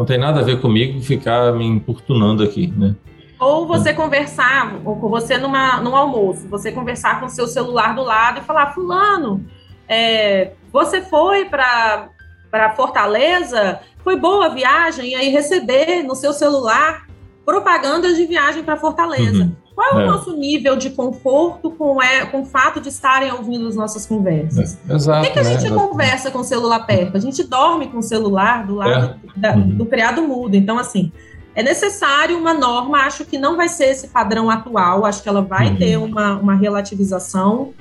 não 0.01 0.05
tem 0.05 0.17
nada 0.17 0.39
a 0.39 0.43
ver 0.43 0.59
comigo 0.59 0.99
ficar 0.99 1.53
me 1.53 1.63
importunando 1.63 2.41
aqui, 2.41 2.73
né? 2.75 2.95
Ou 3.39 3.67
você 3.67 3.93
conversar, 3.93 4.79
ou 4.83 4.95
com 4.95 5.09
você 5.09 5.37
numa, 5.37 5.79
num 5.79 5.95
almoço, 5.95 6.47
você 6.47 6.71
conversar 6.71 7.19
com 7.19 7.27
o 7.27 7.29
seu 7.29 7.45
celular 7.45 7.93
do 7.93 8.01
lado 8.01 8.39
e 8.39 8.43
falar, 8.43 8.73
fulano, 8.73 9.45
é, 9.87 10.53
você 10.73 11.03
foi 11.03 11.45
para 11.45 12.09
Fortaleza, 12.75 13.79
foi 14.03 14.15
boa 14.15 14.47
a 14.47 14.49
viagem, 14.49 15.11
e 15.11 15.15
aí 15.15 15.29
receber 15.29 16.01
no 16.01 16.15
seu 16.15 16.33
celular 16.33 17.05
propagandas 17.45 18.17
de 18.17 18.25
viagem 18.25 18.63
para 18.63 18.77
Fortaleza. 18.77 19.43
Uhum. 19.43 19.55
Qual 19.75 19.91
é 19.91 19.95
o 19.95 19.99
é. 20.01 20.05
nosso 20.05 20.35
nível 20.35 20.75
de 20.75 20.89
conforto 20.89 21.71
com, 21.71 22.01
é, 22.01 22.25
com 22.25 22.41
o 22.41 22.45
fato 22.45 22.79
de 22.81 22.89
estarem 22.89 23.31
ouvindo 23.31 23.67
as 23.67 23.75
nossas 23.75 24.05
conversas? 24.05 24.77
É. 24.87 24.93
Exato. 24.93 25.19
Por 25.19 25.27
que, 25.27 25.33
que 25.33 25.39
a 25.39 25.43
né? 25.43 25.59
gente 25.59 25.73
conversa 25.73 26.29
com 26.29 26.39
o 26.39 26.43
celular 26.43 26.85
perto? 26.85 27.17
A 27.17 27.19
gente 27.19 27.43
dorme 27.43 27.87
com 27.87 27.99
o 27.99 28.03
celular 28.03 28.65
do 28.65 28.75
lado 28.75 29.19
é. 29.35 29.39
da, 29.39 29.55
uhum. 29.55 29.69
do 29.69 29.85
criado 29.85 30.21
mudo. 30.21 30.55
Então, 30.55 30.77
assim, 30.77 31.11
é 31.55 31.63
necessário 31.63 32.37
uma 32.37 32.53
norma, 32.53 32.99
acho 32.99 33.25
que 33.25 33.37
não 33.37 33.57
vai 33.57 33.69
ser 33.69 33.85
esse 33.85 34.07
padrão 34.07 34.49
atual, 34.49 35.05
acho 35.05 35.21
que 35.23 35.29
ela 35.29 35.41
vai 35.41 35.69
uhum. 35.69 35.77
ter 35.77 35.97
uma, 35.97 36.37
uma 36.37 36.55
relativização 36.55 37.73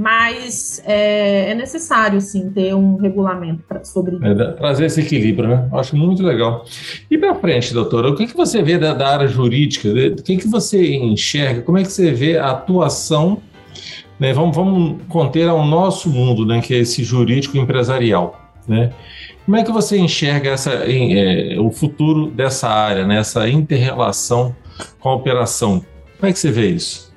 mas 0.00 0.80
é, 0.86 1.50
é, 1.50 1.54
necessário 1.54 2.22
sim 2.22 2.48
ter 2.48 2.74
um 2.74 2.96
regulamento 2.96 3.62
pra, 3.68 3.84
sobre 3.84 4.16
é, 4.22 4.52
trazer 4.52 4.86
esse 4.86 5.02
equilíbrio, 5.02 5.46
né? 5.46 5.68
Acho 5.74 5.94
muito 5.94 6.22
legal. 6.22 6.64
E 7.10 7.18
para 7.18 7.34
frente, 7.34 7.74
doutora, 7.74 8.08
o 8.08 8.14
que, 8.14 8.26
que 8.26 8.34
você 8.34 8.62
vê 8.62 8.78
da, 8.78 8.94
da 8.94 9.08
área 9.08 9.28
jurídica? 9.28 9.90
O 9.90 10.22
que, 10.22 10.38
que 10.38 10.48
você 10.48 10.94
enxerga? 10.96 11.60
Como 11.60 11.76
é 11.76 11.82
que 11.82 11.92
você 11.92 12.12
vê 12.12 12.38
a 12.38 12.52
atuação? 12.52 13.42
Né? 14.18 14.32
Vamos, 14.32 14.56
vamos 14.56 15.02
conter 15.06 15.46
ao 15.46 15.66
nosso 15.66 16.08
mundo, 16.08 16.46
né? 16.46 16.62
Que 16.62 16.72
é 16.72 16.78
esse 16.78 17.04
jurídico 17.04 17.58
empresarial, 17.58 18.50
né? 18.66 18.94
Como 19.44 19.54
é 19.58 19.62
que 19.62 19.70
você 19.70 19.98
enxerga 19.98 20.48
essa, 20.48 20.70
é, 20.70 21.60
o 21.60 21.70
futuro 21.70 22.30
dessa 22.30 22.70
área, 22.70 23.06
né? 23.06 23.18
Essa 23.18 23.46
inter-relação 23.46 24.56
com 24.98 25.10
a 25.10 25.14
operação? 25.14 25.84
Como 26.18 26.30
é 26.30 26.32
que 26.32 26.38
você 26.38 26.50
vê 26.50 26.70
isso? 26.70 27.09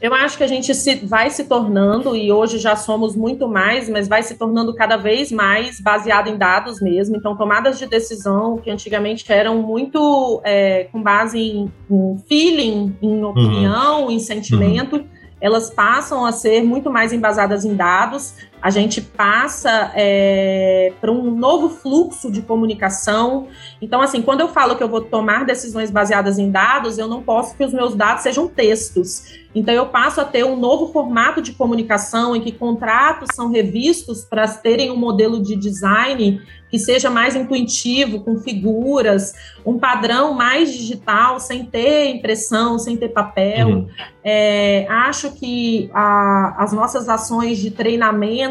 Eu 0.00 0.14
acho 0.14 0.38
que 0.38 0.44
a 0.44 0.46
gente 0.46 0.72
se, 0.74 0.94
vai 0.94 1.28
se 1.28 1.44
tornando, 1.44 2.14
e 2.14 2.30
hoje 2.30 2.58
já 2.58 2.76
somos 2.76 3.16
muito 3.16 3.48
mais, 3.48 3.88
mas 3.88 4.06
vai 4.06 4.22
se 4.22 4.36
tornando 4.36 4.72
cada 4.74 4.96
vez 4.96 5.32
mais 5.32 5.80
baseado 5.80 6.28
em 6.28 6.36
dados 6.36 6.80
mesmo. 6.80 7.16
Então, 7.16 7.36
tomadas 7.36 7.78
de 7.78 7.86
decisão 7.86 8.58
que 8.58 8.70
antigamente 8.70 9.30
eram 9.32 9.60
muito 9.60 10.40
é, 10.44 10.84
com 10.92 11.02
base 11.02 11.38
em, 11.38 11.72
em, 11.90 12.18
feeling, 12.28 12.96
em 13.02 13.24
uhum. 13.24 13.30
opinião, 13.30 14.04
uhum. 14.04 14.10
em 14.12 14.20
sentimento, 14.20 14.96
uhum. 14.96 15.06
elas 15.40 15.68
passam 15.68 16.24
a 16.24 16.30
ser 16.30 16.62
muito 16.62 16.90
mais 16.90 17.12
embasadas 17.12 17.64
em 17.64 17.74
dados. 17.74 18.34
A 18.60 18.70
gente 18.70 19.00
passa 19.00 19.92
é, 19.94 20.92
para 21.00 21.10
um 21.10 21.30
novo 21.30 21.68
fluxo 21.68 22.30
de 22.30 22.42
comunicação. 22.42 23.48
Então, 23.80 24.00
assim, 24.00 24.20
quando 24.20 24.40
eu 24.40 24.48
falo 24.48 24.76
que 24.76 24.82
eu 24.82 24.88
vou 24.88 25.00
tomar 25.00 25.44
decisões 25.44 25.90
baseadas 25.90 26.38
em 26.38 26.50
dados, 26.50 26.98
eu 26.98 27.08
não 27.08 27.22
posso 27.22 27.56
que 27.56 27.64
os 27.64 27.72
meus 27.72 27.94
dados 27.94 28.22
sejam 28.22 28.48
textos 28.48 29.38
então, 29.58 29.74
eu 29.74 29.86
passo 29.86 30.20
a 30.20 30.24
ter 30.24 30.44
um 30.44 30.56
novo 30.56 30.92
formato 30.92 31.42
de 31.42 31.52
comunicação 31.52 32.36
em 32.36 32.40
que 32.40 32.52
contratos 32.52 33.30
são 33.34 33.50
revistos 33.50 34.24
para 34.24 34.46
terem 34.46 34.90
um 34.90 34.96
modelo 34.96 35.42
de 35.42 35.56
design 35.56 36.40
que 36.70 36.78
seja 36.78 37.08
mais 37.08 37.34
intuitivo, 37.34 38.20
com 38.20 38.38
figuras, 38.38 39.32
um 39.64 39.78
padrão 39.78 40.34
mais 40.34 40.70
digital, 40.70 41.40
sem 41.40 41.64
ter 41.64 42.10
impressão, 42.10 42.78
sem 42.78 42.96
ter 42.96 43.08
papel. 43.08 43.68
Uhum. 43.68 43.88
É, 44.22 44.86
acho 44.88 45.32
que 45.32 45.90
a, 45.94 46.62
as 46.62 46.72
nossas 46.72 47.08
ações 47.08 47.58
de 47.58 47.70
treinamento 47.70 48.47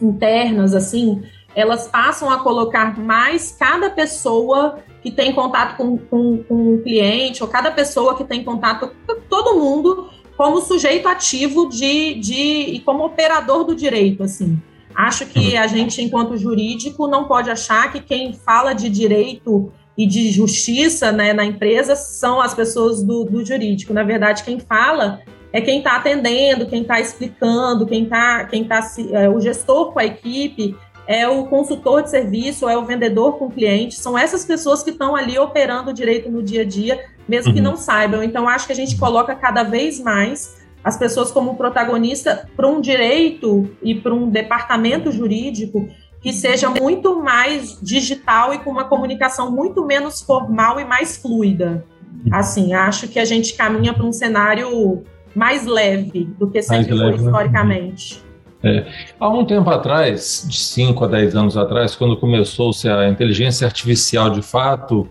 internas, 0.00 0.74
assim, 0.74 1.22
elas 1.54 1.88
passam 1.88 2.30
a 2.30 2.38
colocar 2.38 2.98
mais 2.98 3.54
cada 3.58 3.90
pessoa 3.90 4.78
que 5.02 5.10
tem 5.10 5.32
contato 5.32 5.76
com, 5.76 5.98
com, 5.98 6.42
com 6.42 6.74
o 6.74 6.82
cliente, 6.82 7.42
ou 7.42 7.48
cada 7.48 7.70
pessoa 7.70 8.16
que 8.16 8.24
tem 8.24 8.44
contato 8.44 8.90
com 9.06 9.20
todo 9.28 9.58
mundo, 9.58 10.08
como 10.36 10.60
sujeito 10.60 11.08
ativo 11.08 11.68
de, 11.68 12.14
de 12.14 12.34
e 12.34 12.80
como 12.80 13.04
operador 13.04 13.64
do 13.64 13.74
direito, 13.74 14.22
assim. 14.22 14.60
Acho 14.94 15.26
que 15.26 15.56
a 15.56 15.66
gente, 15.66 16.02
enquanto 16.02 16.36
jurídico, 16.36 17.08
não 17.08 17.24
pode 17.24 17.50
achar 17.50 17.90
que 17.90 18.00
quem 18.00 18.32
fala 18.32 18.72
de 18.72 18.88
direito 18.88 19.72
e 19.96 20.06
de 20.06 20.30
justiça 20.30 21.12
né, 21.12 21.32
na 21.32 21.44
empresa 21.44 21.96
são 21.96 22.40
as 22.40 22.54
pessoas 22.54 23.02
do, 23.02 23.24
do 23.24 23.44
jurídico. 23.44 23.92
Na 23.92 24.02
verdade, 24.02 24.42
quem 24.44 24.58
fala 24.58 25.20
é 25.52 25.60
quem 25.60 25.78
está 25.78 25.96
atendendo, 25.96 26.66
quem 26.66 26.82
está 26.82 26.98
explicando, 26.98 27.86
quem 27.86 28.04
está 28.04 28.44
quem 28.44 28.64
tá, 28.64 28.80
é, 29.12 29.28
o 29.28 29.38
gestor 29.40 29.92
com 29.92 29.98
a 29.98 30.04
equipe, 30.04 30.76
é 31.06 31.28
o 31.28 31.44
consultor 31.46 32.02
de 32.02 32.10
serviço, 32.10 32.68
é 32.68 32.76
o 32.76 32.84
vendedor 32.84 33.38
com 33.38 33.46
o 33.46 33.50
cliente, 33.50 33.96
são 33.96 34.16
essas 34.16 34.44
pessoas 34.44 34.82
que 34.82 34.90
estão 34.90 35.14
ali 35.14 35.38
operando 35.38 35.90
o 35.90 35.92
direito 35.92 36.30
no 36.30 36.42
dia 36.42 36.62
a 36.62 36.64
dia, 36.64 37.04
mesmo 37.28 37.50
uhum. 37.50 37.54
que 37.54 37.60
não 37.60 37.76
saibam. 37.76 38.22
Então, 38.22 38.48
acho 38.48 38.66
que 38.66 38.72
a 38.72 38.76
gente 38.76 38.96
coloca 38.96 39.34
cada 39.34 39.62
vez 39.62 40.00
mais 40.00 40.62
as 40.82 40.96
pessoas 40.96 41.30
como 41.30 41.56
protagonista 41.56 42.48
para 42.56 42.66
um 42.66 42.80
direito 42.80 43.70
e 43.82 43.94
para 43.94 44.12
um 44.12 44.28
departamento 44.28 45.12
jurídico 45.12 45.88
que 46.20 46.32
seja 46.32 46.70
muito 46.70 47.20
mais 47.20 47.78
digital 47.80 48.54
e 48.54 48.58
com 48.58 48.70
uma 48.70 48.84
comunicação 48.84 49.50
muito 49.50 49.84
menos 49.84 50.22
formal 50.22 50.80
e 50.80 50.84
mais 50.84 51.16
fluida. 51.16 51.84
Assim, 52.30 52.72
acho 52.72 53.08
que 53.08 53.18
a 53.18 53.24
gente 53.24 53.54
caminha 53.54 53.92
para 53.92 54.04
um 54.04 54.12
cenário 54.12 55.02
mais 55.34 55.66
leve 55.66 56.28
do 56.38 56.48
que 56.50 56.62
sempre 56.62 56.88
foi 56.88 56.96
leve, 56.96 57.18
né? 57.18 57.24
historicamente. 57.24 58.22
Né? 58.62 58.78
É, 58.78 58.86
há 59.18 59.28
um 59.28 59.44
tempo 59.44 59.68
atrás, 59.70 60.46
de 60.48 60.56
5 60.56 61.04
a 61.04 61.08
10 61.08 61.34
anos 61.34 61.56
atrás, 61.56 61.96
quando 61.96 62.16
começou-se 62.16 62.88
a 62.88 63.08
inteligência 63.08 63.66
artificial 63.66 64.30
de 64.30 64.40
fato 64.40 65.08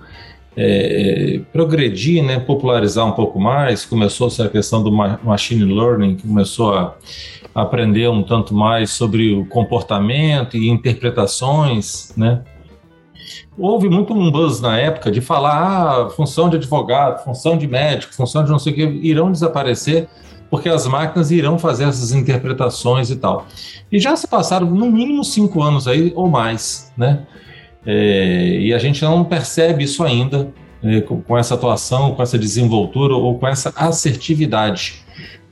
é, 0.55 1.41
progredir, 1.51 2.23
né, 2.23 2.39
popularizar 2.39 3.05
um 3.05 3.11
pouco 3.11 3.39
mais, 3.39 3.85
começou-se 3.85 4.41
a 4.41 4.49
questão 4.49 4.81
do 4.81 4.91
machine 4.91 5.65
learning, 5.65 6.15
que 6.15 6.27
começou 6.27 6.73
a 6.73 6.95
aprender 7.53 8.09
um 8.09 8.23
tanto 8.23 8.53
mais 8.53 8.91
sobre 8.91 9.33
o 9.33 9.45
comportamento 9.45 10.55
e 10.55 10.69
interpretações, 10.69 12.13
né? 12.15 12.41
Houve 13.57 13.89
muito 13.89 14.13
um 14.13 14.31
buzz 14.31 14.61
na 14.61 14.77
época 14.77 15.11
de 15.11 15.21
falar, 15.21 16.05
ah, 16.05 16.09
função 16.09 16.49
de 16.49 16.57
advogado, 16.57 17.23
função 17.23 17.57
de 17.57 17.67
médico, 17.67 18.13
função 18.13 18.43
de 18.43 18.51
não 18.51 18.59
sei 18.59 18.73
o 18.73 18.75
que, 18.75 18.81
irão 18.81 19.31
desaparecer 19.31 20.07
porque 20.51 20.67
as 20.67 20.85
máquinas 20.85 21.31
irão 21.31 21.57
fazer 21.57 21.85
essas 21.85 22.11
interpretações 22.11 23.09
e 23.09 23.15
tal. 23.15 23.47
E 23.89 23.97
já 23.97 24.13
se 24.17 24.27
passaram 24.27 24.69
no 24.69 24.91
mínimo 24.91 25.23
cinco 25.23 25.63
anos 25.63 25.87
aí 25.87 26.11
ou 26.13 26.27
mais, 26.27 26.91
né? 26.97 27.25
É, 27.85 28.59
e 28.59 28.73
a 28.73 28.77
gente 28.77 29.01
não 29.01 29.23
percebe 29.23 29.85
isso 29.85 30.03
ainda 30.03 30.53
é, 30.83 30.99
com, 31.01 31.21
com, 31.21 31.37
essa 31.37 31.55
atuação, 31.55 32.13
com 32.13 32.21
essa 32.21 32.37
desenvoltura 32.37 33.15
ou 33.15 33.39
com 33.39 33.47
essa 33.47 33.73
assertividade, 33.75 35.01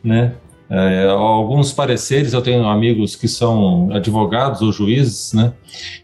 né? 0.04 0.34
É, 0.70 1.08
alguns 1.10 1.74
pareceres, 1.74 2.34
eu 2.34 2.42
tenho 2.42 2.68
amigos 2.68 3.16
que 3.16 3.28
são 3.28 3.90
advogados 3.92 4.62
ou 4.62 4.72
juízes, 4.72 5.34
né? 5.34 5.52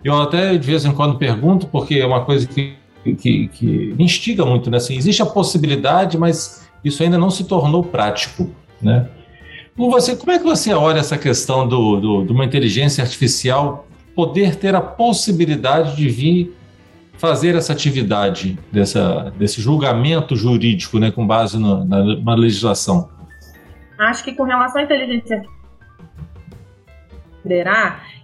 Eu 0.04 0.20
até 0.20 0.58
de 0.58 0.66
vez 0.66 0.86
em 0.86 0.92
quando 0.92 1.18
pergunto, 1.18 1.68
porque 1.68 1.96
é 1.96 2.06
uma 2.06 2.26
coisa 2.26 2.48
que, 2.48 2.74
que, 3.04 3.48
que 3.48 3.94
me 3.96 4.04
instiga 4.04 4.44
muito, 4.44 4.72
né? 4.72 4.78
Assim, 4.78 4.98
existe 4.98 5.22
a 5.22 5.26
possibilidade, 5.26 6.18
mas 6.18 6.68
isso 6.84 7.04
ainda 7.04 7.18
não 7.18 7.30
se 7.30 7.44
tornou 7.44 7.84
prático, 7.84 8.50
né? 8.82 9.08
Você, 9.78 10.16
como 10.16 10.32
é 10.32 10.40
que 10.40 10.46
você 10.46 10.74
olha 10.74 11.00
essa 11.00 11.18
questão 11.18 11.68
do, 11.68 12.00
do, 12.00 12.26
de 12.26 12.32
uma 12.32 12.46
inteligência 12.46 13.04
artificial 13.04 13.86
poder 14.16 14.56
ter 14.56 14.74
a 14.74 14.82
possibilidade 14.82 15.96
de 15.98 16.08
vir 16.08 16.56
fazer 17.18 17.56
essa 17.56 17.74
atividade, 17.74 18.58
dessa, 18.72 19.34
desse 19.38 19.62
julgamento 19.62 20.36
jurídico, 20.36 20.98
né, 20.98 21.12
com 21.12 21.28
base 21.28 21.58
no, 21.58 21.84
na, 21.84 22.16
na 22.16 22.36
legislação? 22.36 23.10
Acho 23.98 24.24
que 24.24 24.34
com 24.34 24.44
relação 24.44 24.82
à 24.82 24.84
inteligência 24.84 25.44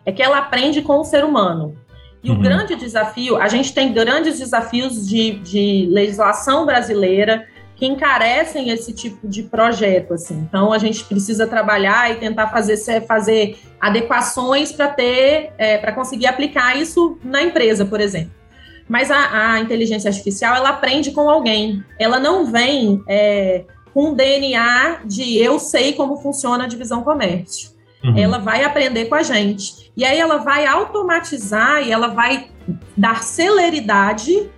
é 0.06 0.12
que 0.12 0.22
ela 0.22 0.40
aprende 0.40 0.82
com 0.82 1.00
o 1.00 1.04
ser 1.04 1.24
humano. 1.24 1.78
E 2.24 2.30
uhum. 2.30 2.38
o 2.38 2.40
grande 2.40 2.76
desafio, 2.76 3.38
a 3.38 3.48
gente 3.48 3.74
tem 3.74 3.94
grandes 3.94 4.40
desafios 4.40 5.08
de, 5.08 5.40
de 5.40 5.88
legislação 5.90 6.66
brasileira 6.66 7.48
que 7.76 7.86
encarecem 7.88 8.70
esse 8.70 8.94
tipo 8.94 9.28
de 9.28 9.42
projeto, 9.42 10.14
assim. 10.14 10.38
Então 10.48 10.72
a 10.72 10.78
gente 10.78 11.04
precisa 11.04 11.48
trabalhar 11.48 12.12
e 12.12 12.16
tentar 12.16 12.48
fazer, 12.50 12.78
fazer 13.08 13.58
adequações 13.80 14.72
para 14.72 14.88
ter, 14.88 15.52
é, 15.58 15.80
para 15.80 15.92
conseguir 15.92 16.28
aplicar 16.28 16.78
isso 16.78 17.18
na 17.24 17.42
empresa, 17.42 17.84
por 17.84 18.00
exemplo. 18.00 18.32
Mas 18.88 19.10
a, 19.10 19.54
a, 19.54 19.60
inteligência 19.60 20.10
artificial 20.10 20.56
ela 20.56 20.70
aprende 20.70 21.12
com 21.12 21.28
alguém. 21.28 21.84
Ela 21.98 22.20
não 22.20 22.46
vem 22.46 23.02
é, 23.08 23.64
com 23.94 24.14
DNA 24.14 25.02
de 25.06 25.38
eu 25.38 25.60
sei 25.60 25.94
como 25.94 26.18
funciona 26.18 26.64
a 26.64 26.68
divisão 26.68 27.04
comércio. 27.04 27.72
Uhum. 28.04 28.18
Ela 28.18 28.40
vai 28.40 28.64
aprender 28.64 29.06
com 29.06 29.16
a 29.16 29.24
gente. 29.24 29.92
E 29.96 30.06
aí 30.06 30.20
ela 30.20 30.38
vai 30.38 30.66
automatizar 30.66 31.86
e 31.86 31.92
ela 31.92 32.08
vai 32.08 32.50
dar 32.96 33.24
celeridade 33.24 34.50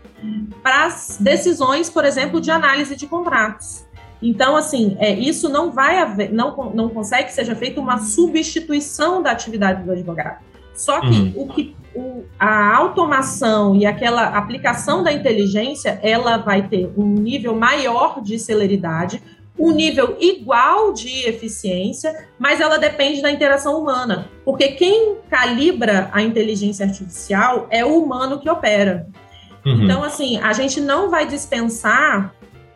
para 0.62 0.86
as 0.86 1.18
decisões, 1.20 1.90
por 1.90 2.06
exemplo, 2.06 2.40
de 2.40 2.52
análise 2.52 2.96
de 2.96 3.08
contratos. 3.08 3.86
Então, 4.22 4.56
assim, 4.56 4.96
é, 5.00 5.12
isso 5.12 5.50
não 5.50 5.70
vai 5.70 6.00
haver, 6.00 6.32
não, 6.32 6.72
não 6.74 6.88
consegue 6.88 7.26
que 7.26 7.34
seja 7.34 7.54
feita 7.54 7.82
uma 7.82 7.98
substituição 7.98 9.22
da 9.22 9.32
atividade 9.32 9.84
do 9.84 9.92
advogado. 9.92 10.40
Só 10.74 11.02
que 11.02 11.08
uhum. 11.08 11.34
o 11.36 11.48
que 11.48 11.76
o, 11.96 12.24
a 12.40 12.76
automação 12.76 13.76
e 13.76 13.86
aquela 13.86 14.30
aplicação 14.30 15.04
da 15.04 15.12
inteligência, 15.14 16.00
ela 16.02 16.38
vai 16.38 16.68
ter 16.68 16.92
um 16.98 17.06
nível 17.06 17.56
maior 17.56 18.22
de 18.22 18.40
celeridade, 18.40 19.22
um 19.58 19.72
nível 19.72 20.18
igual 20.20 20.94
de 20.94 21.28
eficiência, 21.28 22.28
mas 22.40 22.60
ela 22.60 22.78
depende 22.78 23.22
da 23.22 23.32
interação 23.32 23.80
humana, 23.80 24.28
porque 24.44 24.70
quem 24.70 25.18
calibra 25.30 26.10
a 26.12 26.22
inteligência 26.24 26.86
artificial 26.86 27.68
é 27.70 27.86
o 27.86 28.02
humano 28.02 28.40
que 28.40 28.50
opera. 28.50 29.08
Uhum. 29.66 29.84
Então, 29.84 30.04
assim, 30.04 30.40
a 30.40 30.52
gente 30.54 30.82
não 30.82 31.10
vai 31.10 31.28
dispensar 31.28 32.34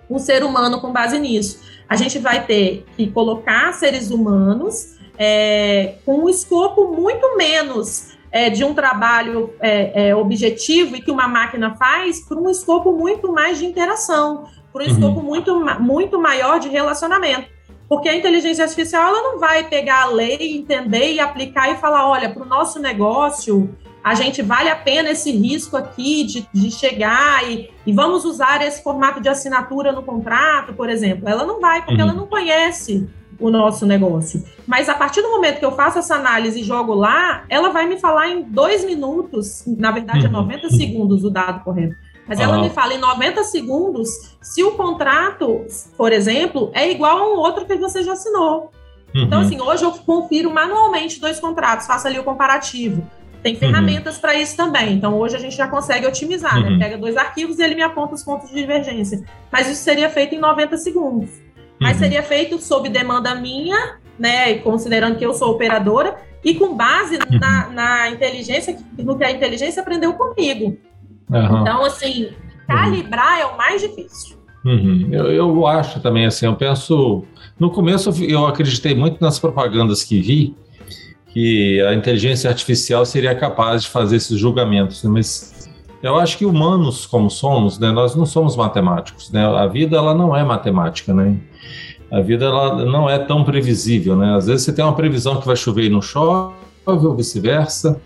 um 0.09 0.19
ser 0.19 0.43
humano 0.43 0.79
com 0.79 0.93
base 0.93 1.19
nisso. 1.19 1.59
A 1.89 1.95
gente 1.95 2.19
vai 2.19 2.45
ter 2.45 2.85
que 2.95 3.07
colocar 3.07 3.73
seres 3.73 4.11
humanos 4.11 4.96
é, 5.17 5.95
com 6.05 6.25
um 6.25 6.29
escopo 6.29 6.87
muito 6.93 7.35
menos 7.37 8.17
é, 8.31 8.49
de 8.49 8.63
um 8.63 8.73
trabalho 8.73 9.53
é, 9.59 10.09
é 10.09 10.15
objetivo 10.15 10.95
e 10.95 11.01
que 11.01 11.11
uma 11.11 11.27
máquina 11.27 11.75
faz 11.75 12.21
para 12.21 12.37
um 12.37 12.49
escopo 12.49 12.91
muito 12.91 13.31
mais 13.31 13.57
de 13.57 13.65
interação, 13.65 14.47
para 14.71 14.83
um 14.83 14.85
uhum. 14.85 14.91
escopo 14.91 15.21
muito, 15.21 15.65
muito 15.79 16.19
maior 16.19 16.59
de 16.59 16.69
relacionamento. 16.69 17.57
Porque 17.89 18.09
a 18.09 18.15
inteligência 18.15 18.63
artificial 18.63 19.07
ela 19.07 19.21
não 19.23 19.39
vai 19.39 19.63
pegar 19.69 20.03
a 20.03 20.09
lei, 20.09 20.57
entender 20.57 21.13
e 21.13 21.19
aplicar 21.19 21.71
e 21.71 21.77
falar: 21.77 22.09
olha, 22.09 22.29
para 22.29 22.43
o 22.43 22.45
nosso 22.45 22.79
negócio, 22.79 23.73
a 24.03 24.13
gente 24.13 24.41
vale 24.41 24.69
a 24.69 24.75
pena 24.75 25.11
esse 25.11 25.31
risco 25.31 25.77
aqui 25.77 26.25
de, 26.25 26.47
de 26.53 26.69
chegar 26.69 27.49
e, 27.49 27.69
e, 27.85 27.93
vamos 27.93 28.25
usar 28.25 28.61
esse 28.61 28.83
formato 28.83 29.21
de 29.21 29.29
assinatura 29.29 29.93
no 29.93 30.03
contrato, 30.03 30.73
por 30.73 30.89
exemplo. 30.89 31.29
Ela 31.29 31.45
não 31.45 31.61
vai, 31.61 31.79
porque 31.79 31.95
uhum. 31.95 32.09
ela 32.09 32.13
não 32.13 32.27
conhece 32.27 33.07
o 33.39 33.49
nosso 33.49 33.85
negócio. 33.85 34.43
Mas 34.65 34.89
a 34.89 34.95
partir 34.95 35.21
do 35.21 35.29
momento 35.29 35.59
que 35.59 35.65
eu 35.65 35.71
faço 35.71 35.99
essa 35.99 36.15
análise 36.15 36.59
e 36.59 36.63
jogo 36.63 36.93
lá, 36.93 37.43
ela 37.49 37.69
vai 37.69 37.87
me 37.87 37.99
falar 37.99 38.29
em 38.29 38.43
dois 38.43 38.83
minutos, 38.83 39.63
na 39.65 39.91
verdade 39.91 40.25
é 40.25 40.29
90 40.29 40.67
uhum. 40.67 40.73
segundos 40.73 41.23
o 41.23 41.29
dado 41.29 41.63
correto. 41.63 41.95
Mas 42.27 42.41
ela 42.41 42.61
me 42.61 42.69
fala 42.69 42.93
em 42.93 42.97
90 42.97 43.41
segundos 43.45 44.09
se 44.41 44.61
o 44.61 44.71
contrato, 44.71 45.65
por 45.95 46.11
exemplo, 46.11 46.69
é 46.73 46.91
igual 46.91 47.19
a 47.19 47.33
um 47.33 47.37
outro 47.37 47.65
que 47.65 47.75
você 47.77 48.03
já 48.03 48.13
assinou. 48.13 48.71
Então, 49.09 49.21
uhum. 49.21 49.27
Então, 49.27 49.39
assim, 49.39 49.61
hoje 49.61 49.85
eu 49.85 49.91
confiro 49.91 50.53
manualmente 50.53 51.21
dois 51.21 51.39
contratos, 51.39 51.87
faço 51.87 52.05
ali 52.05 52.19
o 52.19 52.23
comparativo. 52.23 53.01
Tem 53.41 53.53
uhum. 53.53 53.59
ferramentas 53.59 54.15
uhum. 54.15 54.21
para 54.21 54.35
isso 54.35 54.57
também. 54.57 54.93
Então, 54.93 55.17
hoje 55.17 55.37
a 55.37 55.39
gente 55.39 55.55
já 55.55 55.69
consegue 55.69 56.05
otimizar, 56.05 56.55
né? 56.55 56.67
uhum. 56.67 56.77
né? 56.77 56.83
Pega 56.83 56.97
dois 56.97 57.15
arquivos 57.15 57.59
e 57.59 57.63
ele 57.63 57.75
me 57.75 57.81
aponta 57.83 58.15
os 58.15 58.23
pontos 58.23 58.49
de 58.49 58.55
divergência. 58.55 59.23
Mas 59.49 59.69
isso 59.69 59.81
seria 59.81 60.09
feito 60.09 60.35
em 60.35 60.39
90 60.39 60.75
segundos 60.75 61.46
mas 61.79 61.97
uhum. 61.97 62.03
seria 62.03 62.23
feito 62.23 62.59
sob 62.59 62.89
demanda 62.89 63.35
minha, 63.35 63.97
né, 64.17 64.55
considerando 64.55 65.17
que 65.17 65.25
eu 65.25 65.33
sou 65.33 65.51
operadora, 65.51 66.15
e 66.43 66.55
com 66.55 66.75
base 66.75 67.15
uhum. 67.15 67.39
na, 67.39 67.69
na, 67.69 68.09
inteligência, 68.09 68.77
no 68.97 69.17
que 69.17 69.23
a 69.23 69.31
inteligência 69.31 69.81
aprendeu 69.81 70.13
comigo. 70.13 70.77
Uhum. 71.29 71.61
Então, 71.61 71.83
assim, 71.83 72.29
calibrar 72.67 73.39
é 73.39 73.45
o 73.45 73.57
mais 73.57 73.81
difícil. 73.81 74.37
Uhum. 74.65 75.09
Eu, 75.11 75.31
eu 75.31 75.67
acho 75.67 75.99
também, 75.99 76.25
assim, 76.25 76.45
eu 76.45 76.55
penso. 76.55 77.23
No 77.59 77.71
começo 77.71 78.11
eu 78.23 78.45
acreditei 78.45 78.93
muito 78.93 79.21
nas 79.21 79.39
propagandas 79.39 80.03
que 80.03 80.21
vi, 80.21 80.55
que 81.29 81.81
a 81.81 81.93
inteligência 81.93 82.49
artificial 82.49 83.05
seria 83.05 83.33
capaz 83.33 83.83
de 83.83 83.89
fazer 83.89 84.17
esses 84.17 84.39
julgamentos, 84.39 85.03
né? 85.03 85.09
mas 85.09 85.56
eu 86.01 86.17
acho 86.17 86.37
que 86.37 86.45
humanos 86.45 87.05
como 87.05 87.29
somos, 87.29 87.79
né, 87.79 87.91
nós 87.91 88.15
não 88.15 88.25
somos 88.25 88.55
matemáticos, 88.55 89.31
né? 89.31 89.45
A 89.45 89.65
vida 89.65 89.97
ela 89.97 90.13
não 90.13 90.35
é 90.35 90.43
matemática, 90.43 91.13
né? 91.13 91.37
A 92.11 92.21
vida 92.21 92.45
ela 92.45 92.85
não 92.85 93.09
é 93.09 93.19
tão 93.19 93.43
previsível, 93.43 94.15
né? 94.15 94.35
Às 94.35 94.47
vezes 94.47 94.63
você 94.63 94.73
tem 94.73 94.83
uma 94.83 94.95
previsão 94.95 95.39
que 95.39 95.45
vai 95.45 95.55
chover 95.55 95.85
e 95.85 95.89
não 95.89 96.01
chove, 96.01 96.53
ou 96.85 97.15
vice-versa, 97.15 97.99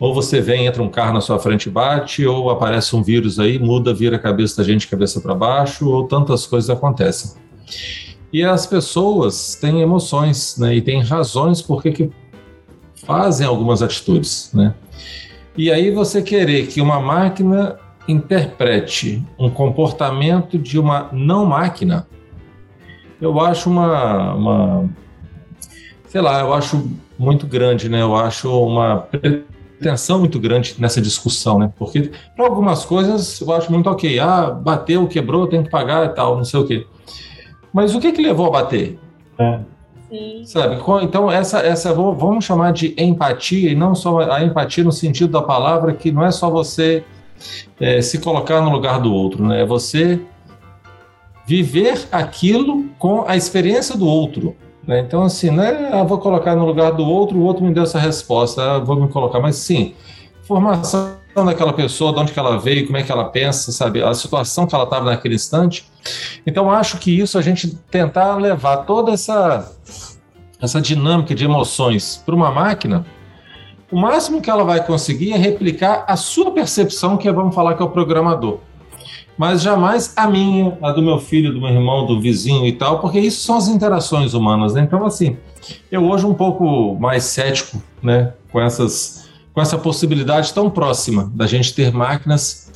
ou 0.00 0.12
você 0.12 0.40
vem, 0.40 0.66
entra 0.66 0.82
um 0.82 0.88
carro 0.88 1.14
na 1.14 1.20
sua 1.20 1.38
frente 1.38 1.66
e 1.66 1.70
bate, 1.70 2.26
ou 2.26 2.50
aparece 2.50 2.96
um 2.96 3.02
vírus 3.02 3.38
aí, 3.38 3.56
muda, 3.58 3.94
vira 3.94 4.16
a 4.16 4.18
cabeça 4.18 4.56
da 4.56 4.64
gente 4.64 4.88
cabeça 4.88 5.20
para 5.20 5.34
baixo, 5.34 5.88
ou 5.88 6.08
tantas 6.08 6.44
coisas 6.44 6.68
acontecem. 6.68 7.32
E 8.32 8.42
as 8.42 8.66
pessoas 8.66 9.54
têm 9.54 9.80
emoções, 9.80 10.56
né? 10.58 10.74
E 10.74 10.82
têm 10.82 11.00
razões 11.02 11.62
por 11.62 11.80
que 11.82 12.10
fazem 13.06 13.46
algumas 13.46 13.80
atitudes, 13.82 14.50
né? 14.52 14.74
E 15.56 15.70
aí 15.70 15.90
você 15.90 16.22
querer 16.22 16.66
que 16.66 16.80
uma 16.80 17.00
máquina 17.00 17.78
interprete 18.06 19.24
um 19.38 19.50
comportamento 19.50 20.58
de 20.58 20.78
uma 20.78 21.08
não 21.12 21.46
máquina, 21.46 22.06
eu 23.20 23.40
acho 23.40 23.70
uma, 23.70 24.34
uma 24.34 24.90
sei 26.06 26.20
lá, 26.20 26.40
eu 26.40 26.52
acho 26.52 26.90
muito 27.18 27.46
grande, 27.46 27.88
né? 27.88 28.02
Eu 28.02 28.14
acho 28.14 28.50
uma 28.64 28.98
pretensão 28.98 30.18
muito 30.18 30.38
grande 30.38 30.76
nessa 30.78 31.00
discussão, 31.00 31.58
né? 31.58 31.72
Porque 31.78 32.10
para 32.36 32.46
algumas 32.46 32.84
coisas 32.84 33.40
eu 33.40 33.50
acho 33.52 33.72
muito 33.72 33.88
ok. 33.88 34.18
Ah, 34.18 34.50
bateu, 34.50 35.06
quebrou, 35.08 35.46
tem 35.46 35.62
que 35.62 35.70
pagar 35.70 36.06
e 36.06 36.08
tal, 36.10 36.36
não 36.36 36.44
sei 36.44 36.60
o 36.60 36.66
quê. 36.66 36.86
Mas 37.72 37.94
o 37.94 38.00
que 38.00 38.12
que 38.12 38.22
levou 38.22 38.46
a 38.46 38.50
bater? 38.50 38.98
É. 39.38 39.60
Sabe? 40.44 40.78
Então, 41.02 41.30
essa, 41.30 41.58
essa 41.60 41.92
vamos 41.92 42.44
chamar 42.44 42.72
de 42.72 42.94
empatia, 42.96 43.70
e 43.70 43.74
não 43.74 43.94
só 43.94 44.20
a 44.20 44.42
empatia 44.42 44.84
no 44.84 44.92
sentido 44.92 45.32
da 45.32 45.42
palavra, 45.42 45.92
que 45.92 46.12
não 46.12 46.24
é 46.24 46.30
só 46.30 46.48
você 46.48 47.04
é, 47.80 48.00
se 48.00 48.18
colocar 48.18 48.60
no 48.60 48.70
lugar 48.70 49.00
do 49.00 49.12
outro, 49.12 49.44
né? 49.44 49.62
É 49.62 49.66
você 49.66 50.20
viver 51.46 52.06
aquilo 52.10 52.86
com 52.98 53.24
a 53.26 53.36
experiência 53.36 53.96
do 53.96 54.06
outro. 54.06 54.56
Né? 54.86 55.00
Então, 55.00 55.22
assim, 55.22 55.50
não 55.50 55.62
é 55.62 55.92
ah, 55.92 56.04
vou 56.04 56.18
colocar 56.18 56.54
no 56.54 56.64
lugar 56.64 56.92
do 56.92 57.04
outro, 57.04 57.38
o 57.38 57.42
outro 57.42 57.64
me 57.64 57.72
deu 57.72 57.82
essa 57.82 57.98
resposta, 57.98 58.62
ah, 58.62 58.78
vou 58.78 59.00
me 59.00 59.08
colocar, 59.08 59.40
mas 59.40 59.56
sim, 59.56 59.94
formação 60.46 61.16
daquela 61.34 61.72
pessoa, 61.72 62.12
de 62.12 62.20
onde 62.20 62.32
que 62.32 62.38
ela 62.38 62.58
veio, 62.58 62.86
como 62.86 62.96
é 62.96 63.02
que 63.02 63.12
ela 63.12 63.24
pensa, 63.24 63.70
sabe, 63.72 64.02
a 64.02 64.14
situação 64.14 64.66
que 64.66 64.74
ela 64.74 64.84
estava 64.84 65.04
naquele 65.04 65.34
instante. 65.34 65.84
Então, 66.46 66.70
acho 66.70 66.98
que 66.98 67.10
isso 67.18 67.36
a 67.36 67.42
gente 67.42 67.76
tentar 67.90 68.36
levar 68.36 68.78
toda 68.78 69.12
essa 69.12 69.70
essa 70.60 70.80
dinâmica 70.80 71.34
de 71.34 71.44
emoções 71.44 72.22
para 72.24 72.34
uma 72.34 72.50
máquina, 72.50 73.04
o 73.90 73.96
máximo 73.96 74.40
que 74.40 74.50
ela 74.50 74.64
vai 74.64 74.84
conseguir 74.84 75.32
é 75.32 75.36
replicar 75.36 76.04
a 76.08 76.16
sua 76.16 76.50
percepção, 76.50 77.16
que 77.16 77.28
é, 77.28 77.32
vamos 77.32 77.54
falar 77.54 77.74
que 77.74 77.82
é 77.82 77.84
o 77.84 77.90
programador. 77.90 78.58
Mas 79.38 79.60
jamais 79.60 80.14
a 80.16 80.26
minha, 80.26 80.76
a 80.80 80.90
do 80.92 81.02
meu 81.02 81.18
filho, 81.18 81.52
do 81.52 81.60
meu 81.60 81.68
irmão, 81.68 82.06
do 82.06 82.18
vizinho 82.18 82.66
e 82.66 82.72
tal, 82.72 83.00
porque 83.00 83.20
isso 83.20 83.44
são 83.44 83.56
as 83.56 83.68
interações 83.68 84.32
humanas, 84.32 84.72
né? 84.72 84.80
Então, 84.80 85.04
assim, 85.04 85.36
eu 85.92 86.08
hoje 86.08 86.24
um 86.24 86.32
pouco 86.32 86.96
mais 86.98 87.24
cético, 87.24 87.80
né, 88.02 88.32
com 88.50 88.60
essas 88.60 89.25
com 89.56 89.62
essa 89.62 89.78
possibilidade 89.78 90.52
tão 90.52 90.68
próxima 90.68 91.32
da 91.34 91.46
gente 91.46 91.74
ter 91.74 91.90
máquinas 91.90 92.70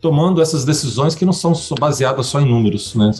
tomando 0.00 0.42
essas 0.42 0.64
decisões 0.64 1.14
que 1.14 1.24
não 1.24 1.32
são 1.32 1.52
baseadas 1.78 2.26
só 2.26 2.40
em 2.40 2.44
números, 2.44 2.96
né? 2.96 3.12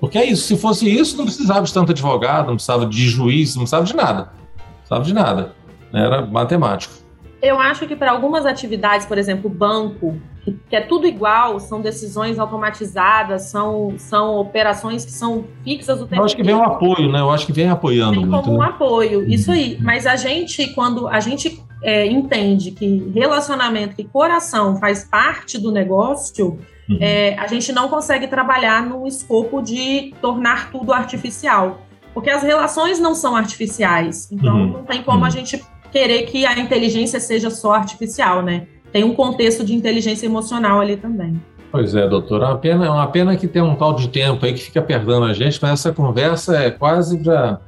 Porque 0.00 0.18
é 0.18 0.24
isso, 0.24 0.48
se 0.48 0.56
fosse 0.56 0.90
isso, 0.90 1.16
não 1.16 1.24
precisava 1.24 1.62
de 1.62 1.72
tanto 1.72 1.92
advogado, 1.92 2.48
não 2.48 2.54
precisava 2.54 2.86
de 2.86 3.08
juiz, 3.08 3.54
não 3.54 3.62
precisava 3.62 3.84
de 3.84 3.94
nada. 3.94 4.32
Não 4.58 4.74
precisava 4.78 5.04
de 5.04 5.14
nada. 5.14 5.54
Era 5.94 6.26
matemático. 6.26 6.92
Eu 7.40 7.60
acho 7.60 7.86
que 7.86 7.94
para 7.94 8.10
algumas 8.10 8.46
atividades, 8.46 9.06
por 9.06 9.16
exemplo, 9.16 9.48
banco, 9.48 10.20
que 10.68 10.74
é 10.74 10.80
tudo 10.80 11.06
igual, 11.06 11.60
são 11.60 11.80
decisões 11.80 12.36
automatizadas, 12.40 13.42
são, 13.42 13.94
são 13.96 14.38
operações 14.38 15.04
que 15.04 15.12
são 15.12 15.44
fixas 15.62 16.00
o 16.00 16.06
tempo 16.06 16.20
Eu 16.20 16.24
acho 16.24 16.36
que 16.36 16.42
vem 16.42 16.54
um 16.54 16.64
apoio, 16.64 17.12
né? 17.12 17.20
Eu 17.20 17.30
acho 17.30 17.46
que 17.46 17.52
vem 17.52 17.68
apoiando 17.68 18.16
vem 18.16 18.26
muito. 18.26 18.42
Como 18.42 18.56
um 18.56 18.60
né? 18.60 18.66
apoio, 18.66 19.22
isso 19.28 19.52
aí. 19.52 19.78
Mas 19.80 20.04
a 20.04 20.16
gente, 20.16 20.74
quando 20.74 21.06
a 21.06 21.20
gente 21.20 21.64
é, 21.82 22.06
entende 22.06 22.70
que 22.70 23.10
relacionamento, 23.14 23.96
que 23.96 24.04
coração 24.04 24.76
faz 24.76 25.04
parte 25.04 25.58
do 25.58 25.70
negócio, 25.70 26.58
uhum. 26.88 26.98
é, 27.00 27.34
a 27.38 27.46
gente 27.46 27.72
não 27.72 27.88
consegue 27.88 28.26
trabalhar 28.26 28.84
no 28.86 29.06
escopo 29.06 29.60
de 29.62 30.14
tornar 30.20 30.70
tudo 30.70 30.92
artificial. 30.92 31.82
Porque 32.14 32.30
as 32.30 32.42
relações 32.42 32.98
não 32.98 33.14
são 33.14 33.36
artificiais. 33.36 34.30
Então, 34.32 34.56
uhum. 34.56 34.66
não 34.68 34.84
tem 34.84 35.02
como 35.02 35.18
uhum. 35.18 35.24
a 35.26 35.30
gente 35.30 35.62
querer 35.92 36.22
que 36.22 36.46
a 36.46 36.58
inteligência 36.58 37.20
seja 37.20 37.50
só 37.50 37.74
artificial, 37.74 38.42
né? 38.42 38.66
tem 38.96 39.04
um 39.04 39.14
contexto 39.14 39.62
de 39.62 39.74
inteligência 39.74 40.24
emocional 40.24 40.80
ali 40.80 40.96
também. 40.96 41.38
Pois 41.70 41.94
é, 41.94 42.08
doutora. 42.08 42.46
É 42.46 42.48
uma 42.48 42.58
pena, 42.58 42.86
é 42.86 42.90
uma 42.90 43.06
pena 43.08 43.36
que 43.36 43.46
tem 43.46 43.60
um 43.60 43.74
tal 43.74 43.94
de 43.94 44.08
tempo 44.08 44.46
aí 44.46 44.54
que 44.54 44.60
fica 44.60 44.80
perdendo 44.80 45.24
a 45.24 45.34
gente, 45.34 45.58
mas 45.60 45.72
essa 45.72 45.92
conversa 45.92 46.56
é 46.56 46.70
quase 46.70 47.18
para 47.18 47.60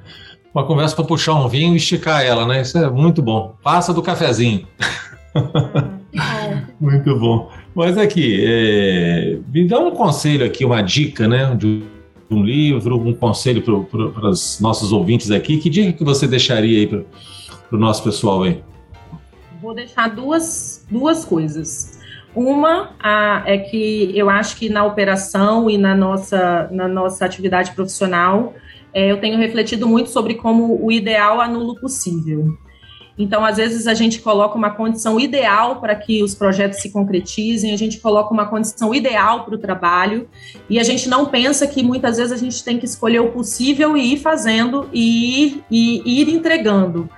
uma 0.55 0.65
conversa 0.65 0.97
para 0.97 1.05
puxar 1.05 1.35
um 1.35 1.49
vinho 1.49 1.75
e 1.75 1.77
esticar 1.77 2.23
ela, 2.23 2.47
né? 2.47 2.63
Isso 2.63 2.79
é 2.79 2.91
muito 2.91 3.23
bom. 3.23 3.55
Passa 3.63 3.93
do 3.93 4.03
cafezinho. 4.03 4.67
muito 6.81 7.19
bom. 7.19 7.51
Mas 7.75 7.97
aqui, 7.97 8.45
é, 8.47 9.39
me 9.53 9.67
dá 9.67 9.79
um 9.79 9.91
conselho 9.91 10.45
aqui, 10.45 10.65
uma 10.65 10.83
dica, 10.83 11.29
né? 11.29 11.55
De 11.55 11.83
um 12.31 12.43
livro, 12.43 12.99
um 12.99 13.15
conselho 13.15 13.63
para 13.63 14.29
os 14.29 14.61
nossos 14.61 14.93
ouvintes 14.93 15.31
aqui. 15.31 15.59
Que 15.59 15.71
dica 15.71 15.93
que 15.93 16.05
você 16.05 16.27
deixaria 16.27 16.79
aí 16.79 16.87
para 16.87 17.05
o 17.73 17.79
nosso 17.79 18.03
pessoal 18.03 18.43
aí? 18.43 18.63
vou 19.61 19.75
deixar 19.75 20.09
duas, 20.09 20.87
duas 20.91 21.25
coisas. 21.25 21.99
Uma 22.35 22.91
a, 23.01 23.43
é 23.47 23.59
que 23.59 24.13
eu 24.15 24.31
acho 24.31 24.57
que 24.57 24.69
na 24.69 24.85
operação 24.85 25.69
e 25.69 25.77
na 25.77 25.95
nossa, 25.95 26.69
na 26.71 26.87
nossa 26.87 27.25
atividade 27.25 27.73
profissional, 27.73 28.55
é, 28.93 29.11
eu 29.11 29.21
tenho 29.21 29.39
refletido 29.39 29.87
muito 29.87 30.11
sobre 30.11 30.35
como 30.35 30.85
o 30.85 30.91
ideal 30.91 31.41
anula 31.41 31.73
o 31.73 31.81
possível. 31.81 32.57
Então, 33.19 33.45
às 33.45 33.57
vezes, 33.57 33.89
a 33.89 33.95
gente 33.95 34.21
coloca 34.21 34.57
uma 34.57 34.71
condição 34.71 35.19
ideal 35.19 35.81
para 35.81 35.97
que 35.97 36.23
os 36.23 36.37
projetos 36.37 36.81
se 36.81 36.91
concretizem, 36.93 37.73
a 37.73 37.77
gente 37.77 37.99
coloca 37.99 38.33
uma 38.33 38.47
condição 38.47 38.95
ideal 38.95 39.45
para 39.45 39.57
o 39.57 39.59
trabalho, 39.59 40.29
e 40.71 40.79
a 40.79 40.85
gente 40.85 41.09
não 41.09 41.27
pensa 41.27 41.67
que 41.67 41.83
muitas 41.83 42.17
vezes 42.17 42.33
a 42.33 42.37
gente 42.37 42.63
tem 42.63 42.79
que 42.79 42.85
escolher 42.85 43.19
o 43.19 43.33
possível 43.33 43.97
e 43.97 44.13
ir 44.13 44.19
fazendo 44.19 44.89
e 44.93 45.43
ir, 45.43 45.65
e 45.69 46.21
ir 46.21 46.29
entregando. 46.29 47.11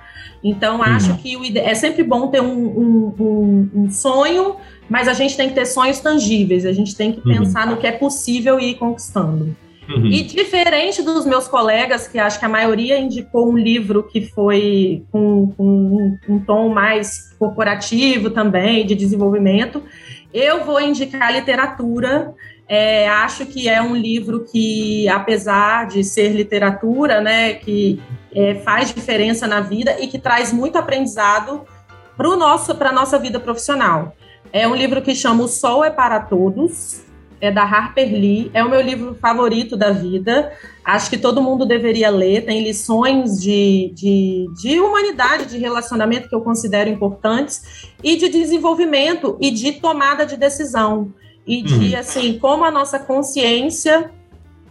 Então, 0.43 0.81
acho 0.81 1.11
uhum. 1.11 1.17
que 1.17 1.37
o, 1.37 1.57
é 1.57 1.75
sempre 1.75 2.03
bom 2.03 2.27
ter 2.29 2.41
um, 2.41 2.47
um, 2.47 3.15
um, 3.19 3.69
um, 3.75 3.91
sonho, 3.91 4.55
mas 4.89 5.07
a 5.07 5.13
gente 5.13 5.37
tem 5.37 5.49
que 5.49 5.53
ter 5.53 5.67
sonhos 5.67 5.99
tangíveis, 5.99 6.65
a 6.65 6.71
gente 6.71 6.95
tem 6.95 7.11
que 7.11 7.19
uhum. 7.19 7.37
pensar 7.37 7.67
no 7.67 7.77
que 7.77 7.85
é 7.85 7.91
possível 7.91 8.59
e 8.59 8.71
ir 8.71 8.75
conquistando. 8.75 9.55
Uhum. 9.89 10.05
E 10.07 10.23
diferente 10.23 11.01
dos 11.01 11.25
meus 11.25 11.47
colegas, 11.47 12.07
que 12.07 12.19
acho 12.19 12.39
que 12.39 12.45
a 12.45 12.49
maioria 12.49 12.99
indicou 12.99 13.51
um 13.51 13.57
livro 13.57 14.03
que 14.03 14.21
foi 14.21 15.03
com, 15.11 15.51
com 15.57 16.17
um 16.29 16.39
tom 16.39 16.69
mais 16.69 17.33
corporativo 17.37 18.29
também, 18.29 18.85
de 18.85 18.95
desenvolvimento, 18.95 19.83
eu 20.33 20.63
vou 20.63 20.79
indicar 20.79 21.33
literatura. 21.33 22.33
É, 22.67 23.09
acho 23.09 23.45
que 23.45 23.67
é 23.67 23.81
um 23.81 23.93
livro 23.93 24.45
que, 24.49 25.09
apesar 25.09 25.87
de 25.87 26.05
ser 26.05 26.29
literatura, 26.29 27.19
né, 27.19 27.55
que 27.55 27.99
é, 28.33 28.55
faz 28.55 28.93
diferença 28.93 29.45
na 29.45 29.59
vida 29.59 29.99
e 29.99 30.07
que 30.07 30.17
traz 30.17 30.53
muito 30.53 30.77
aprendizado 30.77 31.65
para 32.15 32.89
a 32.89 32.93
nossa 32.93 33.19
vida 33.19 33.39
profissional. 33.39 34.15
É 34.53 34.67
um 34.67 34.75
livro 34.75 35.01
que 35.01 35.13
chama 35.13 35.43
O 35.43 35.47
Sol 35.47 35.83
é 35.83 35.89
para 35.89 36.19
Todos, 36.19 37.03
é 37.41 37.51
da 37.51 37.63
Harper 37.63 38.07
Lee, 38.07 38.51
é 38.53 38.63
o 38.63 38.69
meu 38.69 38.79
livro 38.79 39.15
favorito 39.15 39.75
da 39.75 39.89
vida. 39.89 40.53
Acho 40.85 41.09
que 41.09 41.17
todo 41.17 41.41
mundo 41.41 41.65
deveria 41.65 42.11
ler. 42.11 42.45
Tem 42.45 42.63
lições 42.63 43.41
de, 43.41 43.91
de, 43.95 44.47
de, 44.61 44.79
humanidade, 44.79 45.47
de 45.47 45.57
relacionamento 45.57 46.29
que 46.29 46.35
eu 46.35 46.41
considero 46.41 46.89
importantes, 46.89 47.89
e 48.03 48.15
de 48.15 48.29
desenvolvimento 48.29 49.37
e 49.41 49.49
de 49.49 49.73
tomada 49.73 50.23
de 50.23 50.37
decisão. 50.37 51.11
E 51.45 51.63
de, 51.63 51.93
uhum. 51.93 51.99
assim, 51.99 52.37
como 52.37 52.63
a 52.63 52.69
nossa 52.69 52.99
consciência. 52.99 54.11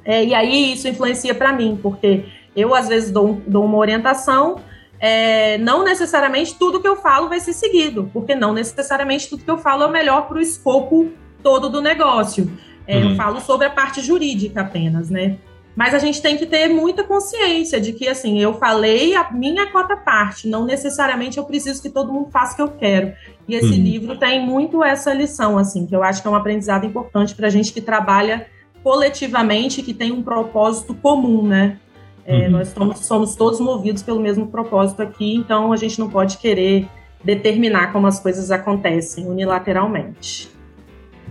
É, 0.05 0.25
e 0.25 0.33
aí 0.33 0.73
isso 0.73 0.87
influencia 0.87 1.35
para 1.35 1.53
mim, 1.53 1.79
porque 1.83 2.25
eu, 2.55 2.73
às 2.73 2.87
vezes, 2.87 3.11
dou, 3.11 3.43
dou 3.47 3.65
uma 3.65 3.79
orientação, 3.79 4.57
é, 5.01 5.59
não 5.59 5.83
necessariamente 5.83 6.57
tudo 6.57 6.81
que 6.81 6.89
eu 6.89 6.97
falo 6.97 7.29
vai 7.29 7.41
ser 7.41 7.53
seguido, 7.53 8.09
porque 8.13 8.35
não 8.35 8.53
necessariamente 8.53 9.29
tudo 9.29 9.45
que 9.45 9.51
eu 9.51 9.59
falo 9.59 9.83
é 9.83 9.87
o 9.87 9.91
melhor 9.91 10.29
para 10.29 10.39
o 10.39 10.41
escopo 10.41 11.11
todo 11.43 11.69
do 11.69 11.81
negócio. 11.81 12.51
É, 12.87 12.97
uhum. 12.97 13.11
Eu 13.11 13.17
falo 13.17 13.41
sobre 13.41 13.67
a 13.67 13.71
parte 13.71 14.01
jurídica 14.01 14.63
apenas, 14.63 15.11
né? 15.11 15.37
Mas 15.77 15.95
a 15.95 15.99
gente 15.99 16.21
tem 16.21 16.37
que 16.37 16.45
ter 16.45 16.69
muita 16.69 17.05
consciência 17.05 17.81
de 17.81 17.93
que, 17.93 18.09
assim, 18.09 18.41
eu 18.41 18.55
falei 18.55 19.15
a 19.15 19.31
minha 19.31 19.71
cota 19.71 19.97
parte, 19.97 20.49
não 20.49 20.65
necessariamente 20.65 21.39
eu 21.39 21.45
preciso 21.45 21.81
que 21.81 21.89
todo 21.89 22.13
mundo 22.13 22.29
faça 22.31 22.53
o 22.53 22.57
que 22.57 22.63
eu 22.63 22.69
quero. 22.69 23.13
E 23.47 23.55
esse 23.55 23.67
uhum. 23.67 23.83
livro 23.83 24.19
tem 24.19 24.45
muito 24.45 24.83
essa 24.83 25.15
lição, 25.15 25.57
assim, 25.57 25.87
que 25.87 25.95
eu 25.95 26.03
acho 26.03 26.21
que 26.21 26.29
é 26.29 26.31
um 26.31 26.35
aprendizado 26.35 26.85
importante 26.85 27.35
para 27.35 27.47
a 27.47 27.51
gente 27.51 27.73
que 27.73 27.81
trabalha 27.81 28.47
coletivamente, 28.83 29.83
que 29.83 29.95
tem 29.95 30.11
um 30.11 30.23
propósito 30.23 30.95
comum, 30.95 31.47
né? 31.47 31.79
É, 32.27 32.47
uhum. 32.47 32.51
Nós 32.51 32.69
somos, 32.69 32.99
somos 33.01 33.35
todos 33.37 33.61
movidos 33.61 34.03
pelo 34.03 34.21
mesmo 34.21 34.49
propósito 34.49 35.01
aqui, 35.03 35.37
então 35.37 35.73
a 35.73 35.77
gente 35.77 35.99
não 35.99 36.11
pode 36.11 36.39
querer 36.39 36.89
determinar 37.23 37.93
como 37.93 38.07
as 38.07 38.19
coisas 38.19 38.51
acontecem 38.51 39.27
unilateralmente. 39.27 40.50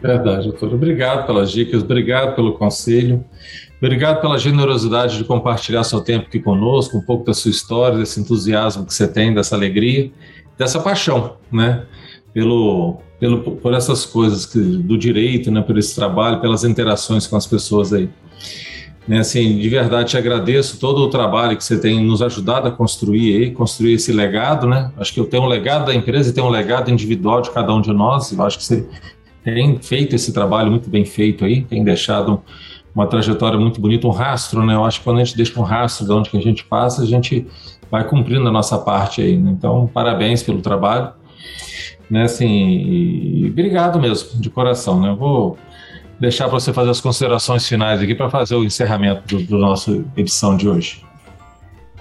Verdade, 0.02 0.48
doutor. 0.48 0.74
Obrigado 0.74 1.26
pelas 1.26 1.52
dicas, 1.52 1.84
obrigado 1.84 2.36
pelo 2.36 2.54
conselho, 2.54 3.24
obrigado 3.78 4.22
pela 4.22 4.38
generosidade 4.38 5.18
de 5.18 5.24
compartilhar 5.26 5.84
seu 5.84 6.02
tempo 6.02 6.28
aqui 6.28 6.40
conosco, 6.40 6.98
um 6.98 7.02
pouco 7.02 7.26
da 7.26 7.34
sua 7.34 7.52
história, 7.52 7.98
desse 7.98 8.20
entusiasmo 8.20 8.86
que 8.86 8.94
você 8.94 9.08
tem, 9.08 9.34
dessa 9.34 9.56
alegria, 9.56 10.12
dessa 10.58 10.80
paixão, 10.80 11.36
né? 11.52 11.86
Pelo, 12.34 13.00
pelo, 13.20 13.42
por 13.42 13.74
essas 13.74 14.06
coisas 14.06 14.46
que, 14.46 14.60
do 14.60 14.98
direito, 14.98 15.52
né? 15.52 15.62
Por 15.62 15.78
esse 15.78 15.96
trabalho, 15.96 16.40
pelas 16.40 16.64
interações 16.64 17.28
com 17.28 17.36
as 17.36 17.46
pessoas 17.46 17.92
aí. 17.92 18.10
Né, 19.08 19.18
assim, 19.18 19.58
de 19.58 19.68
verdade 19.68 20.12
te 20.12 20.18
agradeço 20.18 20.80
todo 20.80 21.00
o 21.00 21.10
trabalho 21.10 21.58
que 21.58 21.64
você 21.64 21.80
tem 21.80 22.06
nos 22.06 22.22
ajudado 22.22 22.68
a 22.68 22.72
construir 22.72 23.38
aí, 23.38 23.50
construir 23.50 23.94
esse 23.94 24.12
legado, 24.12 24.68
né? 24.68 24.92
Acho 24.98 25.12
que 25.12 25.20
eu 25.20 25.26
tenho 25.26 25.42
um 25.42 25.48
legado 25.48 25.88
da 25.88 25.96
empresa 25.96 26.30
e 26.30 26.34
tenho 26.34 26.46
um 26.46 26.52
legado 26.52 26.92
individual 26.92 27.42
de 27.42 27.50
cada 27.50 27.74
um 27.74 27.82
de 27.82 27.92
nós. 27.92 28.32
Eu 28.32 28.44
acho 28.44 28.60
que 28.60 28.64
você 28.64 28.88
tem 29.44 29.80
feito 29.80 30.16
esse 30.16 30.34
trabalho 30.34 30.70
muito 30.70 30.90
bem 30.90 31.06
feito 31.06 31.46
aí, 31.46 31.62
tem 31.62 31.84
deixado 31.84 32.42
uma 32.94 33.08
trajetória 33.08 33.58
muito 33.58 33.80
bonita, 33.80 34.08
um 34.08 34.12
rastro, 34.12 34.66
né? 34.66 34.74
Eu 34.74 34.84
acho 34.84 35.00
que 35.00 35.04
quando 35.04 35.20
a 35.20 35.24
gente 35.24 35.38
deixa 35.38 35.60
um 35.60 35.64
rastro 35.64 36.06
de 36.06 36.12
onde 36.12 36.30
que 36.30 36.38
a 36.38 36.42
gente 36.42 36.64
passa, 36.66 37.02
a 37.02 37.06
gente 37.06 37.46
vai 37.90 38.08
cumprindo 38.08 38.48
a 38.48 38.52
nossa 38.52 38.78
parte 38.78 39.22
aí, 39.22 39.38
né? 39.38 39.52
Então, 39.52 39.88
parabéns 39.94 40.44
pelo 40.44 40.62
trabalho, 40.62 41.14
né? 42.10 42.24
Assim, 42.24 43.48
obrigado 43.48 44.00
mesmo, 44.00 44.42
de 44.42 44.50
coração, 44.50 45.00
né? 45.00 45.10
Eu 45.10 45.16
vou 45.16 45.58
deixar 46.20 46.46
para 46.50 46.60
você 46.60 46.74
fazer 46.74 46.90
as 46.90 47.00
considerações 47.00 47.68
finais 47.68 48.02
aqui 48.02 48.14
para 48.14 48.30
fazer 48.30 48.56
o 48.56 48.64
encerramento 48.64 49.38
do, 49.38 49.44
do 49.44 49.58
nosso 49.58 50.06
edição 50.18 50.58
de 50.58 50.68
hoje. 50.68 51.04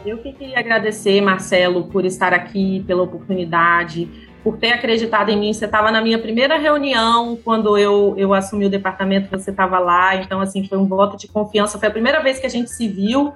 Eu 0.04 0.18
que 0.18 0.32
queria 0.32 0.58
agradecer, 0.58 1.20
Marcelo, 1.20 1.84
por 1.84 2.04
estar 2.04 2.32
aqui, 2.32 2.82
pela 2.86 3.02
oportunidade, 3.02 4.08
por 4.42 4.56
ter 4.56 4.72
acreditado 4.72 5.30
em 5.30 5.38
mim. 5.38 5.52
Você 5.52 5.64
estava 5.64 5.90
na 5.90 6.00
minha 6.00 6.18
primeira 6.18 6.58
reunião, 6.58 7.38
quando 7.44 7.76
eu, 7.76 8.14
eu 8.16 8.32
assumi 8.32 8.66
o 8.66 8.70
departamento, 8.70 9.30
você 9.30 9.50
estava 9.50 9.78
lá. 9.78 10.16
Então, 10.16 10.40
assim, 10.40 10.66
foi 10.66 10.78
um 10.78 10.86
voto 10.86 11.16
de 11.16 11.28
confiança. 11.28 11.78
Foi 11.78 11.88
a 11.88 11.90
primeira 11.90 12.22
vez 12.22 12.38
que 12.38 12.46
a 12.46 12.50
gente 12.50 12.70
se 12.70 12.88
viu. 12.88 13.32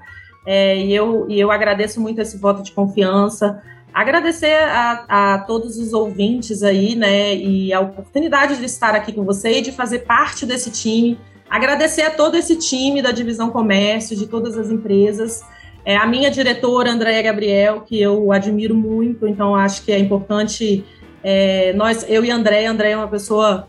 É, 0.46 0.76
e, 0.76 0.94
eu, 0.94 1.26
e 1.28 1.38
eu 1.38 1.50
agradeço 1.50 2.00
muito 2.00 2.20
esse 2.20 2.38
voto 2.38 2.62
de 2.62 2.72
confiança. 2.72 3.62
Agradecer 3.92 4.54
a, 4.54 5.04
a, 5.08 5.38
todos 5.40 5.76
os 5.76 5.92
ouvintes 5.92 6.62
aí, 6.62 6.94
né, 6.94 7.34
e 7.34 7.72
a 7.74 7.80
oportunidade 7.80 8.56
de 8.56 8.64
estar 8.64 8.94
aqui 8.94 9.12
com 9.12 9.22
você 9.22 9.58
e 9.58 9.60
de 9.60 9.70
fazer 9.70 10.00
parte 10.00 10.46
desse 10.46 10.70
time. 10.70 11.18
Agradecer 11.48 12.02
a 12.02 12.10
todo 12.10 12.34
esse 12.34 12.56
time 12.56 13.02
da 13.02 13.12
Divisão 13.12 13.50
Comércio, 13.50 14.16
de 14.16 14.26
todas 14.26 14.56
as 14.56 14.70
empresas. 14.70 15.44
É, 15.84 15.96
a 15.96 16.06
minha 16.06 16.30
diretora, 16.30 16.90
Andréia 16.90 17.22
Gabriel, 17.22 17.80
que 17.80 18.00
eu 18.00 18.30
admiro 18.30 18.74
muito, 18.74 19.26
então 19.26 19.54
acho 19.54 19.84
que 19.84 19.92
é 19.92 19.98
importante. 19.98 20.84
É, 21.22 21.72
nós, 21.72 22.04
eu 22.08 22.24
e 22.24 22.30
Andréia, 22.30 22.70
Andréia 22.70 22.94
é 22.94 22.96
uma 22.96 23.08
pessoa 23.08 23.68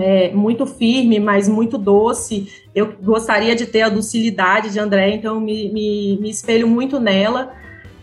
é, 0.00 0.30
muito 0.32 0.66
firme, 0.66 1.18
mas 1.18 1.48
muito 1.48 1.78
doce. 1.78 2.48
Eu 2.74 2.94
gostaria 3.02 3.54
de 3.56 3.66
ter 3.66 3.82
a 3.82 3.88
docilidade 3.88 4.70
de 4.70 4.78
Andréia, 4.78 5.14
então 5.14 5.40
me, 5.40 5.72
me, 5.72 6.18
me 6.20 6.30
espelho 6.30 6.68
muito 6.68 7.00
nela. 7.00 7.52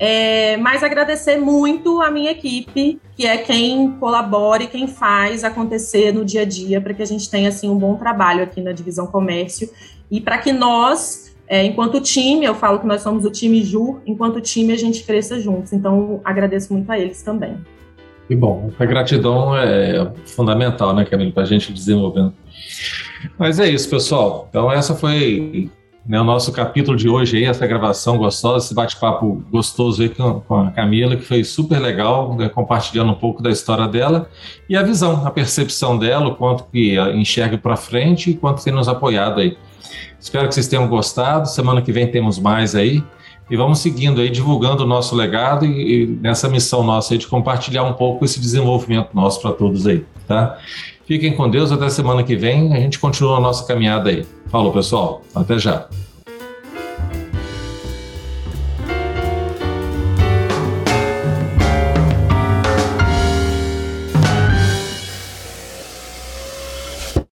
É, 0.01 0.55
mas 0.55 0.81
agradecer 0.81 1.35
muito 1.35 2.01
a 2.01 2.09
minha 2.09 2.31
equipe, 2.31 3.01
que 3.17 3.27
é 3.27 3.37
quem 3.37 3.91
colabora 3.99 4.63
e 4.63 4.67
quem 4.67 4.87
faz 4.87 5.43
acontecer 5.43 6.13
no 6.13 6.23
dia 6.23 6.43
a 6.43 6.45
dia 6.45 6.79
para 6.79 6.93
que 6.93 7.01
a 7.01 7.05
gente 7.05 7.29
tenha 7.29 7.49
assim 7.49 7.69
um 7.69 7.77
bom 7.77 7.95
trabalho 7.97 8.41
aqui 8.41 8.61
na 8.61 8.71
divisão 8.71 9.07
comércio 9.07 9.69
e 10.09 10.21
para 10.21 10.37
que 10.37 10.53
nós, 10.53 11.28
é, 11.49 11.65
enquanto 11.65 11.99
time, 11.99 12.45
eu 12.45 12.53
falo 12.53 12.79
que 12.79 12.85
nós 12.85 13.01
somos 13.01 13.25
o 13.25 13.31
time 13.31 13.63
Ju, 13.63 13.99
enquanto 14.05 14.39
time 14.39 14.71
a 14.71 14.77
gente 14.77 15.03
cresça 15.03 15.39
juntos. 15.39 15.73
Então 15.73 16.21
agradeço 16.23 16.71
muito 16.71 16.89
a 16.91 16.99
eles 16.99 17.23
também. 17.23 17.57
Que 18.27 18.35
bom. 18.35 18.69
A 18.77 18.85
gratidão 18.85 19.57
é 19.57 20.11
fundamental, 20.27 20.93
né, 20.93 21.03
Camilo, 21.03 21.31
para 21.31 21.41
a 21.41 21.45
gente 21.47 21.73
desenvolvendo. 21.73 22.31
Mas 23.39 23.59
é 23.59 23.67
isso, 23.67 23.89
pessoal. 23.89 24.45
Então 24.47 24.71
essa 24.71 24.93
foi 24.93 25.71
né, 26.05 26.21
o 26.21 26.23
nosso 26.23 26.51
capítulo 26.51 26.95
de 26.95 27.09
hoje 27.09 27.37
aí, 27.37 27.45
essa 27.45 27.65
gravação 27.65 28.19
gostosa, 28.19 28.65
esse 28.65 28.75
bate-papo 28.75 29.43
gostoso 29.49 30.03
aí 30.03 30.09
com, 30.09 30.41
com, 30.41 30.55
a 30.55 30.69
Camila, 30.69 31.15
que 31.15 31.23
foi 31.23 31.43
super 31.43 31.79
legal, 31.79 32.35
né, 32.35 32.47
compartilhando 32.47 33.11
um 33.11 33.15
pouco 33.15 33.41
da 33.41 33.49
história 33.49 33.87
dela 33.87 34.29
e 34.69 34.75
a 34.75 34.83
visão, 34.83 35.25
a 35.25 35.31
percepção 35.31 35.97
dela, 35.97 36.27
o 36.27 36.35
quanto 36.35 36.65
que 36.65 36.95
enxerga 37.15 37.57
para 37.57 37.75
frente 37.75 38.29
e 38.29 38.33
quanto 38.35 38.63
tem 38.63 38.71
nos 38.71 38.87
apoiado 38.87 39.39
aí. 39.39 39.57
Espero 40.19 40.47
que 40.47 40.53
vocês 40.53 40.67
tenham 40.67 40.87
gostado. 40.87 41.47
Semana 41.47 41.81
que 41.81 41.91
vem 41.91 42.07
temos 42.07 42.39
mais 42.39 42.75
aí. 42.75 43.03
E 43.49 43.57
vamos 43.57 43.79
seguindo 43.79 44.21
aí, 44.21 44.29
divulgando 44.29 44.83
o 44.83 44.87
nosso 44.87 45.15
legado 45.15 45.65
e, 45.65 46.03
e 46.03 46.05
nessa 46.05 46.47
missão 46.47 46.83
nossa 46.83 47.13
aí 47.13 47.17
de 47.17 47.25
compartilhar 47.25 47.83
um 47.83 47.93
pouco 47.93 48.23
esse 48.23 48.39
desenvolvimento 48.39 49.09
nosso 49.13 49.41
para 49.41 49.51
todos 49.51 49.87
aí, 49.87 50.05
tá? 50.27 50.59
Fiquem 51.07 51.33
com 51.33 51.49
Deus, 51.49 51.71
até 51.71 51.89
semana 51.89 52.23
que 52.23 52.35
vem. 52.35 52.71
A 52.71 52.79
gente 52.79 52.99
continua 52.99 53.37
a 53.37 53.39
nossa 53.39 53.65
caminhada 53.65 54.11
aí. 54.11 54.23
Falou, 54.51 54.71
pessoal. 54.71 55.23
Até 55.33 55.57
já. 55.57 55.87